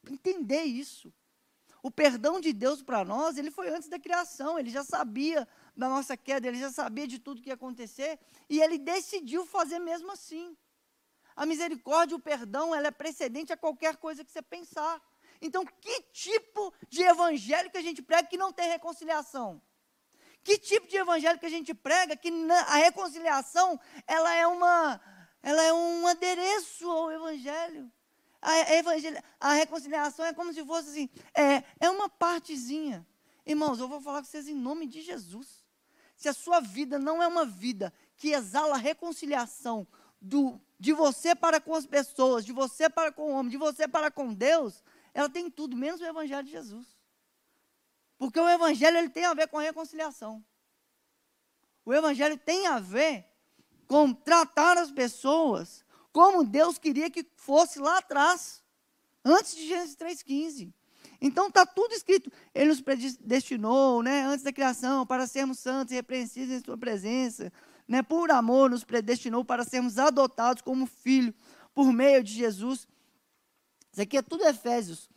entender 0.10 0.64
isso. 0.64 1.14
O 1.84 1.92
perdão 1.92 2.42
de 2.42 2.52
Deus 2.52 2.82
para 2.82 3.06
nós, 3.06 3.38
ele 3.38 3.52
foi 3.52 3.70
antes 3.70 3.88
da 3.88 4.00
criação, 4.00 4.58
ele 4.58 4.72
já 4.72 4.84
sabia 4.84 5.48
da 5.78 5.88
nossa 5.88 6.18
queda, 6.18 6.48
ele 6.48 6.60
já 6.60 6.72
sabia 6.72 7.06
de 7.06 7.20
tudo 7.20 7.40
que 7.40 7.50
ia 7.50 7.54
acontecer, 7.54 8.18
e 8.50 8.60
ele 8.60 8.80
decidiu 8.80 9.46
fazer 9.46 9.78
mesmo 9.78 10.12
assim. 10.12 10.58
A 11.36 11.46
misericórdia, 11.46 12.18
o 12.18 12.20
perdão, 12.20 12.74
ela 12.74 12.88
é 12.88 12.92
precedente 12.92 13.54
a 13.54 13.58
qualquer 13.58 13.96
coisa 13.98 14.26
que 14.26 14.32
você 14.32 14.42
pensar. 14.42 15.00
Então, 15.40 15.64
que 15.64 16.02
tipo 16.12 16.74
de 16.90 17.04
evangelho 17.04 17.70
que 17.70 17.78
a 17.78 17.84
gente 17.84 18.02
prega 18.02 18.28
que 18.28 18.38
não 18.38 18.52
tem 18.52 18.70
reconciliação? 18.70 19.62
Que 20.44 20.58
tipo 20.58 20.88
de 20.88 20.98
evangelho 20.98 21.38
que 21.38 21.46
a 21.46 21.56
gente 21.58 21.76
prega 21.76 22.18
que 22.18 22.32
a 22.50 22.76
reconciliação, 22.78 23.80
ela 24.08 24.34
é 24.34 24.48
uma 24.48 25.00
ela 25.44 25.62
é 25.62 25.72
um 25.72 26.08
adereço 26.08 26.90
ao 26.90 27.12
evangelho? 27.12 27.92
A, 28.42 28.52
a, 29.40 29.54
reconciliação 29.54 30.26
é 30.26 30.34
como 30.34 30.54
se 30.54 30.64
fosse 30.64 30.90
assim, 30.90 31.10
é, 31.34 31.64
é 31.80 31.90
uma 31.90 32.08
partezinha. 32.08 33.06
Irmãos, 33.46 33.80
eu 33.80 33.88
vou 33.88 34.00
falar 34.00 34.20
com 34.20 34.28
vocês 34.28 34.48
em 34.48 34.56
nome 34.56 34.88
de 34.88 35.02
Jesus. 35.02 35.64
Se 36.16 36.30
a 36.30 36.34
sua 36.34 36.60
vida 36.60 36.98
não 36.98 37.22
é 37.22 37.28
uma 37.28 37.46
vida 37.46 37.94
que 38.16 38.30
exala 38.30 38.76
a 38.76 38.78
reconciliação 38.78 39.88
do, 40.22 40.60
de 40.80 40.94
você 40.94 41.36
para 41.36 41.60
com 41.60 41.74
as 41.74 41.86
pessoas, 41.86 42.46
de 42.46 42.54
você 42.54 42.90
para 42.90 43.12
com 43.12 43.32
o 43.32 43.36
homem, 43.36 43.50
de 43.50 43.58
você 43.58 43.88
para 43.88 44.10
com 44.12 44.34
Deus, 44.34 44.84
ela 45.14 45.30
tem 45.30 45.50
tudo, 45.50 45.76
menos 45.76 46.00
o 46.00 46.06
Evangelho 46.06 46.44
de 46.44 46.52
Jesus. 46.52 46.88
Porque 48.18 48.40
o 48.40 48.50
Evangelho 48.50 48.98
ele 48.98 49.10
tem 49.10 49.26
a 49.26 49.34
ver 49.34 49.48
com 49.48 49.58
a 49.58 49.62
reconciliação. 49.62 50.44
O 51.86 51.94
Evangelho 51.94 52.38
tem 52.38 52.68
a 52.68 52.80
ver 52.80 53.26
com 53.88 54.14
tratar 54.14 54.78
as 54.78 54.92
pessoas 54.92 55.84
como 56.12 56.44
Deus 56.44 56.78
queria 56.78 57.10
que 57.10 57.26
fosse 57.36 57.80
lá 57.80 57.98
atrás, 57.98 58.64
antes 59.24 59.56
de 59.56 59.68
Gênesis 59.68 59.96
3,15. 59.96 60.74
Então 61.22 61.48
está 61.48 61.66
tudo 61.66 61.94
escrito. 61.94 62.32
Ele 62.54 62.70
nos 62.70 62.82
predestinou, 62.82 64.02
né, 64.02 64.24
antes 64.24 64.44
da 64.44 64.54
criação, 64.54 65.06
para 65.06 65.28
sermos 65.28 65.60
santos 65.60 65.92
e 65.92 65.96
repreensíveis 65.96 66.62
em 66.62 66.64
sua 66.64 66.78
presença. 66.78 67.52
Né, 67.88 68.04
por 68.04 68.30
amor, 68.32 68.70
nos 68.70 68.84
predestinou 68.84 69.44
para 69.44 69.64
sermos 69.64 69.98
adotados 69.98 70.62
como 70.62 70.86
filho 70.86 71.34
por 71.74 71.92
meio 71.92 72.24
de 72.24 72.34
Jesus. 72.34 72.88
Isso 73.92 74.02
aqui 74.02 74.18
é 74.18 74.22
tudo 74.22 74.46
Efésios. 74.46 75.10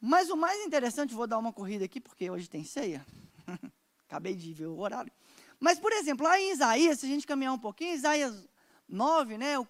Mas 0.00 0.30
o 0.30 0.36
mais 0.36 0.58
interessante, 0.64 1.14
vou 1.14 1.26
dar 1.26 1.38
uma 1.38 1.52
corrida 1.52 1.84
aqui, 1.84 2.00
porque 2.00 2.28
hoje 2.28 2.48
tem 2.48 2.64
ceia. 2.64 3.06
Acabei 4.08 4.34
de 4.34 4.52
ver 4.52 4.66
o 4.66 4.78
horário. 4.78 5.12
Mas, 5.60 5.78
por 5.78 5.92
exemplo, 5.92 6.26
lá 6.26 6.40
em 6.40 6.52
Isaías, 6.52 6.98
se 6.98 7.06
a 7.06 7.08
gente 7.08 7.26
caminhar 7.26 7.52
um 7.52 7.58
pouquinho, 7.58 7.94
Isaías 7.94 8.48
9, 8.92 9.38
né, 9.38 9.58
o 9.58 9.66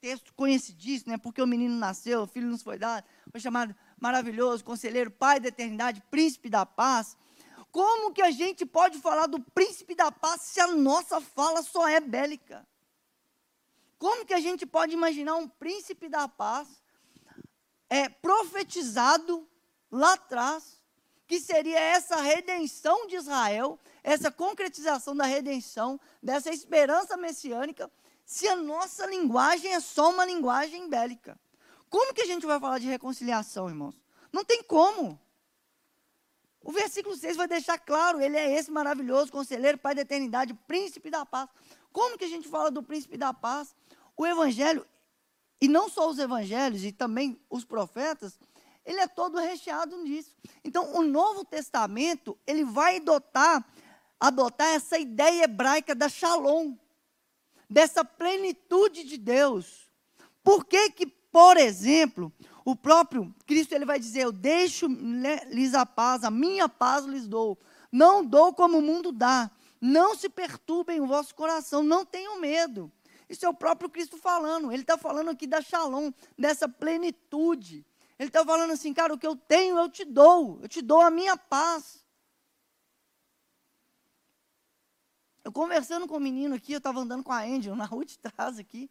texto 0.00 0.34
conhecidíssimo, 0.34 1.12
né, 1.12 1.18
porque 1.18 1.40
o 1.40 1.46
menino 1.46 1.74
nasceu, 1.76 2.22
o 2.22 2.26
filho 2.26 2.48
nos 2.48 2.62
foi 2.62 2.78
dado, 2.78 3.06
foi 3.30 3.40
chamado 3.40 3.74
maravilhoso, 3.98 4.64
conselheiro, 4.64 5.10
pai 5.10 5.40
da 5.40 5.48
eternidade, 5.48 6.02
príncipe 6.10 6.50
da 6.50 6.66
paz. 6.66 7.16
Como 7.70 8.12
que 8.12 8.20
a 8.20 8.30
gente 8.30 8.66
pode 8.66 8.98
falar 8.98 9.26
do 9.26 9.40
príncipe 9.40 9.94
da 9.94 10.12
paz 10.12 10.42
se 10.42 10.60
a 10.60 10.66
nossa 10.66 11.20
fala 11.20 11.62
só 11.62 11.88
é 11.88 12.00
bélica? 12.00 12.66
Como 13.98 14.26
que 14.26 14.34
a 14.34 14.40
gente 14.40 14.66
pode 14.66 14.92
imaginar 14.92 15.36
um 15.36 15.48
príncipe 15.48 16.08
da 16.08 16.28
paz 16.28 16.68
é, 17.88 18.08
profetizado 18.08 19.48
lá 19.90 20.14
atrás, 20.14 20.82
que 21.26 21.40
seria 21.40 21.78
essa 21.78 22.16
redenção 22.16 23.06
de 23.06 23.16
Israel, 23.16 23.78
essa 24.02 24.30
concretização 24.30 25.14
da 25.14 25.24
redenção, 25.24 26.00
dessa 26.22 26.50
esperança 26.50 27.16
messiânica, 27.16 27.90
se 28.24 28.48
a 28.48 28.56
nossa 28.56 29.06
linguagem 29.06 29.74
é 29.74 29.80
só 29.80 30.10
uma 30.10 30.24
linguagem 30.24 30.88
bélica? 30.88 31.38
Como 31.90 32.14
que 32.14 32.22
a 32.22 32.26
gente 32.26 32.46
vai 32.46 32.58
falar 32.58 32.78
de 32.78 32.86
reconciliação, 32.86 33.68
irmãos? 33.68 33.94
Não 34.32 34.44
tem 34.44 34.62
como. 34.62 35.20
O 36.64 36.72
versículo 36.72 37.16
6 37.16 37.36
vai 37.36 37.48
deixar 37.48 37.78
claro, 37.78 38.20
ele 38.20 38.36
é 38.36 38.54
esse 38.54 38.70
maravilhoso 38.70 39.32
conselheiro, 39.32 39.76
pai 39.76 39.94
da 39.94 40.02
eternidade, 40.02 40.54
príncipe 40.54 41.10
da 41.10 41.26
paz. 41.26 41.48
Como 41.92 42.16
que 42.16 42.24
a 42.24 42.28
gente 42.28 42.48
fala 42.48 42.70
do 42.70 42.82
príncipe 42.82 43.16
da 43.16 43.34
paz? 43.34 43.74
O 44.16 44.26
evangelho, 44.26 44.86
e 45.60 45.68
não 45.68 45.88
só 45.88 46.08
os 46.08 46.18
evangelhos, 46.18 46.84
e 46.84 46.92
também 46.92 47.38
os 47.50 47.64
profetas, 47.64 48.38
ele 48.84 49.00
é 49.00 49.08
todo 49.08 49.38
recheado 49.38 49.96
nisso. 49.98 50.34
Então, 50.64 50.94
o 50.94 51.02
Novo 51.02 51.44
Testamento, 51.44 52.38
ele 52.46 52.64
vai 52.64 52.96
adotar, 52.96 53.64
adotar 54.18 54.68
essa 54.68 54.98
ideia 54.98 55.44
hebraica 55.44 55.94
da 55.94 56.08
shalom, 56.08 56.74
dessa 57.72 58.04
plenitude 58.04 59.02
de 59.02 59.16
Deus. 59.16 59.88
Por 60.44 60.64
que 60.64 60.90
que, 60.90 61.06
por 61.06 61.56
exemplo, 61.56 62.32
o 62.64 62.76
próprio 62.76 63.34
Cristo 63.46 63.74
ele 63.74 63.86
vai 63.86 63.98
dizer: 63.98 64.22
"Eu 64.22 64.32
deixo-lhes 64.32 65.74
a 65.74 65.86
paz, 65.86 66.22
a 66.22 66.30
minha 66.30 66.68
paz 66.68 67.04
lhes 67.06 67.26
dou. 67.26 67.58
Não 67.90 68.24
dou 68.24 68.52
como 68.52 68.78
o 68.78 68.82
mundo 68.82 69.10
dá. 69.10 69.50
Não 69.80 70.14
se 70.14 70.28
perturbem 70.28 71.00
o 71.00 71.06
vosso 71.06 71.34
coração, 71.34 71.82
não 71.82 72.04
tenham 72.04 72.38
medo." 72.38 72.92
Isso 73.28 73.46
é 73.46 73.48
o 73.48 73.54
próprio 73.54 73.88
Cristo 73.88 74.18
falando. 74.18 74.70
Ele 74.70 74.82
está 74.82 74.98
falando 74.98 75.30
aqui 75.30 75.46
da 75.46 75.62
shalom, 75.62 76.12
dessa 76.38 76.68
plenitude. 76.68 77.86
Ele 78.18 78.28
está 78.28 78.44
falando 78.44 78.72
assim, 78.72 78.92
cara, 78.92 79.14
o 79.14 79.18
que 79.18 79.26
eu 79.26 79.34
tenho 79.34 79.78
eu 79.78 79.88
te 79.88 80.04
dou. 80.04 80.58
Eu 80.60 80.68
te 80.68 80.82
dou 80.82 81.00
a 81.00 81.10
minha 81.10 81.34
paz. 81.34 82.01
Eu 85.44 85.50
conversando 85.50 86.06
com 86.06 86.16
o 86.16 86.20
menino 86.20 86.54
aqui, 86.54 86.72
eu 86.72 86.78
estava 86.78 87.00
andando 87.00 87.24
com 87.24 87.32
a 87.32 87.42
Angel 87.42 87.74
na 87.74 87.84
rua 87.84 88.04
de 88.04 88.18
trás 88.18 88.58
aqui, 88.58 88.90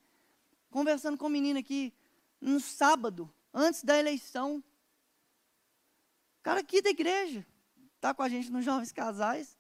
conversando 0.70 1.18
com 1.18 1.28
o 1.28 1.30
menino 1.30 1.60
aqui 1.60 1.94
no 2.42 2.60
sábado, 2.60 3.34
antes 3.54 3.84
da 3.84 3.98
eleição. 3.98 4.58
O 6.40 6.44
cara 6.44 6.60
aqui 6.60 6.82
da 6.82 6.90
igreja, 6.90 7.46
está 7.96 8.14
com 8.14 8.24
a 8.24 8.28
gente 8.28 8.52
nos 8.52 8.66
Jovens 8.66 8.92
Casais. 8.92 9.58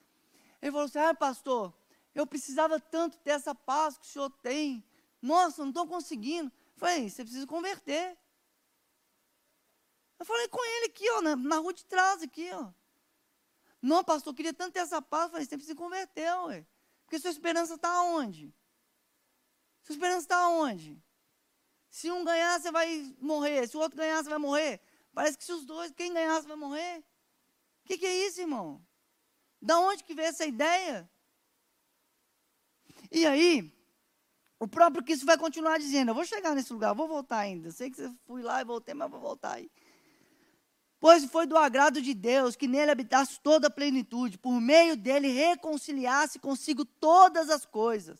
Ele 0.61 0.71
falou 0.71 0.85
assim: 0.85 0.99
Ah, 0.99 1.13
pastor, 1.13 1.73
eu 2.13 2.27
precisava 2.27 2.79
tanto 2.79 3.17
ter 3.19 3.31
essa 3.31 3.55
paz 3.55 3.97
que 3.97 4.05
o 4.05 4.09
senhor 4.09 4.29
tem. 4.41 4.83
Nossa, 5.21 5.61
não 5.61 5.69
estou 5.69 5.87
conseguindo. 5.87 6.51
Eu 6.51 6.79
falei: 6.79 7.09
Você 7.09 7.23
precisa 7.23 7.47
converter. 7.47 8.17
Eu 10.19 10.25
falei 10.25 10.47
com 10.49 10.63
ele 10.63 10.85
aqui, 10.87 11.09
ó, 11.11 11.21
na, 11.21 11.35
na 11.35 11.57
rua 11.57 11.73
de 11.73 11.85
trás, 11.85 12.21
aqui, 12.21 12.51
ó. 12.51 12.69
Não, 13.81 14.03
pastor, 14.03 14.31
eu 14.31 14.35
queria 14.35 14.53
tanto 14.53 14.73
ter 14.73 14.79
essa 14.79 15.01
paz. 15.01 15.25
Eu 15.25 15.31
falei: 15.31 15.45
Você 15.45 15.55
precisa 15.55 15.75
converter, 15.75 16.31
ué. 16.45 16.65
Porque 17.11 17.19
sua 17.19 17.31
esperança 17.31 17.73
está 17.73 18.03
onde? 18.03 18.55
Sua 19.83 19.91
esperança 19.91 20.21
está 20.21 20.47
onde? 20.47 20.97
Se 21.89 22.09
um 22.09 22.23
ganhar, 22.23 22.57
você 22.57 22.71
vai 22.71 23.13
morrer. 23.19 23.67
Se 23.67 23.75
o 23.75 23.81
outro 23.81 23.97
ganhar, 23.97 24.23
você 24.23 24.29
vai 24.29 24.39
morrer. 24.39 24.79
Parece 25.13 25.37
que 25.37 25.43
se 25.43 25.51
os 25.51 25.65
dois, 25.65 25.91
quem 25.91 26.13
ganhar, 26.13 26.41
você 26.41 26.47
vai 26.47 26.55
morrer. 26.55 26.99
O 26.99 27.03
que, 27.83 27.97
que 27.97 28.05
é 28.05 28.27
isso, 28.27 28.39
irmão? 28.39 28.81
Da 29.61 29.77
onde 29.77 30.05
que 30.05 30.13
veio 30.13 30.29
essa 30.29 30.45
ideia? 30.45 31.11
E 33.11 33.25
aí, 33.25 33.69
o 34.57 34.65
próprio 34.65 35.03
Cristo 35.03 35.25
vai 35.25 35.37
continuar 35.37 35.79
dizendo: 35.79 36.11
Eu 36.11 36.15
vou 36.15 36.23
chegar 36.23 36.55
nesse 36.55 36.71
lugar, 36.71 36.93
vou 36.93 37.09
voltar 37.09 37.39
ainda. 37.39 37.71
Sei 37.71 37.91
que 37.91 37.97
você 37.97 38.09
fui 38.25 38.41
lá 38.41 38.61
e 38.61 38.63
voltei, 38.63 38.93
mas 38.93 39.11
vou 39.11 39.19
voltar 39.19 39.55
aí. 39.55 39.69
Pois 41.01 41.25
foi 41.25 41.47
do 41.47 41.57
agrado 41.57 41.99
de 41.99 42.13
Deus 42.13 42.55
que 42.55 42.67
nele 42.67 42.91
habitasse 42.91 43.39
toda 43.39 43.65
a 43.65 43.71
plenitude, 43.71 44.37
por 44.37 44.61
meio 44.61 44.95
dele 44.95 45.29
reconciliasse 45.29 46.37
consigo 46.37 46.85
todas 46.85 47.49
as 47.49 47.65
coisas, 47.65 48.19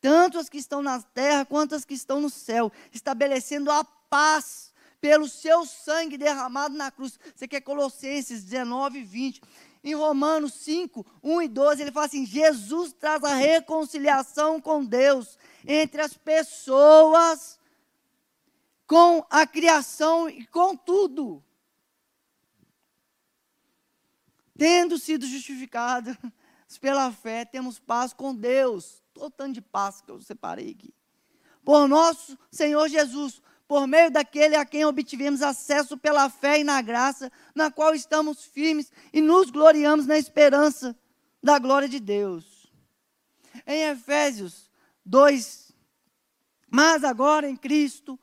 tanto 0.00 0.38
as 0.38 0.48
que 0.48 0.56
estão 0.56 0.80
na 0.80 1.02
terra 1.02 1.44
quanto 1.44 1.74
as 1.74 1.84
que 1.84 1.92
estão 1.92 2.20
no 2.20 2.30
céu, 2.30 2.70
estabelecendo 2.92 3.68
a 3.68 3.82
paz 3.82 4.72
pelo 5.00 5.28
seu 5.28 5.66
sangue 5.66 6.16
derramado 6.16 6.76
na 6.76 6.92
cruz. 6.92 7.18
Você 7.34 7.48
quer 7.48 7.62
Colossenses 7.62 8.44
19, 8.44 9.02
20. 9.02 9.42
Em 9.82 9.94
Romanos 9.94 10.52
5, 10.54 11.04
1 11.24 11.42
e 11.42 11.48
12, 11.48 11.82
ele 11.82 11.90
fala 11.90 12.06
assim: 12.06 12.24
Jesus 12.24 12.92
traz 12.92 13.24
a 13.24 13.34
reconciliação 13.34 14.60
com 14.60 14.84
Deus 14.84 15.36
entre 15.66 16.00
as 16.00 16.14
pessoas, 16.14 17.58
com 18.86 19.26
a 19.28 19.44
criação 19.48 20.28
e 20.28 20.46
com 20.46 20.76
tudo. 20.76 21.42
Tendo 24.60 24.98
sido 24.98 25.26
justificados 25.26 26.14
pela 26.82 27.10
fé, 27.10 27.46
temos 27.46 27.78
paz 27.78 28.12
com 28.12 28.34
Deus. 28.34 29.02
Todo 29.14 29.30
tanto 29.30 29.54
de 29.54 29.62
paz 29.62 30.02
que 30.02 30.10
eu 30.10 30.20
separei 30.20 30.72
aqui. 30.72 30.92
Por 31.64 31.88
nosso 31.88 32.38
Senhor 32.50 32.86
Jesus, 32.86 33.40
por 33.66 33.86
meio 33.86 34.10
daquele 34.10 34.54
a 34.54 34.66
quem 34.66 34.84
obtivemos 34.84 35.40
acesso 35.40 35.96
pela 35.96 36.28
fé 36.28 36.60
e 36.60 36.64
na 36.64 36.82
graça, 36.82 37.32
na 37.54 37.70
qual 37.70 37.94
estamos 37.94 38.44
firmes 38.44 38.92
e 39.14 39.22
nos 39.22 39.50
gloriamos 39.50 40.06
na 40.06 40.18
esperança 40.18 40.94
da 41.42 41.58
glória 41.58 41.88
de 41.88 41.98
Deus. 41.98 42.70
Em 43.66 43.84
Efésios 43.84 44.70
2, 45.06 45.72
mas 46.68 47.02
agora 47.02 47.48
em 47.48 47.56
Cristo 47.56 48.20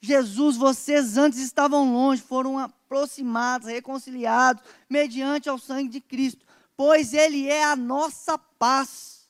Jesus, 0.00 0.56
vocês 0.56 1.16
antes 1.16 1.38
estavam 1.40 1.92
longe, 1.92 2.22
foram 2.22 2.58
aproximados, 2.58 3.68
reconciliados, 3.68 4.62
mediante 4.88 5.48
ao 5.48 5.58
sangue 5.58 5.88
de 5.88 6.00
Cristo, 6.00 6.46
pois 6.76 7.12
Ele 7.12 7.48
é 7.48 7.64
a 7.64 7.74
nossa 7.74 8.38
paz, 8.38 9.28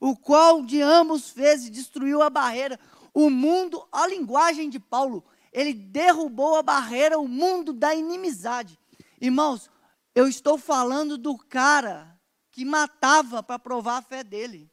o 0.00 0.16
qual 0.16 0.62
de 0.62 0.80
ambos 0.80 1.30
fez 1.30 1.66
e 1.66 1.70
destruiu 1.70 2.22
a 2.22 2.30
barreira, 2.30 2.78
o 3.12 3.28
mundo, 3.28 3.86
a 3.90 4.06
linguagem 4.06 4.70
de 4.70 4.78
Paulo, 4.78 5.24
ele 5.52 5.72
derrubou 5.72 6.56
a 6.56 6.62
barreira, 6.62 7.18
o 7.18 7.26
mundo 7.26 7.72
da 7.72 7.94
inimizade. 7.94 8.78
Irmãos, 9.20 9.70
eu 10.14 10.28
estou 10.28 10.58
falando 10.58 11.18
do 11.18 11.36
cara 11.36 12.16
que 12.50 12.64
matava 12.64 13.42
para 13.42 13.58
provar 13.58 13.98
a 13.98 14.02
fé 14.02 14.22
dele. 14.22 14.70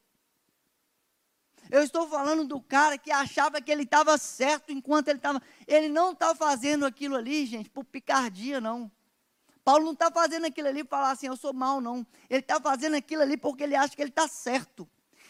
Eu 1.69 1.83
estou 1.83 2.07
falando 2.07 2.45
do 2.45 2.61
cara 2.61 2.97
que 2.97 3.11
achava 3.11 3.61
que 3.61 3.71
ele 3.71 3.83
estava 3.83 4.17
certo 4.17 4.71
enquanto 4.71 5.07
ele 5.07 5.19
estava. 5.19 5.41
Ele 5.67 5.89
não 5.89 6.11
está 6.11 6.35
fazendo 6.35 6.85
aquilo 6.85 7.15
ali, 7.15 7.45
gente, 7.45 7.69
por 7.69 7.83
picardia, 7.83 8.61
não. 8.61 8.91
Paulo 9.63 9.85
não 9.85 9.93
está 9.93 10.11
fazendo 10.11 10.45
aquilo 10.45 10.67
ali 10.67 10.83
para 10.83 10.97
falar 10.97 11.11
assim, 11.11 11.27
eu 11.27 11.35
sou 11.35 11.53
mal, 11.53 11.81
não. 11.81 12.05
Ele 12.29 12.41
está 12.41 12.59
fazendo 12.59 12.95
aquilo 12.95 13.21
ali 13.21 13.35
porque 13.35 13.63
ele 13.63 13.75
acha 13.75 13.95
que 13.95 14.01
ele 14.01 14.09
está 14.09 14.27
certo. 14.27 14.87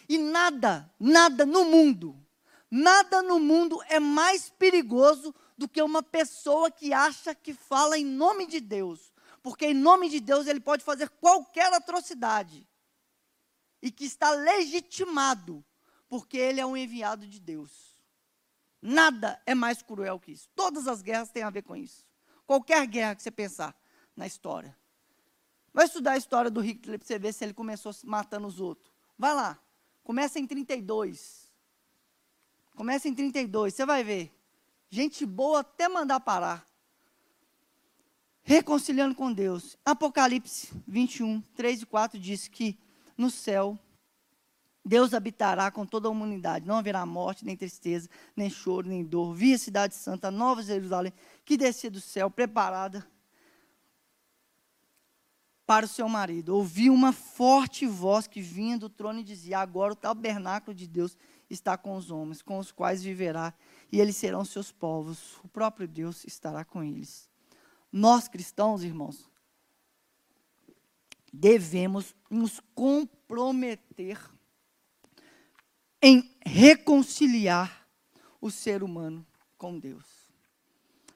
E 0.09 0.17
nada, 0.17 0.91
nada 0.99 1.45
no 1.45 1.65
mundo 1.65 2.25
Nada 2.69 3.21
no 3.21 3.39
mundo 3.39 3.81
é 3.87 3.99
mais 3.99 4.49
perigoso 4.49 5.33
do 5.57 5.65
que 5.65 5.81
uma 5.81 6.03
pessoa 6.03 6.71
que 6.71 6.91
acha 6.91 7.33
que 7.33 7.53
fala 7.53 7.97
em 7.97 8.03
nome 8.03 8.45
de 8.47 8.59
Deus. 8.59 9.13
Porque 9.41 9.67
em 9.67 9.73
nome 9.73 10.09
de 10.09 10.19
Deus 10.19 10.47
ele 10.47 10.59
pode 10.59 10.83
fazer 10.83 11.07
qualquer 11.09 11.71
atrocidade. 11.73 12.67
E 13.81 13.91
que 13.91 14.03
está 14.03 14.31
legitimado, 14.31 15.63
porque 16.07 16.37
ele 16.37 16.59
é 16.59 16.65
um 16.65 16.77
enviado 16.77 17.27
de 17.27 17.39
Deus. 17.39 17.95
Nada 18.81 19.41
é 19.45 19.55
mais 19.55 19.81
cruel 19.81 20.19
que 20.19 20.31
isso. 20.31 20.49
Todas 20.55 20.87
as 20.87 21.01
guerras 21.01 21.31
têm 21.31 21.43
a 21.43 21.49
ver 21.49 21.63
com 21.63 21.75
isso. 21.75 22.05
Qualquer 22.45 22.85
guerra 22.85 23.15
que 23.15 23.23
você 23.23 23.31
pensar 23.31 23.75
na 24.15 24.27
história. 24.27 24.77
Vai 25.73 25.85
estudar 25.85 26.11
a 26.11 26.17
história 26.17 26.51
do 26.51 26.61
Hitler 26.61 26.99
para 26.99 27.07
você 27.07 27.19
ver 27.19 27.33
se 27.33 27.43
ele 27.43 27.53
começou 27.53 27.91
matando 28.03 28.47
os 28.47 28.59
outros. 28.59 28.93
Vai 29.17 29.33
lá. 29.33 29.59
Começa 30.03 30.39
em 30.39 30.45
32. 30.45 31.51
Começa 32.75 33.07
em 33.07 33.15
32, 33.15 33.73
você 33.73 33.85
vai 33.85 34.03
ver. 34.03 34.31
Gente 34.89 35.25
boa 35.25 35.61
até 35.61 35.87
mandar 35.87 36.19
parar. 36.19 36.69
Reconciliando 38.43 39.15
com 39.15 39.33
Deus. 39.33 39.77
Apocalipse 39.83 40.71
21, 40.85 41.41
3 41.55 41.81
e 41.81 41.85
4 41.85 42.19
diz 42.19 42.47
que 42.47 42.77
no 43.17 43.31
céu 43.31 43.79
Deus 44.85 45.15
habitará 45.15 45.71
com 45.71 45.83
toda 45.83 46.07
a 46.07 46.11
humanidade. 46.11 46.67
Não 46.67 46.77
haverá 46.77 47.03
morte, 47.07 47.43
nem 47.43 47.57
tristeza, 47.57 48.07
nem 48.35 48.51
choro, 48.51 48.87
nem 48.87 49.03
dor. 49.03 49.33
Vi 49.33 49.55
a 49.55 49.57
cidade 49.57 49.95
santa, 49.95 50.29
Nova 50.29 50.61
Jerusalém, 50.61 51.11
que 51.43 51.57
descia 51.57 51.89
do 51.89 51.99
céu, 51.99 52.29
preparada 52.29 53.05
para 55.65 55.87
o 55.87 55.89
seu 55.89 56.07
marido. 56.07 56.55
Ouvi 56.55 56.91
uma 56.91 57.11
forte 57.11 57.87
voz 57.87 58.27
que 58.27 58.39
vinha 58.41 58.77
do 58.77 58.87
trono 58.87 59.21
e 59.21 59.23
dizia: 59.23 59.57
Agora 59.57 59.93
o 59.93 59.95
tabernáculo 59.95 60.75
de 60.75 60.87
Deus 60.87 61.17
está 61.49 61.75
com 61.75 61.95
os 61.95 62.11
homens, 62.11 62.43
com 62.43 62.59
os 62.59 62.71
quais 62.71 63.01
viverá, 63.01 63.55
e 63.91 63.99
eles 63.99 64.15
serão 64.15 64.45
seus 64.45 64.71
povos. 64.71 65.39
O 65.43 65.47
próprio 65.47 65.87
Deus 65.87 66.23
estará 66.25 66.63
com 66.63 66.83
eles. 66.83 67.27
Nós 67.91 68.27
cristãos, 68.27 68.83
irmãos, 68.83 69.27
devemos 71.33 72.13
nos 72.29 72.59
comprometer 72.75 74.34
em 76.05 76.37
reconciliar 76.45 77.83
o 78.39 78.51
ser 78.51 78.83
humano 78.83 79.25
com 79.57 79.79
Deus. 79.79 80.05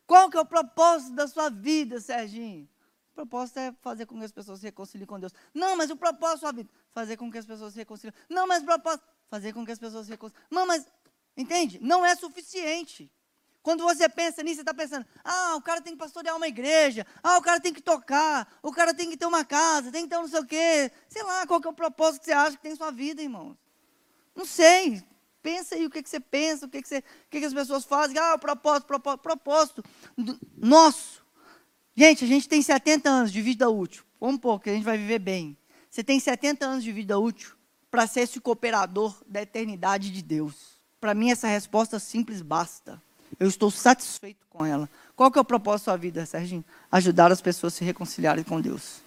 Qual 0.08 0.32
que 0.32 0.36
é 0.36 0.40
o 0.40 0.46
propósito 0.46 1.14
da 1.14 1.28
sua 1.28 1.48
vida, 1.48 2.02
Serginho? 2.02 2.68
O 3.12 3.14
propósito 3.14 3.60
é 3.60 3.72
fazer 3.84 4.08
com 4.08 4.18
que 4.18 4.26
as 4.26 4.32
pessoas 4.32 4.60
se 4.60 4.66
reconciliem 4.66 5.06
com 5.06 5.20
Deus. 5.20 5.32
Não, 5.54 5.76
mas 5.76 5.92
o 5.92 5.96
propósito 5.96 6.38
da 6.38 6.40
sua 6.40 6.52
vida, 6.54 6.70
fazer 6.92 7.18
com 7.18 7.32
que 7.32 7.38
as 7.38 7.46
pessoas 7.46 7.74
se 7.74 7.78
reconciliem. 7.78 8.16
Não, 8.28 8.48
mas 8.48 8.64
o 8.64 8.66
propósito, 8.66 9.04
fazer 9.30 9.54
com 9.54 9.64
que 9.64 9.72
as 9.72 9.78
pessoas 9.78 10.08
se 10.08 10.12
reconciliem. 10.12 10.48
Não, 10.50 10.66
mas, 10.66 10.84
entende? 11.38 11.78
Não 11.80 12.04
é 12.04 12.16
suficiente. 12.16 13.12
Quando 13.62 13.84
você 13.84 14.10
pensa 14.10 14.42
nisso, 14.42 14.56
você 14.56 14.62
está 14.62 14.74
pensando, 14.74 15.06
ah, 15.24 15.56
o 15.56 15.62
cara 15.62 15.84
tem 15.84 15.94
que 15.94 16.00
pastorear 16.00 16.36
uma 16.36 16.48
igreja, 16.48 17.06
ah, 17.22 17.38
o 17.38 17.44
cara 17.44 17.60
tem 17.60 17.72
que 17.72 17.82
tocar, 17.82 18.58
o 18.64 18.72
cara 18.72 18.92
tem 18.92 19.08
que 19.08 19.18
ter 19.18 19.28
uma 19.28 19.46
casa, 19.46 19.92
tem 19.92 20.06
que 20.06 20.10
ter 20.10 20.18
um 20.18 20.22
não 20.22 20.28
sei 20.28 20.40
o 20.40 20.48
quê. 20.48 20.92
Sei 21.08 21.22
lá, 21.22 21.46
qual 21.46 21.62
que 21.62 21.68
é 21.68 21.70
o 21.70 21.74
propósito 21.74 22.22
que 22.22 22.26
você 22.26 22.32
acha 22.32 22.58
que 22.58 22.64
tem 22.64 22.72
em 22.72 22.76
sua 22.76 22.90
vida, 22.90 23.22
irmãos. 23.22 23.69
Não 24.40 24.46
sei. 24.46 25.04
Pensa 25.44 25.76
aí 25.76 25.86
o 25.86 25.90
que, 25.90 26.02
que 26.02 26.10
você 26.10 26.18
pensa, 26.18 26.66
o 26.66 26.70
que, 26.70 26.82
que, 26.82 26.88
você, 26.88 27.00
o 27.00 27.30
que, 27.30 27.42
que 27.42 27.46
as 27.46 27.54
pessoas 27.54 27.84
fazem. 27.84 28.18
Ah, 28.18 28.36
o 28.36 28.40
propósito, 28.40 28.88
propósito, 28.88 29.22
propósito 29.22 29.84
nosso. 30.56 31.22
Gente, 31.94 32.24
a 32.24 32.28
gente 32.28 32.48
tem 32.48 32.62
70 32.62 33.10
anos 33.10 33.34
de 33.34 33.42
vida 33.42 33.70
útil. 33.70 34.02
Vamos 34.18 34.40
pouco, 34.40 34.64
que 34.64 34.70
a 34.70 34.74
gente 34.74 34.86
vai 34.86 34.98
viver 34.98 35.20
bem. 35.20 35.58
Você 35.90 36.02
tem 36.02 36.22
70 36.22 36.66
anos 36.66 36.86
de 36.86 36.92
vida 36.94 37.20
útil 37.20 37.52
para 37.92 38.08
ser 38.08 38.22
esse 38.22 38.40
cooperador 38.40 39.14
da 39.28 39.42
eternidade 39.42 40.10
de 40.10 40.22
Deus? 40.22 40.80
Para 41.02 41.14
mim, 41.14 41.32
essa 41.32 41.48
resposta 41.50 42.00
simples 42.00 42.42
basta. 42.42 43.02
Eu 43.38 43.50
estou 43.50 43.70
satisfeito 43.70 44.48
com 44.50 44.66
ela. 44.66 44.90
Qual 45.18 45.30
que 45.30 45.38
é 45.38 45.42
o 45.42 45.46
propósito 45.46 45.88
da 45.88 45.92
sua 45.92 45.98
vida, 45.98 46.26
Serginho? 46.26 46.64
Ajudar 46.90 47.30
as 47.30 47.42
pessoas 47.42 47.74
a 47.74 47.78
se 47.78 47.84
reconciliarem 47.84 48.46
com 48.46 48.62
Deus. 48.62 49.02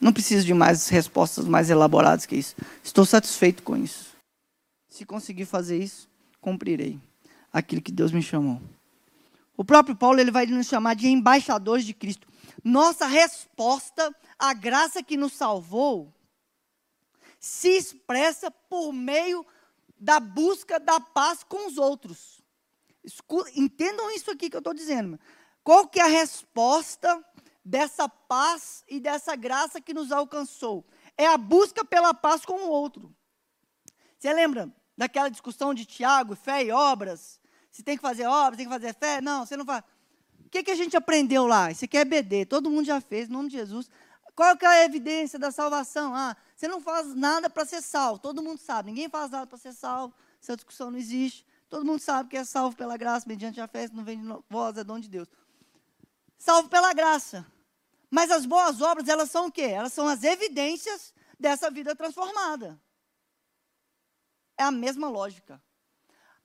Não 0.00 0.12
preciso 0.12 0.46
de 0.46 0.54
mais 0.54 0.88
respostas 0.88 1.46
mais 1.46 1.68
elaboradas 1.68 2.26
que 2.26 2.36
isso. 2.36 2.54
Estou 2.84 3.04
satisfeito 3.04 3.64
com 3.64 3.76
isso. 3.76 4.11
Se 4.92 5.06
conseguir 5.06 5.46
fazer 5.46 5.82
isso, 5.82 6.06
cumprirei 6.38 7.00
aquilo 7.50 7.80
que 7.80 7.90
Deus 7.90 8.12
me 8.12 8.22
chamou. 8.22 8.60
O 9.56 9.64
próprio 9.64 9.96
Paulo 9.96 10.20
ele 10.20 10.30
vai 10.30 10.44
nos 10.44 10.66
chamar 10.66 10.92
de 10.92 11.08
embaixadores 11.08 11.86
de 11.86 11.94
Cristo. 11.94 12.28
Nossa 12.62 13.06
resposta 13.06 14.14
à 14.38 14.52
graça 14.52 15.02
que 15.02 15.16
nos 15.16 15.32
salvou 15.32 16.12
se 17.40 17.70
expressa 17.70 18.50
por 18.50 18.92
meio 18.92 19.46
da 19.98 20.20
busca 20.20 20.78
da 20.78 21.00
paz 21.00 21.42
com 21.42 21.68
os 21.68 21.78
outros. 21.78 22.42
Entendam 23.56 24.10
isso 24.10 24.30
aqui 24.30 24.50
que 24.50 24.56
eu 24.56 24.60
estou 24.60 24.74
dizendo. 24.74 25.18
Qual 25.64 25.88
que 25.88 26.00
é 26.00 26.02
a 26.02 26.06
resposta 26.06 27.24
dessa 27.64 28.10
paz 28.10 28.84
e 28.86 29.00
dessa 29.00 29.34
graça 29.36 29.80
que 29.80 29.94
nos 29.94 30.12
alcançou? 30.12 30.84
É 31.16 31.26
a 31.26 31.38
busca 31.38 31.82
pela 31.82 32.12
paz 32.12 32.44
com 32.44 32.66
o 32.66 32.68
outro. 32.68 33.10
Você 34.18 34.30
lembra 34.34 34.70
daquela 35.02 35.28
discussão 35.28 35.74
de 35.74 35.84
Tiago, 35.84 36.36
fé 36.36 36.64
e 36.64 36.70
obras? 36.70 37.40
Se 37.72 37.82
tem 37.82 37.96
que 37.96 38.02
fazer 38.02 38.24
obras, 38.26 38.56
tem 38.56 38.66
que 38.66 38.72
fazer 38.72 38.94
fé? 38.94 39.20
Não, 39.20 39.44
você 39.44 39.56
não 39.56 39.64
faz. 39.64 39.82
O 40.46 40.48
que, 40.48 40.62
que 40.62 40.70
a 40.70 40.76
gente 40.76 40.96
aprendeu 40.96 41.44
lá? 41.44 41.72
Isso 41.72 41.84
aqui 41.84 41.96
é 41.96 42.04
BD, 42.04 42.46
todo 42.46 42.70
mundo 42.70 42.86
já 42.86 43.00
fez, 43.00 43.28
em 43.28 43.32
nome 43.32 43.48
de 43.48 43.56
Jesus. 43.56 43.90
Qual 44.36 44.56
que 44.56 44.64
é 44.64 44.68
a 44.68 44.84
evidência 44.84 45.40
da 45.40 45.50
salvação? 45.50 46.14
Ah, 46.14 46.36
você 46.54 46.68
não 46.68 46.80
faz 46.80 47.14
nada 47.16 47.50
para 47.50 47.64
ser 47.64 47.82
salvo, 47.82 48.20
todo 48.20 48.42
mundo 48.42 48.58
sabe. 48.58 48.90
Ninguém 48.90 49.08
faz 49.08 49.28
nada 49.28 49.44
para 49.44 49.58
ser 49.58 49.72
salvo, 49.72 50.14
essa 50.40 50.54
discussão 50.54 50.88
não 50.90 50.98
existe. 50.98 51.44
Todo 51.68 51.84
mundo 51.84 51.98
sabe 51.98 52.28
que 52.28 52.36
é 52.36 52.44
salvo 52.44 52.76
pela 52.76 52.96
graça, 52.96 53.28
mediante 53.28 53.60
a 53.60 53.66
fé, 53.66 53.88
não 53.92 54.04
vem 54.04 54.20
de 54.20 54.26
vós, 54.48 54.76
é 54.76 54.84
dom 54.84 55.00
de 55.00 55.08
Deus. 55.08 55.26
Salvo 56.38 56.68
pela 56.68 56.92
graça. 56.92 57.44
Mas 58.08 58.30
as 58.30 58.46
boas 58.46 58.80
obras, 58.80 59.08
elas 59.08 59.30
são 59.30 59.46
o 59.46 59.52
quê? 59.52 59.62
Elas 59.62 59.92
são 59.92 60.06
as 60.06 60.22
evidências 60.22 61.12
dessa 61.40 61.70
vida 61.70 61.96
transformada. 61.96 62.78
É 64.62 64.64
a 64.64 64.70
mesma 64.70 65.08
lógica. 65.08 65.60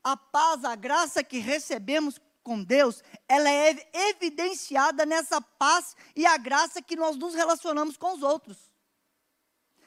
A 0.03 0.17
paz, 0.17 0.65
a 0.65 0.75
graça 0.75 1.23
que 1.23 1.37
recebemos 1.37 2.19
com 2.41 2.63
Deus, 2.63 3.03
ela 3.29 3.47
é 3.47 3.91
evidenciada 3.93 5.05
nessa 5.05 5.39
paz 5.39 5.95
e 6.15 6.25
a 6.25 6.35
graça 6.35 6.81
que 6.81 6.95
nós 6.95 7.15
nos 7.15 7.35
relacionamos 7.35 7.95
com 7.95 8.15
os 8.15 8.23
outros. 8.23 8.57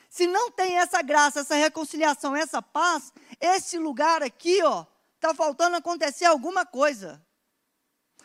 Se 0.08 0.28
não 0.28 0.48
tem 0.48 0.78
essa 0.78 1.02
graça, 1.02 1.40
essa 1.40 1.56
reconciliação, 1.56 2.36
essa 2.36 2.62
paz, 2.62 3.12
esse 3.40 3.78
lugar 3.78 4.22
aqui, 4.22 4.62
ó, 4.62 4.86
está 5.16 5.34
faltando 5.34 5.74
acontecer 5.74 6.26
alguma 6.26 6.64
coisa. 6.64 7.20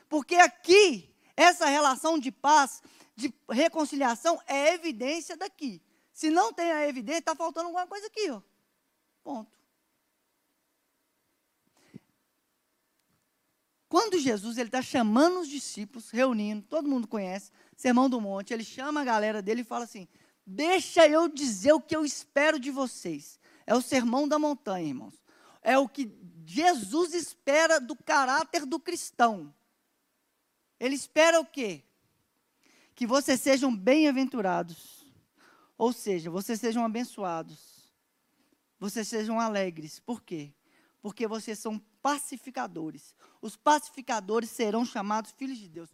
Porque 0.08 0.36
aqui, 0.36 1.12
essa 1.36 1.66
relação 1.66 2.20
de 2.20 2.32
paz, 2.32 2.84
de 3.16 3.34
reconciliação, 3.50 4.40
é 4.46 4.72
evidência 4.76 5.36
daqui. 5.36 5.82
Se 6.14 6.30
não 6.30 6.54
tem 6.54 6.72
a 6.72 6.88
evidência, 6.88 7.20
está 7.20 7.36
faltando 7.36 7.70
alguma 7.70 7.88
coisa 7.88 8.06
aqui. 8.06 8.30
Ó. 8.30 8.40
Ponto. 9.24 9.65
Quando 13.96 14.20
Jesus 14.20 14.58
ele 14.58 14.68
está 14.68 14.82
chamando 14.82 15.40
os 15.40 15.48
discípulos, 15.48 16.10
reunindo, 16.10 16.62
todo 16.64 16.86
mundo 16.86 17.08
conhece, 17.08 17.50
Sermão 17.78 18.10
do 18.10 18.20
Monte, 18.20 18.54
ele 18.54 18.62
chama 18.62 19.00
a 19.00 19.06
galera 19.06 19.42
dele 19.42 19.62
e 19.62 19.64
fala 19.64 19.86
assim: 19.86 20.06
Deixa 20.46 21.08
eu 21.08 21.30
dizer 21.30 21.72
o 21.72 21.80
que 21.80 21.96
eu 21.96 22.04
espero 22.04 22.60
de 22.60 22.70
vocês. 22.72 23.40
É 23.66 23.74
o 23.74 23.82
Sermão 23.82 24.28
da 24.28 24.38
Montanha, 24.38 24.86
irmãos. 24.86 25.14
É 25.62 25.78
o 25.78 25.88
que 25.88 26.12
Jesus 26.46 27.14
espera 27.14 27.80
do 27.80 27.96
caráter 27.96 28.66
do 28.66 28.82
cristão. 28.82 29.56
Ele 30.78 30.96
espera 30.96 31.40
o 31.40 31.46
quê? 31.46 31.82
Que 32.94 33.08
vocês 33.08 33.40
sejam 33.40 33.74
bem-aventurados. 33.74 35.06
Ou 35.78 35.94
seja, 35.94 36.30
vocês 36.30 36.60
sejam 36.60 36.84
abençoados. 36.84 37.90
Vocês 38.78 39.08
sejam 39.08 39.40
alegres. 39.40 40.02
Por 40.02 40.22
quê? 40.22 40.52
Porque 41.02 41.26
vocês 41.26 41.60
são 41.60 41.82
pacificadores. 42.06 43.16
Os 43.42 43.56
pacificadores 43.56 44.52
serão 44.52 44.86
chamados 44.86 45.32
filhos 45.32 45.58
de 45.58 45.68
Deus. 45.68 45.90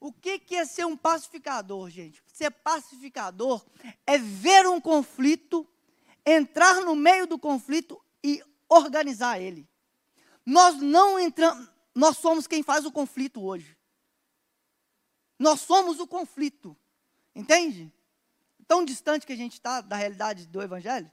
O 0.00 0.12
que, 0.12 0.36
que 0.36 0.56
é 0.56 0.64
ser 0.64 0.84
um 0.84 0.96
pacificador, 0.96 1.88
gente? 1.88 2.20
Ser 2.26 2.50
pacificador 2.50 3.64
é 4.04 4.18
ver 4.18 4.66
um 4.66 4.80
conflito, 4.80 5.64
entrar 6.26 6.80
no 6.80 6.96
meio 6.96 7.28
do 7.28 7.38
conflito 7.38 8.04
e 8.24 8.42
organizar 8.68 9.40
ele. 9.40 9.68
Nós 10.44 10.82
não 10.82 11.16
entramos, 11.16 11.70
nós 11.94 12.16
somos 12.16 12.48
quem 12.48 12.64
faz 12.64 12.84
o 12.84 12.90
conflito 12.90 13.40
hoje. 13.40 13.78
Nós 15.38 15.60
somos 15.60 16.00
o 16.00 16.08
conflito. 16.08 16.76
Entende? 17.36 17.92
Tão 18.66 18.84
distante 18.84 19.24
que 19.24 19.32
a 19.32 19.36
gente 19.36 19.52
está 19.52 19.80
da 19.80 19.94
realidade 19.94 20.44
do 20.48 20.60
Evangelho. 20.60 21.08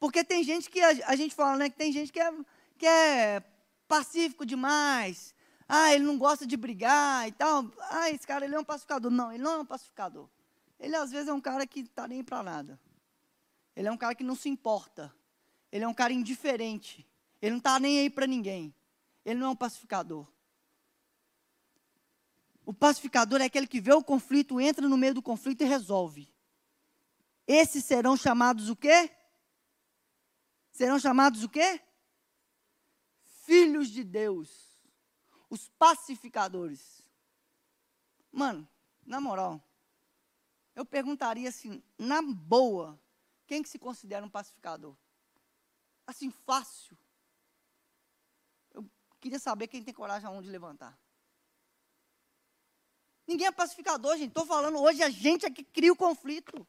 Porque 0.00 0.24
tem 0.24 0.42
gente 0.42 0.68
que, 0.68 0.80
a, 0.80 0.88
a, 1.06 1.14
gente 1.14 1.32
fala, 1.32 1.56
né, 1.56 1.70
que 1.70 1.76
tem 1.76 1.92
gente 1.92 2.12
que 2.12 2.20
é, 2.20 2.32
que 2.78 2.86
é 2.86 3.42
pacífico 3.86 4.46
demais. 4.46 5.34
Ah, 5.68 5.92
ele 5.92 6.04
não 6.04 6.16
gosta 6.16 6.46
de 6.46 6.56
brigar 6.56 7.28
e 7.28 7.32
tal. 7.32 7.70
Ah, 7.90 8.10
esse 8.10 8.26
cara 8.26 8.44
ele 8.44 8.54
é 8.54 8.58
um 8.58 8.64
pacificador. 8.64 9.10
Não, 9.10 9.30
ele 9.30 9.42
não 9.42 9.52
é 9.52 9.58
um 9.58 9.66
pacificador. 9.66 10.28
Ele 10.80 10.96
às 10.96 11.10
vezes 11.10 11.28
é 11.28 11.32
um 11.32 11.40
cara 11.40 11.66
que 11.66 11.80
está 11.80 12.08
nem 12.08 12.24
para 12.24 12.42
nada. 12.42 12.80
Ele 13.76 13.88
é 13.88 13.92
um 13.92 13.96
cara 13.96 14.14
que 14.14 14.24
não 14.24 14.34
se 14.34 14.48
importa. 14.48 15.14
Ele 15.70 15.84
é 15.84 15.88
um 15.88 15.94
cara 15.94 16.12
indiferente. 16.12 17.06
Ele 17.42 17.50
não 17.50 17.58
está 17.58 17.78
nem 17.78 17.98
aí 17.98 18.08
para 18.08 18.26
ninguém. 18.26 18.74
Ele 19.24 19.38
não 19.38 19.48
é 19.48 19.50
um 19.50 19.56
pacificador. 19.56 20.26
O 22.64 22.72
pacificador 22.72 23.40
é 23.40 23.44
aquele 23.44 23.66
que 23.66 23.80
vê 23.80 23.92
o 23.92 24.02
conflito, 24.02 24.60
entra 24.60 24.86
no 24.88 24.96
meio 24.96 25.14
do 25.14 25.22
conflito 25.22 25.62
e 25.62 25.66
resolve. 25.66 26.28
Esses 27.46 27.84
serão 27.84 28.16
chamados 28.16 28.68
o 28.68 28.76
quê? 28.76 29.10
Serão 30.70 30.98
chamados 30.98 31.42
o 31.42 31.48
quê? 31.48 31.80
Filhos 33.48 33.88
de 33.88 34.04
Deus. 34.04 34.78
Os 35.48 35.70
pacificadores. 35.70 37.00
Mano, 38.30 38.68
na 39.06 39.22
moral, 39.22 39.58
eu 40.76 40.84
perguntaria 40.84 41.48
assim, 41.48 41.82
na 41.96 42.20
boa, 42.20 43.00
quem 43.46 43.62
que 43.62 43.68
se 43.70 43.78
considera 43.78 44.22
um 44.22 44.28
pacificador? 44.28 44.94
Assim, 46.06 46.30
fácil. 46.30 46.94
Queria 49.18 49.38
saber 49.38 49.66
quem 49.66 49.82
tem 49.82 49.94
coragem 49.94 50.28
aonde 50.28 50.44
de 50.44 50.52
levantar. 50.52 51.00
Ninguém 53.26 53.46
é 53.46 53.50
pacificador, 53.50 54.14
gente. 54.18 54.28
Estou 54.28 54.44
falando 54.44 54.78
hoje, 54.78 55.02
a 55.02 55.08
gente 55.08 55.46
é 55.46 55.50
que 55.50 55.64
cria 55.64 55.92
o 55.94 55.96
conflito. 55.96 56.68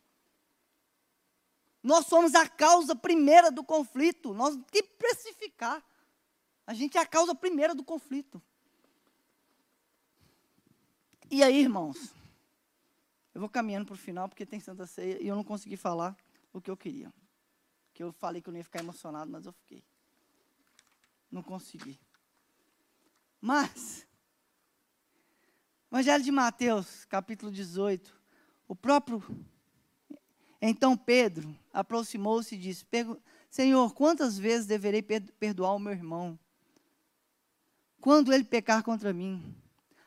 Nós 1.83 2.07
somos 2.07 2.33
a 2.35 2.47
causa 2.47 2.95
primeira 2.95 3.51
do 3.51 3.65
conflito. 3.65 4.33
Nós 4.33 4.53
temos 4.53 4.71
que 4.71 4.81
precificar. 4.81 5.83
A 6.69 6.73
gente 6.75 6.99
é 6.99 7.01
a 7.01 7.05
causa 7.07 7.33
primeira 7.33 7.73
do 7.73 7.83
conflito. 7.83 8.39
E 11.31 11.41
aí, 11.41 11.61
irmãos? 11.61 12.13
Eu 13.33 13.41
vou 13.41 13.49
caminhando 13.49 13.87
para 13.87 13.95
o 13.95 13.97
final, 13.97 14.29
porque 14.29 14.45
tem 14.45 14.59
Santa 14.59 14.85
Ceia 14.85 15.19
e 15.19 15.27
eu 15.27 15.35
não 15.35 15.43
consegui 15.43 15.75
falar 15.75 16.15
o 16.53 16.61
que 16.61 16.69
eu 16.69 16.77
queria. 16.77 17.11
Que 17.91 18.03
eu 18.03 18.11
falei 18.11 18.39
que 18.39 18.49
eu 18.49 18.51
não 18.51 18.59
ia 18.59 18.63
ficar 18.63 18.81
emocionado, 18.81 19.31
mas 19.31 19.47
eu 19.47 19.51
fiquei. 19.51 19.83
Não 21.31 21.41
consegui. 21.41 21.99
Mas, 23.41 24.05
Evangelho 25.91 26.23
de 26.23 26.31
Mateus, 26.31 27.03
capítulo 27.05 27.51
18, 27.51 28.15
o 28.67 28.75
próprio. 28.75 29.23
Então 30.61 30.95
Pedro 30.95 31.51
aproximou-se 31.73 32.53
e 32.53 32.59
disse: 32.59 32.85
Senhor, 33.49 33.91
quantas 33.95 34.37
vezes 34.37 34.67
deverei 34.67 35.01
perdoar 35.01 35.73
o 35.73 35.79
meu 35.79 35.93
irmão? 35.93 36.37
Quando 38.01 38.33
ele 38.33 38.43
pecar 38.43 38.83
contra 38.83 39.13
mim? 39.13 39.55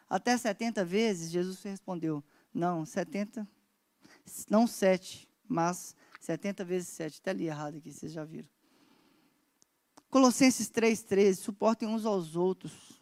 Até 0.08 0.36
70 0.36 0.84
vezes? 0.84 1.30
Jesus 1.30 1.62
respondeu: 1.62 2.22
Não, 2.52 2.84
70, 2.84 3.46
não 4.48 4.66
7, 4.66 5.28
mas 5.46 5.94
70 6.20 6.64
vezes 6.64 6.88
7. 6.88 7.14
Está 7.14 7.30
ali 7.30 7.46
errado 7.46 7.76
aqui, 7.76 7.92
vocês 7.92 8.12
já 8.12 8.24
viram. 8.24 8.48
Colossenses 10.10 10.70
3,13: 10.70 11.34
Suportem 11.36 11.88
uns 11.88 12.04
aos 12.04 12.36
outros 12.36 13.00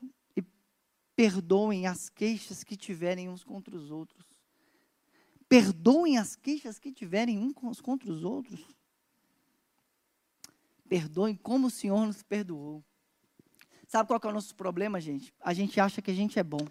perdoem 1.21 1.87
as 1.87 2.09
queixas 2.09 2.65
que 2.65 2.75
tiverem 2.79 3.29
uns 3.29 3.45
contra 3.45 3.77
os 3.77 3.91
outros. 3.91 4.25
Perdoem 5.47 6.17
as 6.17 6.35
queixas 6.35 6.79
que 6.79 6.91
tiverem 6.91 7.39
uns 7.39 7.79
contra 7.79 8.11
os 8.11 8.25
outros. 8.25 8.65
Perdoem 10.89 11.37
como 11.37 11.67
o 11.67 11.71
Senhor 11.71 12.07
nos 12.07 12.23
perdoou. 12.23 12.83
Sabe 13.91 14.07
qual 14.07 14.21
é 14.23 14.27
o 14.29 14.33
nosso 14.33 14.55
problema, 14.55 15.01
gente? 15.01 15.35
A 15.41 15.53
gente 15.53 15.81
acha 15.81 16.01
que 16.01 16.13
a 16.13 16.15
gente 16.15 16.39
é 16.39 16.45
bom. 16.45 16.65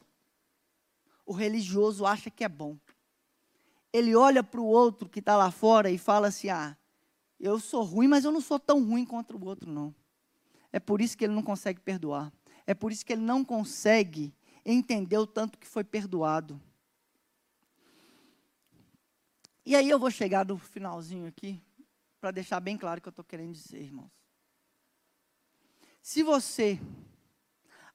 O 1.26 1.34
religioso 1.34 2.06
acha 2.06 2.32
que 2.32 2.46
é 2.46 2.48
bom. 2.48 2.78
Ele 3.92 4.16
olha 4.16 4.42
para 4.42 4.62
o 4.62 4.66
outro 4.66 5.10
que 5.10 5.20
está 5.20 5.36
lá 5.36 5.52
fora 5.52 5.92
e 5.92 5.98
fala 5.98 6.30
assim: 6.30 6.48
ah, 6.48 6.78
eu 7.38 7.60
sou 7.60 7.84
ruim, 7.84 8.08
mas 8.08 8.24
eu 8.24 8.32
não 8.32 8.40
sou 8.40 8.58
tão 8.58 8.82
ruim 8.82 9.04
contra 9.04 9.36
o 9.36 9.46
outro, 9.46 9.70
não. 9.70 9.94
É 10.72 10.80
por 10.80 11.02
isso 11.02 11.18
que 11.18 11.26
ele 11.26 11.34
não 11.34 11.44
consegue 11.44 11.82
perdoar. 11.82 12.32
É 12.66 12.74
por 12.74 12.90
isso 12.90 13.06
que 13.06 13.12
ele 13.12 13.22
não 13.22 13.44
consegue 13.44 14.34
entendeu 14.66 15.28
tanto 15.28 15.60
que 15.60 15.68
foi 15.68 15.84
perdoado. 15.84 16.62
E 19.66 19.76
aí 19.76 19.90
eu 19.90 20.00
vou 20.00 20.10
chegar 20.10 20.46
no 20.46 20.58
finalzinho 20.58 21.28
aqui, 21.28 21.62
para 22.22 22.32
deixar 22.32 22.62
bem 22.62 22.78
claro 22.78 23.00
o 23.00 23.02
que 23.02 23.10
eu 23.10 23.12
estou 23.12 23.26
querendo 23.26 23.52
dizer, 23.52 23.82
irmãos. 23.82 24.10
Se 26.02 26.24
você 26.24 26.80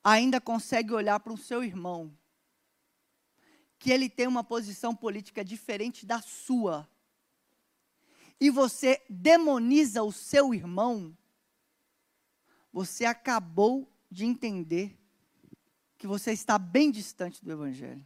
ainda 0.05 0.39
consegue 0.39 0.93
olhar 0.93 1.19
para 1.19 1.33
o 1.33 1.39
seu 1.39 1.65
irmão, 1.65 2.15
que 3.79 3.91
ele 3.91 4.11
tem 4.11 4.27
uma 4.27 4.45
posição 4.45 4.95
política 4.95 5.43
diferente 5.43 6.05
da 6.05 6.21
sua, 6.21 6.87
e 8.39 8.51
você 8.51 9.03
demoniza 9.09 10.03
o 10.03 10.13
seu 10.13 10.53
irmão, 10.53 11.17
você 12.71 13.07
acabou 13.07 13.91
de 14.11 14.27
entender 14.27 14.99
que 15.97 16.07
você 16.07 16.33
está 16.33 16.59
bem 16.59 16.91
distante 16.91 17.43
do 17.43 17.51
Evangelho. 17.51 18.05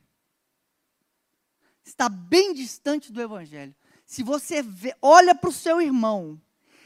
Está 1.82 2.08
bem 2.08 2.52
distante 2.52 3.10
do 3.10 3.20
Evangelho. 3.20 3.74
Se 4.04 4.22
você 4.22 4.62
vê, 4.62 4.94
olha 5.00 5.34
para 5.34 5.48
o 5.48 5.52
seu 5.52 5.80
irmão 5.80 6.40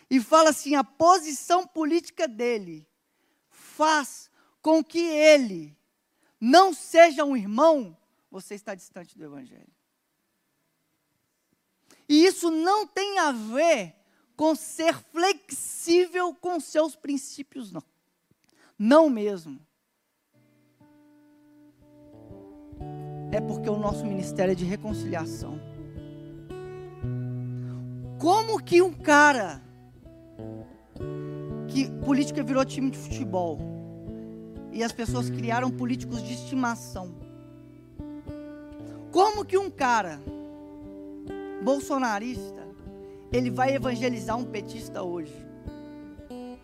e 0.09 0.21
fala 0.21 0.51
assim: 0.51 0.77
a 0.77 0.85
posição 0.85 1.67
política 1.67 2.29
dele 2.29 2.89
faz 3.49 4.31
com 4.63 4.83
que 4.83 5.01
ele 5.01 5.77
não 6.41 6.73
seja 6.73 7.25
um 7.25 7.37
irmão, 7.37 7.97
você 8.31 8.55
está 8.55 8.75
distante 8.75 9.19
do 9.19 9.25
Evangelho. 9.25 9.69
E 12.09 12.25
isso 12.25 12.51
não 12.51 12.87
tem 12.87 13.19
a 13.19 13.33
ver 13.33 13.95
com 14.37 14.55
ser 14.55 14.95
flexível 14.95 16.35
com 16.35 16.59
seus 16.61 16.97
princípios, 16.97 17.73
não. 17.73 17.83
Não 18.79 19.11
mesmo. 19.11 19.61
É 23.31 23.41
porque 23.41 23.69
o 23.69 23.79
nosso 23.79 24.05
ministério 24.05 24.53
é 24.53 24.55
de 24.55 24.65
reconciliação. 24.65 25.61
Como 28.21 28.63
que 28.63 28.83
um 28.83 28.93
cara 28.93 29.63
que 31.69 31.91
política 32.05 32.43
virou 32.43 32.65
time 32.65 32.91
de 32.91 32.99
futebol 32.99 33.59
e 34.73 34.83
as 34.83 34.93
pessoas 34.93 35.31
criaram 35.31 35.71
políticos 35.71 36.23
de 36.23 36.33
estimação? 36.33 37.15
Como 39.11 39.45
que 39.45 39.59
um 39.59 39.71
cara 39.71 40.21
bolsonarista, 41.63 42.67
ele 43.31 43.51
vai 43.51 43.75
evangelizar 43.75 44.37
um 44.37 44.45
petista 44.45 45.03
hoje. 45.03 45.35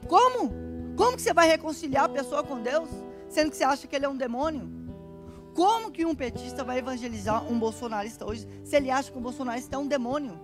Como? 0.06 0.50
Como 0.96 1.16
que 1.16 1.22
você 1.22 1.32
vai 1.32 1.46
reconciliar 1.46 2.04
a 2.04 2.08
pessoa 2.08 2.42
com 2.42 2.60
Deus, 2.60 2.88
sendo 3.28 3.50
que 3.50 3.56
você 3.56 3.64
acha 3.64 3.86
que 3.86 3.94
ele 3.94 4.04
é 4.04 4.08
um 4.08 4.16
demônio? 4.16 4.68
Como 5.54 5.90
que 5.90 6.04
um 6.04 6.14
petista 6.14 6.64
vai 6.64 6.78
evangelizar 6.78 7.50
um 7.50 7.58
bolsonarista 7.58 8.24
hoje, 8.24 8.46
se 8.64 8.76
ele 8.76 8.90
acha 8.90 9.10
que 9.10 9.18
o 9.18 9.20
bolsonarista 9.20 9.76
é 9.76 9.78
um 9.78 9.86
demônio? 9.86 10.38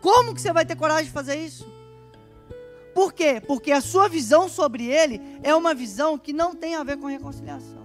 Como 0.00 0.34
que 0.34 0.40
você 0.40 0.52
vai 0.52 0.64
ter 0.66 0.76
coragem 0.76 1.06
de 1.06 1.10
fazer 1.10 1.36
isso? 1.36 1.66
Por 2.94 3.12
quê? 3.12 3.42
Porque 3.44 3.72
a 3.72 3.80
sua 3.80 4.08
visão 4.08 4.48
sobre 4.48 4.84
ele 4.84 5.20
é 5.42 5.54
uma 5.54 5.74
visão 5.74 6.16
que 6.16 6.32
não 6.32 6.54
tem 6.54 6.76
a 6.76 6.84
ver 6.84 6.96
com 6.96 7.06
reconciliação. 7.06 7.84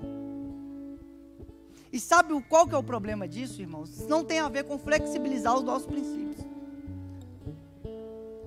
E 1.91 1.99
sabe 1.99 2.39
qual 2.47 2.67
que 2.67 2.75
é 2.75 2.77
o 2.77 2.83
problema 2.83 3.27
disso, 3.27 3.61
irmãos? 3.61 4.05
Não 4.07 4.23
tem 4.23 4.39
a 4.39 4.47
ver 4.47 4.63
com 4.65 4.77
flexibilizar 4.77 5.55
os 5.57 5.63
nossos 5.63 5.87
princípios. 5.87 6.37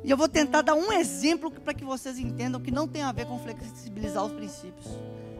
E 0.04 0.10
eu 0.10 0.16
vou 0.16 0.28
tentar 0.28 0.62
dar 0.62 0.74
um 0.74 0.92
exemplo 0.92 1.50
para 1.50 1.74
que 1.74 1.84
vocês 1.84 2.18
entendam 2.18 2.60
que 2.60 2.70
não 2.70 2.86
tem 2.86 3.02
a 3.02 3.12
ver 3.12 3.26
com 3.26 3.38
flexibilizar 3.38 4.24
os 4.24 4.32
princípios. 4.32 4.86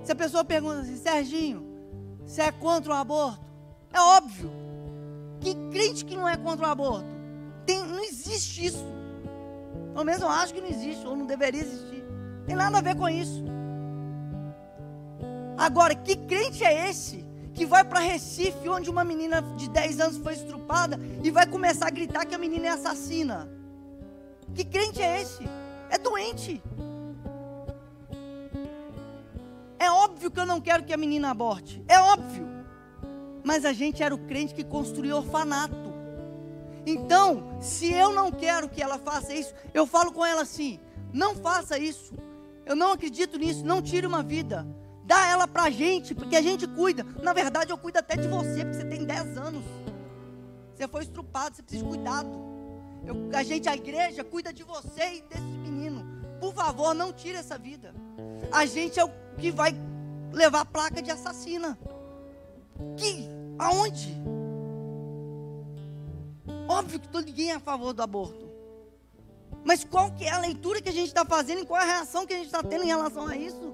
Se 0.04 0.10
a 0.10 0.16
pessoa 0.16 0.44
pergunta 0.44 0.80
assim, 0.80 0.96
Serginho, 0.96 1.64
você 2.26 2.42
é 2.42 2.52
contra 2.52 2.92
o 2.92 2.96
aborto? 2.96 3.44
É 3.92 4.00
óbvio. 4.00 4.50
Que 5.40 5.54
crente 5.70 6.04
que 6.04 6.16
não 6.16 6.28
é 6.28 6.36
contra 6.36 6.66
o 6.66 6.70
aborto? 6.70 7.06
Tem, 7.66 7.78
não 7.84 8.02
existe 8.02 8.66
isso. 8.66 8.84
Pelo 9.92 10.04
menos 10.04 10.22
eu 10.22 10.28
acho 10.28 10.54
que 10.54 10.60
não 10.60 10.68
existe, 10.68 11.06
ou 11.06 11.14
não 11.14 11.26
deveria 11.26 11.60
existir. 11.60 12.04
Tem 12.46 12.56
nada 12.56 12.78
a 12.78 12.80
ver 12.80 12.96
com 12.96 13.08
isso. 13.08 13.44
Agora, 15.56 15.94
que 15.94 16.16
crente 16.16 16.64
é 16.64 16.88
esse 16.88 17.24
que 17.54 17.66
vai 17.66 17.84
para 17.84 18.00
Recife, 18.00 18.68
onde 18.68 18.88
uma 18.88 19.04
menina 19.04 19.42
de 19.56 19.68
10 19.68 20.00
anos 20.00 20.16
foi 20.16 20.32
estrupada, 20.32 20.98
e 21.22 21.30
vai 21.30 21.46
começar 21.46 21.88
a 21.88 21.90
gritar 21.90 22.24
que 22.24 22.34
a 22.34 22.38
menina 22.38 22.68
é 22.68 22.70
assassina. 22.70 23.48
Que 24.54 24.64
crente 24.64 25.02
é 25.02 25.20
esse? 25.20 25.46
É 25.90 25.98
doente. 25.98 26.62
É 29.78 29.90
óbvio 29.90 30.30
que 30.30 30.40
eu 30.40 30.46
não 30.46 30.60
quero 30.60 30.84
que 30.84 30.92
a 30.92 30.96
menina 30.96 31.30
aborte. 31.30 31.82
É 31.86 31.98
óbvio. 31.98 32.46
Mas 33.44 33.64
a 33.64 33.72
gente 33.72 34.02
era 34.02 34.14
o 34.14 34.18
crente 34.26 34.54
que 34.54 34.64
construiu 34.64 35.16
orfanato. 35.16 35.91
Então, 36.86 37.56
se 37.60 37.92
eu 37.92 38.12
não 38.12 38.30
quero 38.30 38.68
que 38.68 38.82
ela 38.82 38.98
faça 38.98 39.32
isso, 39.32 39.54
eu 39.72 39.86
falo 39.86 40.12
com 40.12 40.24
ela 40.24 40.42
assim: 40.42 40.80
não 41.12 41.34
faça 41.34 41.78
isso. 41.78 42.14
Eu 42.64 42.74
não 42.74 42.92
acredito 42.92 43.38
nisso. 43.38 43.64
Não 43.64 43.82
tire 43.82 44.06
uma 44.06 44.22
vida. 44.22 44.66
Dá 45.04 45.26
ela 45.26 45.48
pra 45.48 45.68
gente, 45.70 46.14
porque 46.14 46.36
a 46.36 46.42
gente 46.42 46.66
cuida. 46.66 47.04
Na 47.22 47.32
verdade, 47.32 47.70
eu 47.70 47.78
cuido 47.78 47.98
até 47.98 48.16
de 48.16 48.28
você, 48.28 48.64
porque 48.64 48.78
você 48.78 48.84
tem 48.84 49.04
10 49.04 49.36
anos. 49.36 49.64
Você 50.74 50.88
foi 50.88 51.02
estrupado, 51.02 51.56
você 51.56 51.62
precisa 51.62 51.84
de 51.84 51.88
cuidado. 51.88 52.28
Eu, 53.04 53.30
a 53.36 53.42
gente, 53.42 53.68
a 53.68 53.74
igreja, 53.74 54.22
cuida 54.24 54.52
de 54.52 54.62
você 54.62 55.16
e 55.16 55.22
desse 55.22 55.42
menino. 55.42 56.06
Por 56.40 56.54
favor, 56.54 56.94
não 56.94 57.12
tire 57.12 57.36
essa 57.36 57.58
vida. 57.58 57.94
A 58.50 58.64
gente 58.64 58.98
é 58.98 59.04
o 59.04 59.10
que 59.38 59.50
vai 59.50 59.74
levar 60.32 60.60
a 60.60 60.64
placa 60.64 61.02
de 61.02 61.10
assassina. 61.10 61.78
Que? 62.96 63.28
Aonde? 63.58 64.16
Óbvio 66.68 67.00
que 67.00 67.08
ninguém 67.24 67.50
é 67.50 67.54
a 67.54 67.60
favor 67.60 67.92
do 67.92 68.02
aborto. 68.02 68.50
Mas 69.64 69.84
qual 69.84 70.10
que 70.12 70.24
é 70.24 70.30
a 70.30 70.38
leitura 70.38 70.80
que 70.80 70.88
a 70.88 70.92
gente 70.92 71.08
está 71.08 71.24
fazendo 71.24 71.60
e 71.60 71.66
qual 71.66 71.80
é 71.80 71.84
a 71.84 71.86
reação 71.86 72.26
que 72.26 72.32
a 72.32 72.36
gente 72.36 72.46
está 72.46 72.62
tendo 72.62 72.84
em 72.84 72.88
relação 72.88 73.26
a 73.26 73.36
isso? 73.36 73.72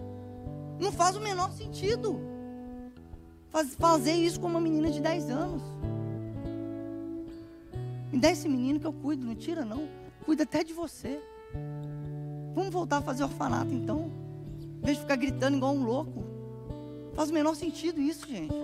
Não 0.79 0.93
faz 0.93 1.17
o 1.17 1.21
menor 1.21 1.51
sentido. 1.53 2.21
Faz, 3.51 3.75
fazer 3.75 4.13
isso 4.13 4.41
com 4.41 4.47
uma 4.47 4.61
menina 4.61 4.91
de 4.91 5.01
10 5.01 5.31
anos. 5.31 5.63
Me 8.13 8.19
dá 8.19 8.31
esse 8.31 8.49
menino 8.49 8.79
que 8.79 8.87
eu 8.87 8.93
cuido, 8.93 9.25
não 9.25 9.35
tira 9.35 9.65
não. 9.65 9.89
Cuida 10.25 10.43
até 10.43 10.63
de 10.63 10.73
você. 10.73 11.21
Vamos 12.55 12.73
voltar 12.73 12.99
a 12.99 13.03
fazer 13.03 13.25
orfanato 13.25 13.73
então. 13.73 14.11
Em 14.83 14.85
vez 14.85 14.97
de 14.97 15.03
ficar 15.03 15.17
gritando 15.17 15.57
igual 15.57 15.75
um 15.75 15.85
louco. 15.85 16.25
Faz 17.15 17.31
o 17.31 17.33
menor 17.33 17.55
sentido 17.55 18.01
isso, 18.01 18.27
gente. 18.27 18.55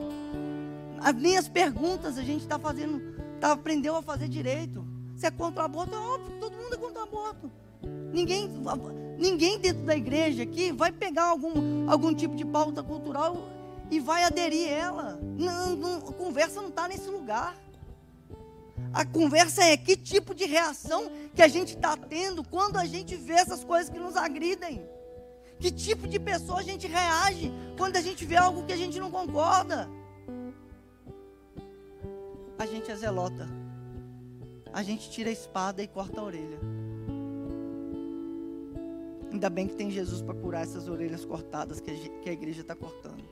As, 1.01 1.15
nem 1.15 1.37
as 1.37 1.49
perguntas 1.49 2.17
a 2.19 2.23
gente 2.23 2.43
está 2.43 2.59
fazendo, 2.59 3.14
aprendeu 3.53 3.97
a 3.97 4.03
fazer 4.03 4.29
direito. 4.29 4.85
Se 5.17 5.27
é 5.27 5.31
contra 5.31 5.63
o 5.63 5.65
aborto, 5.67 5.95
é 5.95 5.99
óbvio, 5.99 6.39
todo 6.41 6.57
mundo 6.57 6.75
é 6.75 6.77
contra 6.77 7.01
o 7.01 7.05
aborto. 7.05 7.51
Ninguém, 8.13 8.51
ninguém 9.19 9.59
dentro 9.59 9.83
da 9.83 9.97
igreja 9.97 10.43
aqui 10.43 10.73
vai 10.73 10.91
pegar 10.91 11.25
algum, 11.25 11.91
algum 11.91 12.15
tipo 12.15 12.35
de 12.35 12.45
pauta 12.45 12.83
cultural 12.83 13.49
e 13.91 14.01
vai 14.01 14.25
aderir 14.25 14.69
ela. 14.69 15.19
Não, 15.23 15.77
não, 15.77 15.97
a 15.99 16.13
conversa 16.13 16.61
não 16.61 16.69
está 16.69 16.89
nesse 16.89 17.09
lugar. 17.09 17.57
A 18.93 19.05
conversa 19.05 19.63
é 19.63 19.77
que 19.77 19.97
tipo 19.97 20.35
de 20.35 20.45
reação 20.45 21.11
que 21.35 21.43
a 21.43 21.49
gente 21.49 21.75
está 21.75 21.97
tendo 21.97 22.45
quando 22.45 22.77
a 22.77 22.85
gente 22.85 23.17
vê 23.17 23.35
essas 23.35 23.65
coisas 23.65 23.91
que 23.91 23.99
nos 23.99 24.17
agridem. 24.17 24.83
Que 25.59 25.71
tipo 25.71 26.07
de 26.07 26.19
pessoa 26.19 26.61
a 26.61 26.63
gente 26.63 26.87
reage 26.87 27.53
quando 27.77 27.97
a 27.97 28.01
gente 28.01 28.25
vê 28.25 28.37
algo 28.37 28.65
que 28.65 28.73
a 28.73 28.77
gente 28.77 28.99
não 28.99 29.11
concorda. 29.11 29.89
A 32.59 32.67
gente 32.67 32.91
é 32.91 32.97
zelota. 32.97 33.49
A 34.73 34.83
gente 34.83 35.11
tira 35.11 35.31
a 35.31 35.33
espada 35.33 35.83
e 35.83 35.87
corta 35.87 36.21
a 36.21 36.25
orelha. 36.25 36.59
Ainda 39.33 39.51
bem 39.51 39.67
que 39.67 39.75
tem 39.75 39.91
Jesus 39.91 40.23
para 40.23 40.35
curar 40.35 40.63
essas 40.63 40.89
orelhas 40.89 41.25
cortadas 41.25 41.81
que 41.81 41.91
a 41.91 42.33
igreja 42.33 42.61
está 42.61 42.75
cortando. 42.75 43.25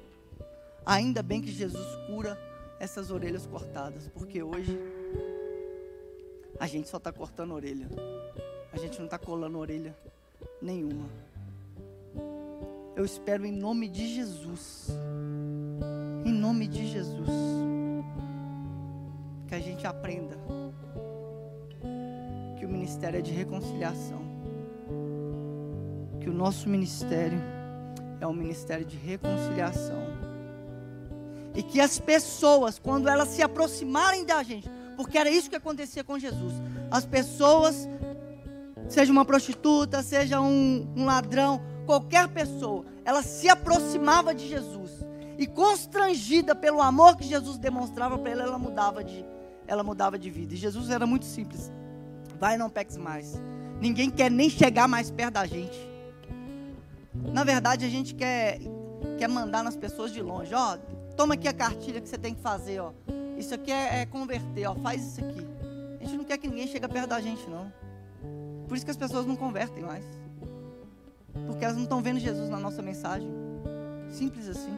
Ainda 0.84 1.22
bem 1.22 1.40
que 1.40 1.50
Jesus 1.50 1.86
cura 2.06 2.36
essas 2.80 3.12
orelhas 3.12 3.46
cortadas, 3.46 4.08
porque 4.08 4.42
hoje 4.42 4.76
a 6.58 6.66
gente 6.66 6.88
só 6.88 6.96
está 6.96 7.12
cortando 7.12 7.52
orelha. 7.52 7.88
A 8.72 8.76
gente 8.76 8.98
não 8.98 9.04
está 9.04 9.18
colando 9.18 9.58
orelha 9.58 9.96
nenhuma. 10.60 11.08
Eu 12.96 13.04
espero 13.04 13.46
em 13.46 13.52
nome 13.52 13.88
de 13.88 14.14
Jesus. 14.14 14.88
Em 16.24 16.32
nome 16.32 16.66
de 16.66 16.86
Jesus. 16.88 17.61
Que 19.52 19.56
a 19.56 19.60
gente 19.60 19.86
aprenda 19.86 20.34
que 22.58 22.64
o 22.64 22.68
ministério 22.70 23.18
é 23.18 23.20
de 23.22 23.32
reconciliação 23.32 24.22
que 26.22 26.30
o 26.30 26.32
nosso 26.32 26.68
ministério 26.68 27.38
é 28.20 28.26
um 28.26 28.32
ministério 28.32 28.86
de 28.86 28.96
reconciliação. 28.96 30.00
E 31.54 31.62
que 31.62 31.80
as 31.80 31.98
pessoas, 31.98 32.78
quando 32.78 33.08
elas 33.08 33.28
se 33.28 33.42
aproximarem 33.42 34.24
da 34.24 34.42
gente, 34.42 34.70
porque 34.96 35.18
era 35.18 35.28
isso 35.28 35.50
que 35.50 35.56
acontecia 35.56 36.04
com 36.04 36.18
Jesus, 36.18 36.54
as 36.90 37.04
pessoas, 37.04 37.88
seja 38.88 39.12
uma 39.12 39.24
prostituta, 39.24 40.02
seja 40.02 40.40
um, 40.40 40.90
um 40.96 41.04
ladrão, 41.04 41.60
qualquer 41.84 42.28
pessoa, 42.28 42.86
ela 43.04 43.22
se 43.22 43.48
aproximava 43.48 44.34
de 44.34 44.48
Jesus 44.48 45.04
e 45.36 45.46
constrangida 45.46 46.54
pelo 46.54 46.80
amor 46.80 47.16
que 47.16 47.24
Jesus 47.24 47.58
demonstrava 47.58 48.16
para 48.16 48.30
ela, 48.30 48.44
ela 48.44 48.58
mudava 48.58 49.02
de, 49.02 49.24
ela 49.72 49.82
mudava 49.82 50.18
de 50.18 50.30
vida. 50.30 50.52
E 50.52 50.56
Jesus 50.56 50.90
era 50.90 51.06
muito 51.06 51.24
simples. 51.24 51.72
Vai, 52.38 52.58
não 52.58 52.68
peques 52.68 52.96
mais. 52.96 53.40
Ninguém 53.80 54.10
quer 54.10 54.30
nem 54.30 54.50
chegar 54.50 54.86
mais 54.86 55.10
perto 55.10 55.34
da 55.34 55.46
gente. 55.46 55.78
Na 57.14 57.42
verdade, 57.42 57.84
a 57.84 57.88
gente 57.88 58.14
quer, 58.14 58.60
quer 59.18 59.28
mandar 59.28 59.62
nas 59.62 59.74
pessoas 59.74 60.12
de 60.12 60.20
longe. 60.20 60.54
Ó, 60.54 60.76
toma 61.16 61.34
aqui 61.34 61.48
a 61.48 61.52
cartilha 61.54 62.00
que 62.00 62.08
você 62.08 62.18
tem 62.18 62.34
que 62.34 62.40
fazer. 62.42 62.80
Ó. 62.80 62.92
Isso 63.38 63.54
aqui 63.54 63.72
é, 63.72 64.00
é 64.00 64.06
converter. 64.06 64.66
Ó, 64.66 64.74
faz 64.74 65.02
isso 65.02 65.20
aqui. 65.24 65.46
A 66.00 66.04
gente 66.04 66.16
não 66.18 66.24
quer 66.24 66.36
que 66.36 66.48
ninguém 66.48 66.66
chegue 66.66 66.86
perto 66.86 67.08
da 67.08 67.20
gente, 67.20 67.48
não. 67.48 67.72
Por 68.68 68.76
isso 68.76 68.84
que 68.84 68.90
as 68.90 68.96
pessoas 68.96 69.24
não 69.24 69.36
convertem 69.36 69.82
mais. 69.82 70.04
Porque 71.46 71.64
elas 71.64 71.76
não 71.76 71.84
estão 71.84 72.02
vendo 72.02 72.20
Jesus 72.20 72.50
na 72.50 72.58
nossa 72.58 72.82
mensagem. 72.82 73.30
Simples 74.10 74.48
assim. 74.48 74.76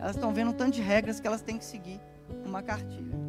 Elas 0.00 0.16
estão 0.16 0.32
vendo 0.34 0.50
um 0.50 0.54
tanto 0.54 0.72
de 0.72 0.82
regras 0.82 1.20
que 1.20 1.26
elas 1.26 1.42
têm 1.42 1.58
que 1.58 1.64
seguir 1.64 2.00
numa 2.44 2.62
cartilha. 2.62 3.23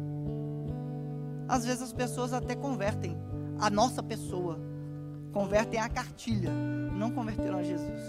Às 1.48 1.64
vezes 1.64 1.82
as 1.82 1.92
pessoas 1.92 2.32
até 2.32 2.54
convertem 2.54 3.16
a 3.58 3.70
nossa 3.70 4.02
pessoa, 4.02 4.58
convertem 5.32 5.80
a 5.80 5.88
cartilha, 5.88 6.50
não 6.50 7.10
converteram 7.10 7.58
a 7.58 7.62
Jesus. 7.62 8.02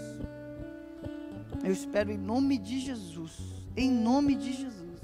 Eu 1.64 1.72
espero 1.72 2.10
em 2.10 2.18
nome 2.18 2.58
de 2.58 2.80
Jesus, 2.80 3.38
em 3.76 3.90
nome 3.90 4.34
de 4.34 4.52
Jesus, 4.52 5.00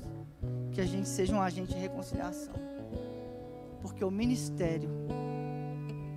que 0.72 0.80
a 0.80 0.86
gente 0.86 1.08
seja 1.08 1.34
um 1.34 1.40
agente 1.40 1.72
de 1.72 1.78
reconciliação. 1.78 2.54
Porque 3.80 4.04
o 4.04 4.10
ministério 4.10 4.88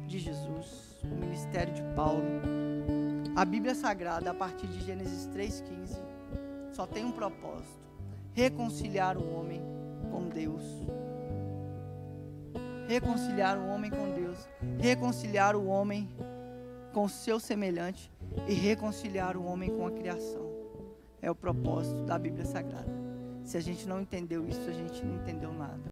de 0.08 0.20
Jesus, 0.20 0.98
o 1.04 1.16
ministério 1.16 1.74
de 1.74 1.84
Paulo, 1.96 2.24
a 3.36 3.46
Bíblia 3.46 3.76
Sagrada, 3.76 4.32
a 4.32 4.34
partir 4.34 4.68
de 4.68 4.84
Gênesis 4.86 5.28
3,15, 5.28 6.00
só 6.72 6.88
tem 6.88 7.06
um 7.06 7.12
propósito: 7.12 7.88
reconciliar 8.34 9.18
o 9.18 9.38
homem 9.38 9.62
com 10.12 10.30
Deus. 10.30 10.64
Reconciliar 12.88 13.58
o 13.58 13.68
homem 13.68 13.92
com 13.92 14.14
Deus, 14.14 14.48
reconciliar 14.80 15.56
o 15.56 15.68
homem 15.68 16.10
com 16.94 17.04
o 17.04 17.10
seu 17.10 17.40
semelhante 17.40 18.12
e 18.48 18.54
reconciliar 18.54 19.36
o 19.36 19.44
homem 19.44 19.70
com 19.70 19.86
a 19.86 19.92
criação. 19.92 20.50
É 21.22 21.30
o 21.30 21.36
propósito 21.36 22.04
da 22.06 22.18
Bíblia 22.18 22.46
Sagrada. 22.46 22.92
Se 23.44 23.58
a 23.58 23.62
gente 23.62 23.88
não 23.88 24.02
entendeu 24.02 24.48
isso, 24.48 24.70
a 24.70 24.74
gente 24.74 25.06
não 25.06 25.16
entendeu 25.16 25.52
nada. 25.52 25.92